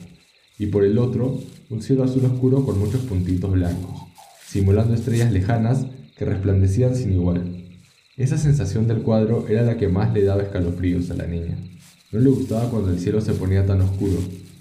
Y 0.60 0.68
por 0.68 0.84
el 0.84 1.00
otro, 1.00 1.40
un 1.72 1.82
cielo 1.82 2.04
azul 2.04 2.26
oscuro 2.26 2.64
con 2.64 2.78
muchos 2.78 3.02
puntitos 3.02 3.52
blancos, 3.52 4.04
simulando 4.46 4.94
estrellas 4.94 5.32
lejanas 5.32 5.88
que 6.20 6.26
resplandecían 6.26 6.98
sin 6.98 7.14
igual. 7.14 7.42
Esa 8.18 8.38
sensación 8.38 8.90
del 8.90 9.04
cuadro 9.04 9.48
era 9.48 9.62
la 9.62 9.78
que 9.78 9.88
más 9.88 10.14
le 10.14 10.26
daba 10.26 10.44
escalofríos 10.44 11.10
a 11.12 11.14
la 11.14 11.26
niña. 11.26 11.58
No 12.12 12.20
le 12.20 12.30
gustaba 12.30 12.70
cuando 12.70 12.92
el 12.92 13.00
cielo 13.00 13.22
se 13.22 13.32
ponía 13.32 13.66
tan 13.66 13.80
oscuro, 13.80 14.18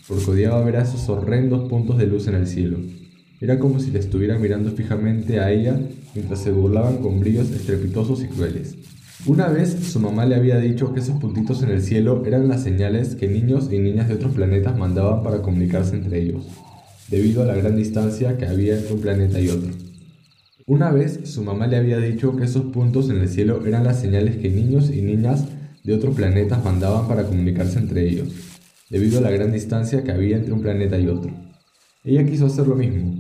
porque 0.07 0.31
odiaba 0.31 0.63
ver 0.63 0.77
a 0.77 0.83
esos 0.83 1.09
horrendos 1.09 1.69
puntos 1.69 1.99
de 1.99 2.07
luz 2.07 2.29
en 2.29 2.37
el 2.37 2.47
cielo. 2.47 2.79
Era 3.41 3.59
como 3.59 3.81
si 3.81 3.91
le 3.91 3.99
estuvieran 3.99 4.41
mirando 4.41 4.71
fijamente 4.71 5.41
a 5.41 5.51
ella 5.51 5.81
mientras 6.15 6.41
se 6.41 6.53
burlaban 6.53 6.99
con 6.99 7.19
brillos 7.19 7.51
estrepitosos 7.51 8.23
y 8.23 8.29
crueles. 8.29 8.77
Una 9.27 9.49
vez 9.49 9.71
su 9.71 9.99
mamá 9.99 10.27
le 10.27 10.37
había 10.37 10.59
dicho 10.61 10.95
que 10.95 11.01
esos 11.01 11.19
puntitos 11.19 11.61
en 11.65 11.71
el 11.71 11.83
cielo 11.83 12.23
eran 12.25 12.47
las 12.47 12.63
señales 12.63 13.17
que 13.17 13.27
niños 13.27 13.69
y 13.73 13.81
niñas 13.81 14.07
de 14.07 14.15
otros 14.15 14.33
planetas 14.33 14.79
mandaban 14.79 15.25
para 15.25 15.43
comunicarse 15.43 15.97
entre 15.97 16.23
ellos, 16.23 16.45
debido 17.09 17.43
a 17.43 17.47
la 17.47 17.57
gran 17.57 17.77
distancia 17.77 18.37
que 18.39 18.47
había 18.47 18.79
entre 18.79 18.95
un 18.95 19.01
planeta 19.01 19.41
y 19.41 19.49
otro. 19.49 19.88
Una 20.69 20.91
vez 20.91 21.21
su 21.25 21.43
mamá 21.43 21.67
le 21.67 21.79
había 21.79 21.97
dicho 21.97 22.37
que 22.37 22.45
esos 22.45 22.65
puntos 22.67 23.09
en 23.09 23.23
el 23.23 23.29
cielo 23.31 23.65
eran 23.67 23.85
las 23.85 24.03
señales 24.03 24.37
que 24.37 24.51
niños 24.51 24.91
y 24.91 25.01
niñas 25.01 25.47
de 25.83 25.95
otros 25.95 26.15
planetas 26.15 26.63
mandaban 26.63 27.09
para 27.09 27.25
comunicarse 27.25 27.79
entre 27.79 28.07
ellos, 28.07 28.29
debido 28.91 29.17
a 29.17 29.23
la 29.23 29.31
gran 29.31 29.51
distancia 29.51 30.05
que 30.05 30.13
había 30.13 30.37
entre 30.37 30.53
un 30.53 30.61
planeta 30.61 30.99
y 30.99 31.07
otro. 31.07 31.33
Ella 32.05 32.27
quiso 32.27 32.45
hacer 32.45 32.67
lo 32.67 32.75
mismo, 32.75 33.15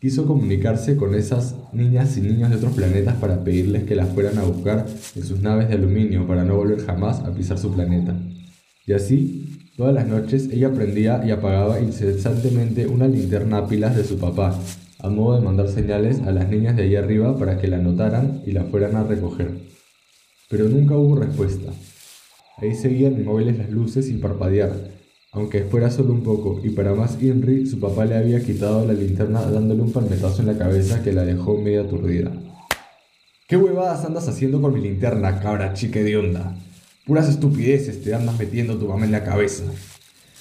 quiso 0.00 0.24
comunicarse 0.24 0.96
con 0.96 1.14
esas 1.14 1.54
niñas 1.74 2.16
y 2.16 2.22
niños 2.22 2.48
de 2.48 2.56
otros 2.56 2.72
planetas 2.72 3.16
para 3.16 3.44
pedirles 3.44 3.84
que 3.84 3.94
las 3.94 4.08
fueran 4.08 4.38
a 4.38 4.44
buscar 4.44 4.86
en 5.14 5.22
sus 5.22 5.42
naves 5.42 5.68
de 5.68 5.74
aluminio 5.74 6.26
para 6.26 6.44
no 6.44 6.56
volver 6.56 6.80
jamás 6.80 7.20
a 7.20 7.34
pisar 7.34 7.58
su 7.58 7.74
planeta. 7.74 8.16
Y 8.86 8.94
así, 8.94 9.70
todas 9.76 9.92
las 9.92 10.08
noches 10.08 10.48
ella 10.50 10.72
prendía 10.72 11.22
y 11.26 11.30
apagaba 11.30 11.78
incesantemente 11.78 12.86
una 12.86 13.06
linterna 13.06 13.58
a 13.58 13.68
pilas 13.68 13.94
de 13.94 14.04
su 14.04 14.16
papá, 14.16 14.58
a 14.98 15.08
modo 15.08 15.36
de 15.36 15.44
mandar 15.44 15.68
señales 15.68 16.20
a 16.22 16.32
las 16.32 16.48
niñas 16.48 16.76
de 16.76 16.84
allí 16.84 16.96
arriba 16.96 17.36
para 17.38 17.58
que 17.58 17.68
la 17.68 17.78
notaran 17.78 18.42
y 18.46 18.52
la 18.52 18.64
fueran 18.64 18.96
a 18.96 19.04
recoger. 19.04 19.50
Pero 20.48 20.68
nunca 20.68 20.96
hubo 20.96 21.16
respuesta. 21.16 21.72
Ahí 22.58 22.74
seguían 22.74 23.14
inmóviles 23.14 23.58
las 23.58 23.70
luces 23.70 24.06
sin 24.06 24.20
parpadear, 24.20 24.72
aunque 25.32 25.64
fuera 25.64 25.90
solo 25.90 26.12
un 26.12 26.22
poco, 26.22 26.60
y 26.64 26.70
para 26.70 26.94
más 26.94 27.22
Inri, 27.22 27.66
su 27.66 27.78
papá 27.78 28.06
le 28.06 28.16
había 28.16 28.42
quitado 28.42 28.86
la 28.86 28.94
linterna 28.94 29.42
dándole 29.42 29.82
un 29.82 29.92
palmetazo 29.92 30.40
en 30.40 30.46
la 30.46 30.56
cabeza 30.56 31.02
que 31.02 31.12
la 31.12 31.24
dejó 31.24 31.58
media 31.58 31.82
aturdida. 31.82 32.32
¿Qué 33.46 33.56
huevadas 33.56 34.04
andas 34.04 34.26
haciendo 34.28 34.62
con 34.62 34.72
mi 34.72 34.80
linterna, 34.80 35.40
cabra 35.40 35.74
chica 35.74 36.00
de 36.00 36.16
onda? 36.16 36.56
Puras 37.04 37.28
estupideces 37.28 38.02
te 38.02 38.14
andas 38.14 38.38
metiendo 38.38 38.78
tu 38.78 38.88
mamá 38.88 39.04
en 39.04 39.12
la 39.12 39.24
cabeza. 39.24 39.64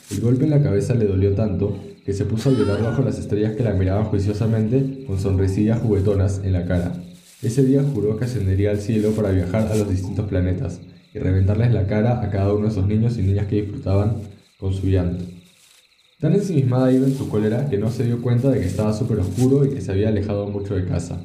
El 0.09 0.21
golpe 0.21 0.45
en 0.45 0.51
la 0.51 0.63
cabeza 0.63 0.95
le 0.95 1.05
dolió 1.05 1.35
tanto 1.35 1.77
que 2.05 2.13
se 2.13 2.25
puso 2.25 2.49
a 2.49 2.53
llorar 2.53 2.83
bajo 2.83 3.01
las 3.01 3.17
estrellas 3.17 3.55
que 3.55 3.63
la 3.63 3.73
miraban 3.73 4.05
juiciosamente 4.05 5.03
con 5.07 5.19
sonrisillas 5.19 5.81
juguetonas 5.81 6.41
en 6.43 6.53
la 6.53 6.65
cara. 6.65 6.93
Ese 7.41 7.65
día 7.65 7.83
juró 7.83 8.15
que 8.17 8.25
ascendería 8.25 8.71
al 8.71 8.79
cielo 8.79 9.11
para 9.11 9.31
viajar 9.31 9.71
a 9.71 9.75
los 9.75 9.89
distintos 9.89 10.27
planetas 10.27 10.79
y 11.13 11.19
reventarles 11.19 11.73
la 11.73 11.87
cara 11.87 12.21
a 12.21 12.29
cada 12.29 12.53
uno 12.53 12.65
de 12.65 12.71
esos 12.71 12.87
niños 12.87 13.17
y 13.17 13.23
niñas 13.23 13.47
que 13.47 13.63
disfrutaban 13.63 14.17
con 14.59 14.73
su 14.73 14.87
llanto. 14.87 15.25
Tan 16.19 16.33
ensimismada 16.33 16.91
iba 16.91 17.07
en 17.07 17.17
su 17.17 17.27
cólera 17.27 17.69
que 17.69 17.77
no 17.77 17.89
se 17.89 18.05
dio 18.05 18.21
cuenta 18.21 18.49
de 18.49 18.59
que 18.59 18.67
estaba 18.67 18.93
súper 18.93 19.19
oscuro 19.19 19.65
y 19.65 19.71
que 19.71 19.81
se 19.81 19.91
había 19.91 20.09
alejado 20.09 20.47
mucho 20.47 20.75
de 20.75 20.85
casa. 20.85 21.19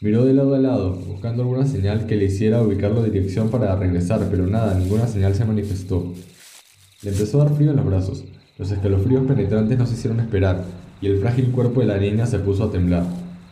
Miró 0.00 0.24
de 0.24 0.34
lado 0.34 0.54
a 0.54 0.58
lado, 0.58 0.94
buscando 0.94 1.42
alguna 1.42 1.66
señal 1.66 2.06
que 2.06 2.16
le 2.16 2.26
hiciera 2.26 2.62
ubicar 2.62 2.92
la 2.92 3.02
dirección 3.02 3.50
para 3.50 3.74
regresar, 3.74 4.28
pero 4.30 4.46
nada, 4.46 4.78
ninguna 4.78 5.08
señal 5.08 5.34
se 5.34 5.44
manifestó. 5.44 6.12
Le 7.02 7.10
empezó 7.10 7.40
a 7.40 7.46
dar 7.46 7.54
frío 7.54 7.70
en 7.70 7.76
los 7.76 7.86
brazos. 7.86 8.24
Los 8.58 8.72
escalofríos 8.72 9.24
penetrantes 9.24 9.78
no 9.78 9.86
se 9.86 9.94
hicieron 9.94 10.18
esperar, 10.18 10.64
y 11.00 11.06
el 11.06 11.18
frágil 11.18 11.52
cuerpo 11.52 11.78
de 11.78 11.86
la 11.86 11.96
niña 11.96 12.26
se 12.26 12.40
puso 12.40 12.64
a 12.64 12.72
temblar. 12.72 13.04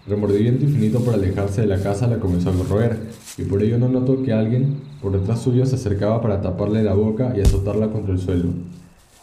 Remordimiento 0.08 0.64
infinito 0.64 0.98
por 0.98 1.14
alejarse 1.14 1.60
de 1.60 1.68
la 1.68 1.80
casa 1.80 2.08
la 2.08 2.18
comenzó 2.18 2.50
a 2.50 2.54
corroer, 2.54 2.98
y 3.38 3.42
por 3.42 3.62
ello 3.62 3.78
no 3.78 3.88
notó 3.88 4.20
que 4.24 4.32
alguien 4.32 4.78
por 5.00 5.12
detrás 5.12 5.40
suyo 5.42 5.64
se 5.64 5.76
acercaba 5.76 6.20
para 6.20 6.40
taparle 6.40 6.82
la 6.82 6.94
boca 6.94 7.32
y 7.36 7.40
azotarla 7.40 7.86
contra 7.90 8.14
el 8.14 8.18
suelo. 8.18 8.48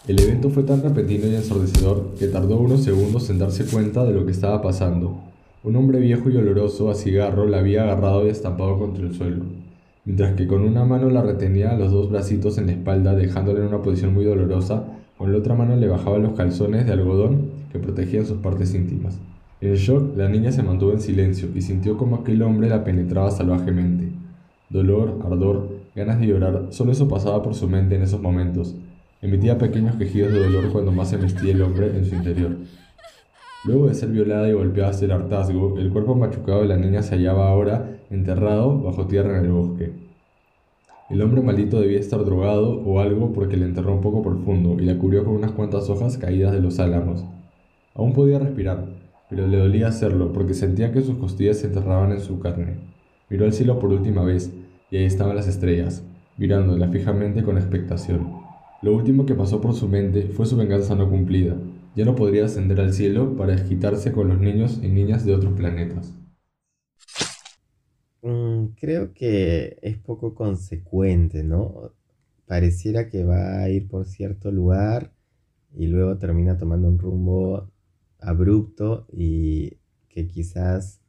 El 0.07 0.21
evento 0.21 0.49
fue 0.49 0.63
tan 0.63 0.81
repentino 0.81 1.27
y 1.27 1.35
ensordecedor 1.35 2.15
que 2.17 2.27
tardó 2.27 2.59
unos 2.59 2.81
segundos 2.81 3.29
en 3.29 3.39
darse 3.39 3.65
cuenta 3.65 4.05
de 4.05 4.13
lo 4.13 4.25
que 4.25 4.31
estaba 4.31 4.61
pasando. 4.61 5.17
Un 5.65 5.75
hombre 5.75 5.99
viejo 5.99 6.29
y 6.29 6.37
oloroso 6.37 6.91
a 6.91 6.95
cigarro 6.95 7.45
la 7.45 7.59
había 7.59 7.83
agarrado 7.83 8.25
y 8.25 8.29
estampado 8.29 8.79
contra 8.79 9.05
el 9.05 9.13
suelo, 9.13 9.43
mientras 10.05 10.35
que 10.35 10.47
con 10.47 10.61
una 10.61 10.85
mano 10.85 11.09
la 11.09 11.23
retenía 11.23 11.75
los 11.77 11.91
dos 11.91 12.09
bracitos 12.09 12.57
en 12.57 12.67
la 12.67 12.71
espalda 12.71 13.15
dejándola 13.15 13.59
en 13.59 13.67
una 13.67 13.81
posición 13.81 14.13
muy 14.13 14.23
dolorosa, 14.23 14.85
con 15.23 15.31
la 15.31 15.37
otra 15.37 15.55
mano 15.55 15.77
le 15.77 15.87
bajaba 15.87 16.17
los 16.17 16.33
calzones 16.33 16.85
de 16.85 16.91
algodón 16.91 17.51
que 17.71 17.79
protegían 17.79 18.25
sus 18.25 18.39
partes 18.39 18.75
íntimas. 18.75 19.17
En 19.61 19.69
el 19.69 19.77
shock, 19.77 20.17
la 20.17 20.27
niña 20.27 20.51
se 20.51 20.63
mantuvo 20.63 20.91
en 20.91 20.99
silencio 20.99 21.47
y 21.55 21.61
sintió 21.61 21.97
como 21.97 22.17
aquel 22.17 22.41
hombre 22.41 22.67
la 22.67 22.83
penetraba 22.83 23.31
salvajemente. 23.31 24.09
Dolor, 24.69 25.21
ardor, 25.23 25.77
ganas 25.95 26.19
de 26.19 26.27
llorar, 26.27 26.67
solo 26.71 26.91
eso 26.91 27.07
pasaba 27.07 27.41
por 27.41 27.55
su 27.55 27.69
mente 27.69 27.95
en 27.95 28.01
esos 28.01 28.21
momentos. 28.21 28.75
Emitía 29.21 29.57
pequeños 29.57 29.95
quejidos 29.95 30.33
de 30.33 30.43
dolor 30.43 30.69
cuando 30.73 30.91
más 30.91 31.09
se 31.09 31.15
vestía 31.15 31.53
el 31.53 31.61
hombre 31.61 31.95
en 31.95 32.03
su 32.03 32.15
interior. 32.15 32.57
Luego 33.63 33.87
de 33.87 33.93
ser 33.93 34.09
violada 34.09 34.49
y 34.49 34.51
golpeada 34.51 34.89
hasta 34.89 35.05
el 35.05 35.11
hartazgo, 35.13 35.79
el 35.79 35.89
cuerpo 35.89 36.15
machucado 36.15 36.63
de 36.63 36.67
la 36.67 36.75
niña 36.75 37.01
se 37.01 37.15
hallaba 37.15 37.47
ahora 37.47 37.97
enterrado 38.09 38.77
bajo 38.81 39.07
tierra 39.07 39.39
en 39.39 39.45
el 39.45 39.51
bosque. 39.53 39.93
El 41.09 41.21
hombre 41.21 41.41
maldito 41.41 41.81
debía 41.81 41.99
estar 41.99 42.23
drogado 42.23 42.81
o 42.81 42.99
algo 42.99 43.33
porque 43.33 43.57
le 43.57 43.65
enterró 43.65 43.93
un 43.93 44.01
poco 44.01 44.21
profundo 44.21 44.77
y 44.81 44.85
la 44.85 44.97
cubrió 44.97 45.25
con 45.25 45.35
unas 45.35 45.51
cuantas 45.51 45.89
hojas 45.89 46.17
caídas 46.17 46.53
de 46.53 46.61
los 46.61 46.79
álamos. 46.79 47.25
Aún 47.93 48.13
podía 48.13 48.39
respirar, 48.39 48.85
pero 49.29 49.45
le 49.47 49.57
dolía 49.57 49.89
hacerlo 49.89 50.31
porque 50.31 50.53
sentía 50.53 50.91
que 50.93 51.01
sus 51.01 51.17
costillas 51.17 51.59
se 51.59 51.67
enterraban 51.67 52.13
en 52.13 52.21
su 52.21 52.39
carne. 52.39 52.77
Miró 53.29 53.45
al 53.45 53.53
cielo 53.53 53.79
por 53.79 53.91
última 53.91 54.23
vez 54.23 54.53
y 54.89 54.97
ahí 54.97 55.03
estaban 55.03 55.35
las 55.35 55.47
estrellas, 55.47 56.03
mirándola 56.37 56.87
fijamente 56.87 57.43
con 57.43 57.57
expectación. 57.57 58.41
Lo 58.81 58.95
último 58.95 59.25
que 59.25 59.35
pasó 59.35 59.59
por 59.59 59.73
su 59.73 59.87
mente 59.87 60.29
fue 60.29 60.45
su 60.45 60.55
venganza 60.55 60.95
no 60.95 61.09
cumplida, 61.09 61.55
ya 61.95 62.05
no 62.05 62.15
podría 62.15 62.45
ascender 62.45 62.79
al 62.79 62.93
cielo 62.93 63.35
para 63.35 63.53
desquitarse 63.53 64.11
con 64.11 64.29
los 64.29 64.39
niños 64.39 64.79
y 64.81 64.87
niñas 64.87 65.25
de 65.25 65.35
otros 65.35 65.53
planetas. 65.53 66.13
Mm, 68.23 68.67
creo 68.79 69.13
que 69.13 69.77
es 69.81 69.97
poco 69.97 70.33
consecuente, 70.33 71.43
¿no? 71.43 71.91
Pareciera 72.47 73.09
que 73.09 73.23
va 73.25 73.59
a 73.61 73.69
ir 73.69 73.87
por 73.87 74.05
cierto 74.05 74.51
lugar 74.51 75.11
y 75.75 75.87
luego 75.87 76.17
termina 76.17 76.57
tomando 76.57 76.87
un 76.87 76.99
rumbo 76.99 77.69
abrupto 78.19 79.07
y 79.11 79.77
que 80.09 80.27
quizás 80.27 81.01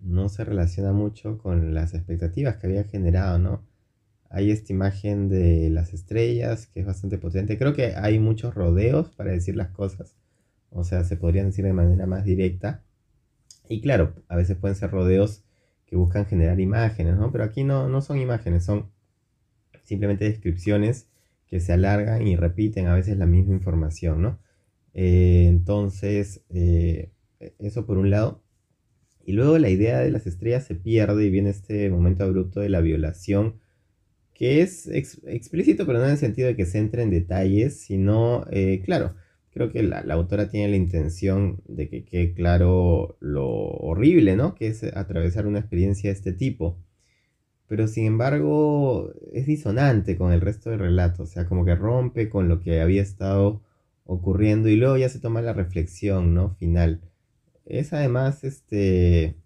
no 0.00 0.28
se 0.28 0.44
relaciona 0.44 0.92
mucho 0.92 1.38
con 1.38 1.74
las 1.74 1.94
expectativas 1.94 2.56
que 2.58 2.68
había 2.68 2.84
generado, 2.84 3.38
¿no? 3.38 3.62
Hay 4.30 4.50
esta 4.50 4.72
imagen 4.72 5.28
de 5.28 5.70
las 5.70 5.94
estrellas 5.94 6.66
que 6.68 6.80
es 6.80 6.86
bastante 6.86 7.18
potente. 7.18 7.58
Creo 7.58 7.74
que 7.74 7.94
hay 7.96 8.18
muchos 8.20 8.54
rodeos 8.54 9.10
para 9.10 9.32
decir 9.32 9.56
las 9.56 9.70
cosas. 9.70 10.16
O 10.70 10.84
sea, 10.84 11.04
se 11.04 11.16
podrían 11.16 11.46
decir 11.48 11.64
de 11.66 11.74
manera 11.74 12.06
más 12.06 12.24
directa. 12.24 12.82
Y 13.68 13.80
claro, 13.82 14.14
a 14.28 14.36
veces 14.36 14.56
pueden 14.56 14.76
ser 14.76 14.90
rodeos 14.90 15.44
que 15.92 15.96
buscan 15.98 16.24
generar 16.24 16.58
imágenes, 16.58 17.18
¿no? 17.18 17.30
Pero 17.30 17.44
aquí 17.44 17.64
no, 17.64 17.86
no 17.86 18.00
son 18.00 18.18
imágenes, 18.18 18.64
son 18.64 18.90
simplemente 19.82 20.24
descripciones 20.24 21.10
que 21.48 21.60
se 21.60 21.74
alargan 21.74 22.26
y 22.26 22.34
repiten 22.34 22.86
a 22.86 22.94
veces 22.94 23.18
la 23.18 23.26
misma 23.26 23.52
información, 23.52 24.22
¿no? 24.22 24.38
Eh, 24.94 25.44
entonces, 25.50 26.46
eh, 26.48 27.12
eso 27.58 27.84
por 27.84 27.98
un 27.98 28.08
lado. 28.08 28.42
Y 29.22 29.32
luego 29.32 29.58
la 29.58 29.68
idea 29.68 29.98
de 30.00 30.10
las 30.10 30.26
estrellas 30.26 30.64
se 30.64 30.76
pierde 30.76 31.26
y 31.26 31.30
viene 31.30 31.50
este 31.50 31.90
momento 31.90 32.24
abrupto 32.24 32.60
de 32.60 32.70
la 32.70 32.80
violación 32.80 33.60
que 34.32 34.62
es 34.62 34.88
explícito, 34.88 35.84
pero 35.84 35.98
no 35.98 36.06
en 36.06 36.12
el 36.12 36.16
sentido 36.16 36.48
de 36.48 36.56
que 36.56 36.64
se 36.64 36.78
entre 36.78 37.02
en 37.02 37.10
detalles, 37.10 37.82
sino, 37.82 38.46
eh, 38.50 38.80
claro, 38.82 39.14
creo 39.52 39.70
que 39.70 39.82
la, 39.82 40.00
autora 40.14 40.48
tiene 40.48 40.68
la 40.68 40.76
intención 40.76 41.62
de 41.66 41.88
que 41.88 42.04
quede 42.04 42.34
claro 42.34 43.16
lo 43.20 43.48
horrible, 43.48 44.36
¿no? 44.36 44.54
Que 44.54 44.68
es 44.68 44.82
atravesar 44.84 45.46
una 45.46 45.60
experiencia 45.60 46.10
de 46.10 46.16
este 46.16 46.32
tipo. 46.32 46.78
Pero 47.68 47.86
sin 47.88 48.06
embargo, 48.06 49.12
es 49.32 49.46
disonante 49.46 50.16
con 50.16 50.32
el 50.32 50.40
resto 50.40 50.70
del 50.70 50.78
relato, 50.80 51.24
o 51.24 51.26
sea, 51.26 51.46
como 51.46 51.64
que 51.64 51.74
rompe 51.74 52.28
con 52.28 52.48
lo 52.48 52.60
que 52.60 52.80
había 52.80 53.02
estado 53.02 53.62
ocurriendo 54.04 54.68
y 54.68 54.76
luego 54.76 54.96
ya 54.96 55.08
se 55.08 55.20
toma 55.20 55.42
la 55.42 55.52
reflexión, 55.52 56.34
¿no? 56.34 56.54
Final. 56.56 57.00
Es 57.66 57.92
además, 57.92 58.44
este, 58.44 59.36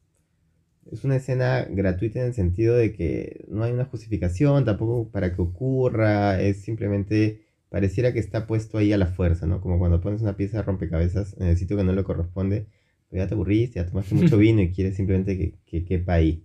es 0.91 1.05
una 1.05 1.17
escena 1.17 1.67
gratuita 1.71 2.21
en 2.21 2.27
el 2.27 2.35
sentido 2.35 2.77
de 2.77 2.93
que 2.93 3.45
no 3.49 3.65
hay 3.65 3.73
una 3.73 3.85
justificación 3.87 4.65
tampoco 4.65 5.11
para 5.11 5.35
que 5.35 5.43
ocurra, 5.43 6.41
es 6.41 6.63
simplemente 6.63 7.46
pareciera 7.69 8.13
que 8.13 8.19
está 8.21 8.47
puesto 8.47 8.79
ahí 8.79 8.93
a 8.93 8.99
la 8.99 9.07
fuerza, 9.07 9.47
¿no? 9.47 9.61
Como 9.61 9.79
cuando 9.79 10.01
pones 10.01 10.23
una 10.23 10.37
pieza 10.37 10.59
de 10.59 10.63
rompecabezas 10.63 11.37
en 11.39 11.49
el 11.49 11.57
sitio 11.57 11.77
que 11.77 11.85
no 11.85 11.93
le 11.93 12.05
corresponde, 12.05 12.67
pues 13.09 13.21
ya 13.21 13.27
te 13.27 13.35
aburriste, 13.35 13.81
ya 13.81 13.87
tomaste 13.87 14.15
mucho 14.17 14.39
vino 14.39 14.63
y 14.63 14.73
quieres 14.73 14.97
simplemente 14.97 15.37
que, 15.37 15.55
que 15.67 15.85
quepa 15.85 16.15
ahí. 16.15 16.45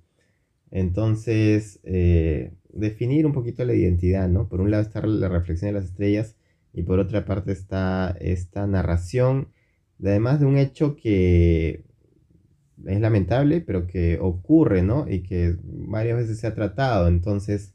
Entonces, 0.72 1.80
eh, 1.84 2.54
definir 2.74 3.26
un 3.26 3.34
poquito 3.34 3.66
la 3.66 3.74
identidad, 3.74 4.30
¿no? 4.30 4.48
Por 4.48 4.62
un 4.62 4.72
lado 4.72 4.84
está 4.84 5.06
la 5.06 5.30
reflexión 5.30 5.70
de 5.74 5.80
las 5.80 5.90
estrellas 5.90 6.36
y 6.74 6.84
por 6.84 7.00
otra 7.00 7.26
parte 7.26 7.52
está 7.52 8.16
esta 8.22 8.66
narración, 8.68 9.50
además 10.02 10.40
de 10.40 10.46
un 10.46 10.58
hecho 10.58 10.96
que 10.96 11.84
es 12.86 13.00
lamentable, 13.02 13.62
pero 13.62 13.86
que 13.88 14.18
ocurre, 14.20 14.82
¿no? 14.82 15.08
Y 15.10 15.24
que 15.24 15.58
varias 15.64 16.18
veces 16.18 16.40
se 16.40 16.48
ha 16.48 16.56
tratado, 16.56 17.08
entonces 17.08 17.74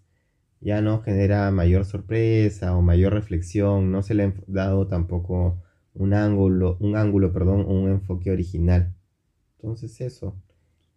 ya 0.60 0.80
no 0.80 1.02
genera 1.02 1.50
mayor 1.50 1.84
sorpresa 1.84 2.76
o 2.76 2.82
mayor 2.82 3.12
reflexión, 3.12 3.92
no 3.92 4.02
se 4.02 4.14
le 4.14 4.24
ha 4.24 4.34
dado 4.46 4.86
tampoco 4.88 5.62
un 5.94 6.14
ángulo, 6.14 6.76
un 6.80 6.96
ángulo, 6.96 7.32
perdón, 7.32 7.66
un 7.66 7.90
enfoque 7.90 8.30
original. 8.30 8.94
Entonces 9.58 10.00
eso, 10.00 10.36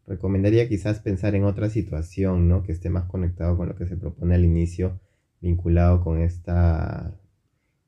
recomendaría 0.07 0.68
quizás 0.68 0.99
pensar 0.99 1.36
en 1.36 1.45
otra 1.45 1.70
situación, 1.70 2.47
¿no? 2.49 2.64
Que 2.64 2.72
esté 2.72 2.89
más 2.89 3.05
conectado 3.05 3.55
con 3.57 3.70
lo 3.70 3.76
que 3.76 3.86
se 3.88 3.97
propone 3.97 4.36
al 4.36 4.45
inicio, 4.45 4.99
vinculado 5.41 6.03
con 6.03 6.22
esta 6.22 7.18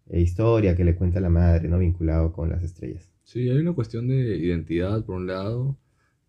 eh, 0.07 0.21
historia 0.21 0.75
que 0.75 0.85
le 0.85 0.95
cuenta 0.95 1.19
la 1.19 1.29
madre, 1.29 1.67
¿no? 1.67 1.79
Vinculado 1.79 2.31
con 2.31 2.49
las 2.49 2.63
estrellas. 2.63 3.11
Sí, 3.23 3.49
hay 3.49 3.57
una 3.57 3.73
cuestión 3.73 4.07
de 4.07 4.37
identidad 4.37 5.05
por 5.05 5.15
un 5.15 5.27
lado, 5.27 5.77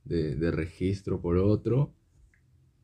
de, 0.04 0.50
registro 0.50 1.20
por 1.20 1.36
otro. 1.36 1.92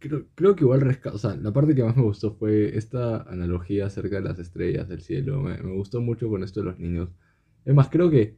Creo, 0.00 0.26
creo 0.34 0.54
que 0.54 0.64
igual 0.64 0.80
rescato, 0.80 1.16
o 1.16 1.18
sea, 1.18 1.34
la 1.36 1.52
parte 1.52 1.74
que 1.74 1.82
más 1.82 1.96
me 1.96 2.02
gustó 2.02 2.34
fue 2.34 2.76
esta 2.76 3.22
analogía 3.22 3.86
acerca 3.86 4.16
de 4.16 4.22
las 4.22 4.38
estrellas 4.38 4.88
del 4.88 5.00
cielo. 5.02 5.42
Me, 5.42 5.58
me, 5.58 5.72
gustó 5.72 6.00
mucho 6.00 6.28
con 6.28 6.44
esto 6.44 6.60
de 6.60 6.66
los 6.66 6.78
niños. 6.78 7.10
Es 7.64 7.74
más, 7.74 7.88
creo 7.88 8.10
que 8.10 8.36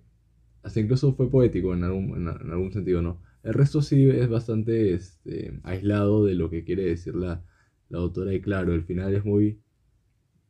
hasta 0.63 0.81
incluso 0.81 1.15
fue 1.15 1.31
poético 1.31 1.75
en 1.75 1.85
algún, 1.85 2.17
en, 2.17 2.29
algún 2.29 2.73
sentido, 2.73 3.03
¿no? 3.03 3.23
El 3.43 3.55
resto 3.55 3.83
sí 3.83 4.09
es 4.09 4.29
bastante 4.29 4.95
este, 4.95 5.61
aislado 5.63 6.25
de 6.25 6.35
lo 6.35 6.51
que 6.51 6.65
quiere 6.65 6.85
decir 6.85 7.15
la, 7.15 7.43
la 7.89 7.99
autora 7.99 8.35
y 8.35 8.41
claro, 8.41 8.75
el 8.75 8.85
final 8.85 9.15
es 9.15 9.25
muy... 9.25 9.61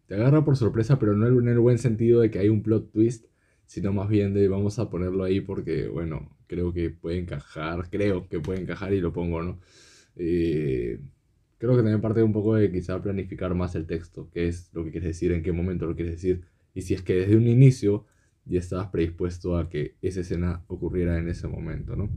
Te 0.06 0.14
agarra 0.16 0.44
por 0.44 0.56
sorpresa, 0.56 0.98
pero 0.98 1.14
no 1.16 1.26
en 1.26 1.48
el 1.48 1.60
buen 1.60 1.78
sentido 1.78 2.20
de 2.20 2.30
que 2.30 2.40
hay 2.40 2.48
un 2.48 2.62
plot 2.62 2.90
twist, 2.92 3.26
sino 3.66 3.92
más 3.92 4.08
bien 4.08 4.34
de 4.34 4.48
vamos 4.48 4.78
a 4.80 4.90
ponerlo 4.90 5.22
ahí 5.22 5.40
porque, 5.40 5.86
bueno, 5.88 6.36
creo 6.48 6.72
que 6.72 6.90
puede 6.90 7.18
encajar, 7.18 7.88
creo 7.90 8.28
que 8.28 8.40
puede 8.40 8.60
encajar 8.60 8.92
y 8.92 9.00
lo 9.00 9.12
pongo, 9.12 9.42
¿no? 9.42 9.60
Eh, 10.16 11.00
creo 11.58 11.72
que 11.72 11.78
también 11.78 12.00
parte 12.00 12.22
un 12.22 12.32
poco 12.32 12.54
de 12.54 12.70
quizá 12.70 13.00
planificar 13.02 13.54
más 13.54 13.74
el 13.74 13.86
texto, 13.86 14.30
qué 14.32 14.48
es 14.48 14.70
lo 14.72 14.84
que 14.84 14.90
quieres 14.90 15.08
decir, 15.08 15.32
en 15.32 15.42
qué 15.42 15.52
momento 15.52 15.86
lo 15.86 15.94
quieres 15.94 16.14
decir, 16.14 16.42
y 16.74 16.82
si 16.82 16.94
es 16.94 17.02
que 17.02 17.14
desde 17.14 17.36
un 17.36 17.46
inicio 17.46 18.06
ya 18.44 18.58
estabas 18.58 18.88
predispuesto 18.88 19.56
a 19.56 19.68
que 19.68 19.96
esa 20.02 20.20
escena 20.20 20.64
ocurriera 20.68 21.18
en 21.18 21.28
ese 21.28 21.48
momento, 21.48 21.96
¿no? 21.96 22.10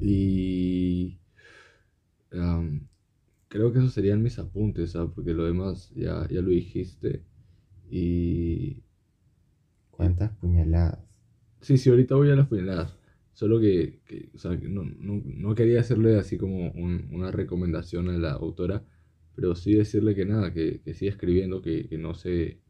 Y 0.00 1.18
creo 3.48 3.72
que 3.72 3.80
esos 3.80 3.92
serían 3.92 4.22
mis 4.22 4.38
apuntes, 4.38 4.92
¿sabes? 4.92 5.10
Porque 5.14 5.34
lo 5.34 5.44
demás 5.44 5.92
ya, 5.94 6.26
ya 6.28 6.40
lo 6.40 6.50
dijiste. 6.50 7.24
Y... 7.90 8.82
¿Cuántas 9.90 10.30
puñaladas? 10.36 11.00
Sí, 11.60 11.76
sí, 11.76 11.90
ahorita 11.90 12.14
voy 12.14 12.30
a 12.30 12.36
las 12.36 12.46
puñaladas. 12.46 12.96
Solo 13.40 13.58
que, 13.58 14.28
o 14.34 14.38
sea, 14.38 14.50
no, 14.50 14.84
no, 14.84 15.22
no, 15.24 15.54
quería 15.54 15.80
hacerle 15.80 16.18
así 16.18 16.36
como 16.36 16.72
una 16.72 17.30
recomendación 17.30 18.10
a 18.10 18.18
la 18.18 18.32
autora, 18.32 18.84
pero 19.34 19.54
sí 19.54 19.72
decirle 19.72 20.14
que 20.14 20.26
nada, 20.26 20.52
que, 20.52 20.82
que 20.82 20.92
siga 20.92 21.12
escribiendo, 21.12 21.62
que, 21.62 21.88
que, 21.88 21.96
no 21.96 22.12
se, 22.12 22.60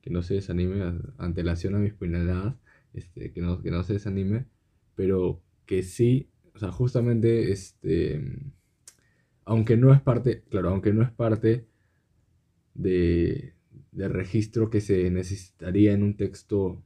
que 0.00 0.10
no 0.10 0.22
se 0.22 0.34
desanime 0.34 0.96
antelación 1.18 1.74
a 1.74 1.80
mis 1.80 1.92
puñaladas, 1.92 2.54
este, 2.94 3.32
que, 3.32 3.40
no, 3.40 3.60
que 3.62 3.72
no 3.72 3.82
se 3.82 3.94
desanime, 3.94 4.46
pero 4.94 5.42
que 5.66 5.82
sí, 5.82 6.30
o 6.54 6.58
sea, 6.60 6.70
justamente, 6.70 7.50
este, 7.50 8.24
aunque 9.44 9.76
no 9.76 9.92
es 9.92 10.00
parte, 10.00 10.44
claro, 10.50 10.68
aunque 10.68 10.92
no 10.92 11.02
es 11.02 11.10
parte 11.10 11.66
de, 12.74 13.54
del 13.90 14.12
registro 14.12 14.70
que 14.70 14.80
se 14.80 15.10
necesitaría 15.10 15.92
en 15.92 16.04
un 16.04 16.16
texto 16.16 16.80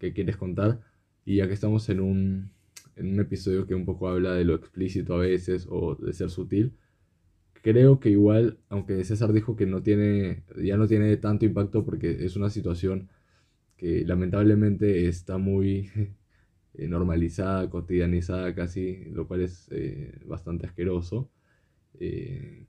que 0.00 0.12
quieres 0.12 0.36
contar, 0.36 0.80
y 1.24 1.36
ya 1.36 1.48
que 1.48 1.54
estamos 1.54 1.88
en 1.88 2.00
un, 2.00 2.50
en 2.96 3.14
un 3.14 3.20
episodio 3.20 3.66
que 3.66 3.74
un 3.74 3.84
poco 3.84 4.08
habla 4.08 4.34
de 4.34 4.44
lo 4.44 4.54
explícito 4.54 5.14
a 5.14 5.18
veces 5.18 5.66
o 5.70 5.94
de 5.96 6.12
ser 6.12 6.30
sutil, 6.30 6.74
creo 7.62 8.00
que 8.00 8.10
igual, 8.10 8.58
aunque 8.68 9.02
César 9.04 9.32
dijo 9.32 9.56
que 9.56 9.66
no 9.66 9.82
tiene, 9.82 10.44
ya 10.62 10.76
no 10.76 10.86
tiene 10.86 11.16
tanto 11.16 11.46
impacto 11.46 11.84
porque 11.84 12.24
es 12.24 12.36
una 12.36 12.50
situación 12.50 13.08
que 13.76 14.04
lamentablemente 14.04 15.08
está 15.08 15.38
muy 15.38 15.90
eh, 16.74 16.88
normalizada, 16.88 17.70
cotidianizada 17.70 18.54
casi, 18.54 19.06
lo 19.06 19.26
cual 19.28 19.42
es 19.42 19.68
eh, 19.72 20.20
bastante 20.26 20.66
asqueroso. 20.66 21.30
Eh, 22.00 22.66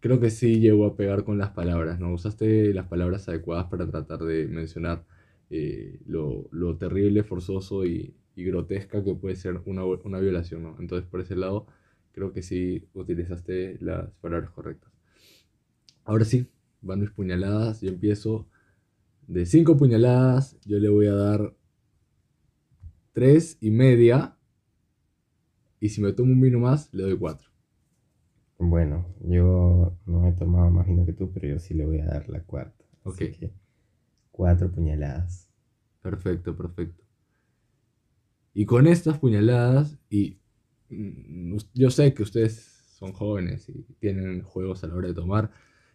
creo 0.00 0.20
que 0.20 0.30
sí 0.30 0.60
llegó 0.60 0.86
a 0.86 0.96
pegar 0.96 1.24
con 1.24 1.38
las 1.38 1.50
palabras, 1.50 1.98
¿no? 2.00 2.12
Usaste 2.12 2.72
las 2.74 2.86
palabras 2.86 3.28
adecuadas 3.28 3.66
para 3.66 3.90
tratar 3.90 4.20
de 4.20 4.46
mencionar 4.48 5.04
eh, 5.50 6.00
lo, 6.06 6.48
lo, 6.50 6.76
terrible, 6.76 7.22
forzoso 7.22 7.84
y, 7.84 8.14
y, 8.34 8.44
grotesca 8.44 9.04
que 9.04 9.14
puede 9.14 9.36
ser 9.36 9.60
una, 9.66 9.84
una 9.84 10.18
violación, 10.18 10.62
¿no? 10.62 10.76
Entonces, 10.80 11.08
por 11.08 11.20
ese 11.20 11.36
lado, 11.36 11.66
creo 12.12 12.32
que 12.32 12.42
sí 12.42 12.88
utilizaste 12.94 13.78
las 13.80 14.10
palabras 14.20 14.50
correctas. 14.50 14.90
Ahora 16.04 16.24
sí, 16.24 16.48
van 16.80 17.00
mis 17.00 17.10
puñaladas. 17.10 17.80
Yo 17.80 17.90
empiezo 17.90 18.48
de 19.26 19.44
cinco 19.46 19.76
puñaladas. 19.76 20.58
Yo 20.64 20.78
le 20.78 20.88
voy 20.88 21.06
a 21.06 21.14
dar 21.14 21.54
tres 23.12 23.58
y 23.60 23.70
media. 23.70 24.36
Y 25.80 25.90
si 25.90 26.00
me 26.00 26.12
tomo 26.12 26.32
un 26.32 26.40
vino 26.40 26.58
más, 26.58 26.92
le 26.94 27.02
doy 27.02 27.18
cuatro. 27.18 27.50
Bueno, 28.58 29.06
yo 29.20 29.98
no 30.06 30.28
he 30.28 30.32
tomado 30.32 30.70
más 30.70 30.86
vino 30.86 31.04
que 31.04 31.12
tú, 31.12 31.30
pero 31.32 31.48
yo 31.48 31.58
sí 31.58 31.74
le 31.74 31.84
voy 31.84 32.00
a 32.00 32.06
dar 32.06 32.28
la 32.28 32.42
cuarta. 32.42 32.84
Ok. 33.04 33.22
Así 33.22 33.32
que 33.32 33.65
cuatro 34.36 34.70
puñaladas. 34.70 35.48
Perfecto, 36.02 36.54
perfecto. 36.54 37.02
Y 38.54 38.64
con 38.66 38.86
estas 38.86 39.18
puñaladas, 39.18 39.98
y 40.10 40.38
mm, 40.90 41.56
yo 41.74 41.90
sé 41.90 42.12
que 42.14 42.22
ustedes 42.22 42.54
son 42.98 43.12
jóvenes 43.12 43.68
y 43.68 43.82
tienen 43.98 44.42
juegos 44.42 44.82
a 44.84 44.86
la 44.88 44.94
hora 44.94 45.08
de 45.08 45.14
tomar, 45.14 45.50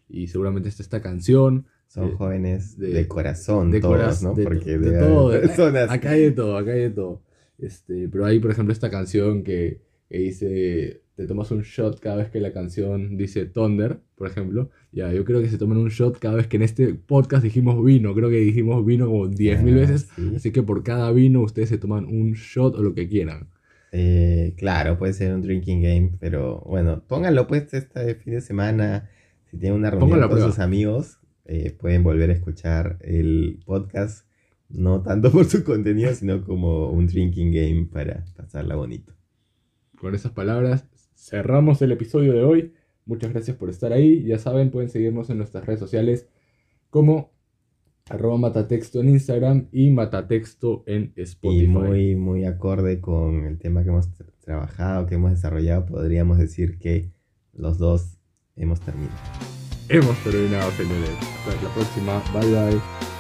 y 0.10 0.28
seguramente 0.28 0.70
está 0.70 0.84
esta 0.84 1.02
canción. 1.02 1.66
Son 1.88 2.10
de- 2.12 2.16
jóvenes 2.16 2.78
de, 2.78 2.88
de- 2.94 3.08
corazón 3.08 3.70
de 3.72 3.80
todos, 3.82 3.96
coraz- 3.98 4.24
¿no? 4.24 4.34
de, 4.34 4.44
Porque 4.44 4.78
de 4.78 5.00
todo. 5.00 5.32
personas- 5.42 5.90
Acá 5.90 6.12
hay 6.12 6.22
de 6.24 6.32
todo, 6.32 6.58
acá 6.58 6.72
hay 6.72 6.82
de 6.82 6.90
todo. 6.92 7.22
Este, 7.58 8.10
pero 8.10 8.26
hay, 8.26 8.40
por 8.40 8.52
ejemplo, 8.52 8.74
esta 8.74 8.90
canción 8.90 9.44
que, 9.44 9.82
que 10.10 10.18
dice, 10.18 11.04
te 11.22 11.28
tomas 11.28 11.52
un 11.52 11.62
shot 11.62 12.00
cada 12.00 12.18
vez 12.18 12.30
que 12.30 12.40
la 12.40 12.52
canción 12.52 13.16
dice 13.18 13.46
Thunder, 13.46 14.00
por 14.16 14.28
ejemplo. 14.28 14.70
Ya, 14.92 15.14
yo 15.14 15.24
creo 15.24 15.42
que 15.42 15.50
se 15.50 15.58
toman 15.58 15.78
un 15.78 15.90
shot 15.90 16.20
cada 16.20 16.36
vez 16.36 16.48
que 16.48 16.58
en 16.58 16.64
este 16.64 16.94
podcast 16.96 17.44
dijimos 17.44 17.84
vino. 17.84 18.14
Creo 18.16 18.30
que 18.30 18.38
dijimos 18.38 18.86
vino 18.86 19.06
como 19.06 19.28
10.000 19.30 19.58
Ah, 19.60 19.76
veces. 19.76 20.10
sí. 20.16 20.34
Así 20.36 20.52
que 20.52 20.64
por 20.64 20.84
cada 20.84 21.12
vino 21.12 21.42
ustedes 21.42 21.70
se 21.70 21.78
toman 21.78 22.06
un 22.06 22.34
shot 22.34 22.76
o 22.76 22.84
lo 22.84 22.94
que 22.94 23.08
quieran. 23.08 23.50
Eh, 23.92 24.54
claro, 24.58 24.98
puede 24.98 25.14
ser 25.14 25.34
un 25.34 25.42
drinking 25.42 25.82
game, 25.82 26.12
pero 26.20 26.62
bueno, 26.66 27.04
pónganlo 27.08 27.48
pues 27.48 27.74
este 27.74 28.16
fin 28.16 28.34
de 28.34 28.42
semana. 28.42 29.10
Si 29.50 29.58
tienen 29.58 29.78
una 29.80 29.90
reunión 29.92 30.20
con 30.20 30.30
prueba. 30.30 30.48
sus 30.48 30.60
amigos, 30.60 31.20
eh, 31.46 31.76
pueden 31.80 32.04
volver 32.04 32.30
a 32.30 32.34
escuchar 32.34 32.98
el 33.02 33.60
podcast, 33.66 34.26
no 34.70 35.02
tanto 35.02 35.32
por 35.32 35.44
su 35.46 35.64
contenido, 35.66 36.14
sino 36.16 36.44
como 36.46 36.90
un 36.90 37.08
drinking 37.08 37.52
game 37.52 37.88
para 37.92 38.24
pasarla 38.38 38.76
bonito. 38.76 39.14
Con 40.00 40.16
esas 40.16 40.32
palabras 40.32 40.86
cerramos 41.22 41.82
el 41.82 41.92
episodio 41.92 42.34
de 42.34 42.44
hoy. 42.44 42.74
Muchas 43.06 43.32
gracias 43.32 43.56
por 43.58 43.70
estar 43.70 43.94
ahí. 43.94 44.24
Ya 44.24 44.38
saben, 44.40 44.72
pueden 44.72 44.90
seguirnos 44.90 45.30
en 45.30 45.38
nuestras 45.38 45.66
redes 45.66 45.80
sociales 45.80 46.28
como 46.90 47.32
arroba 48.10 48.38
matatexto 48.38 49.00
en 49.02 49.10
Instagram 49.10 49.68
y 49.72 49.90
matatexto 49.92 50.84
en 50.88 51.14
Spotify. 51.16 51.64
Y 51.64 51.68
muy, 51.68 52.16
muy 52.16 52.46
acorde 52.46 53.00
con 53.00 53.46
el 53.46 53.58
tema 53.58 53.84
que 53.84 53.90
hemos 53.90 54.10
tra- 54.12 54.26
trabajado, 54.42 55.06
que 55.06 55.16
hemos 55.16 55.32
desarrollado, 55.32 55.86
podríamos 55.86 56.38
decir 56.38 56.78
que 56.78 57.12
los 57.54 57.78
dos 57.78 58.18
hemos 58.56 58.80
terminado. 58.82 59.16
Hemos 59.90 60.18
terminado, 60.24 60.72
señores. 60.72 61.10
Hasta 61.48 61.64
la 61.64 61.74
próxima. 61.74 62.24
Bye 62.34 62.52
bye. 62.72 63.11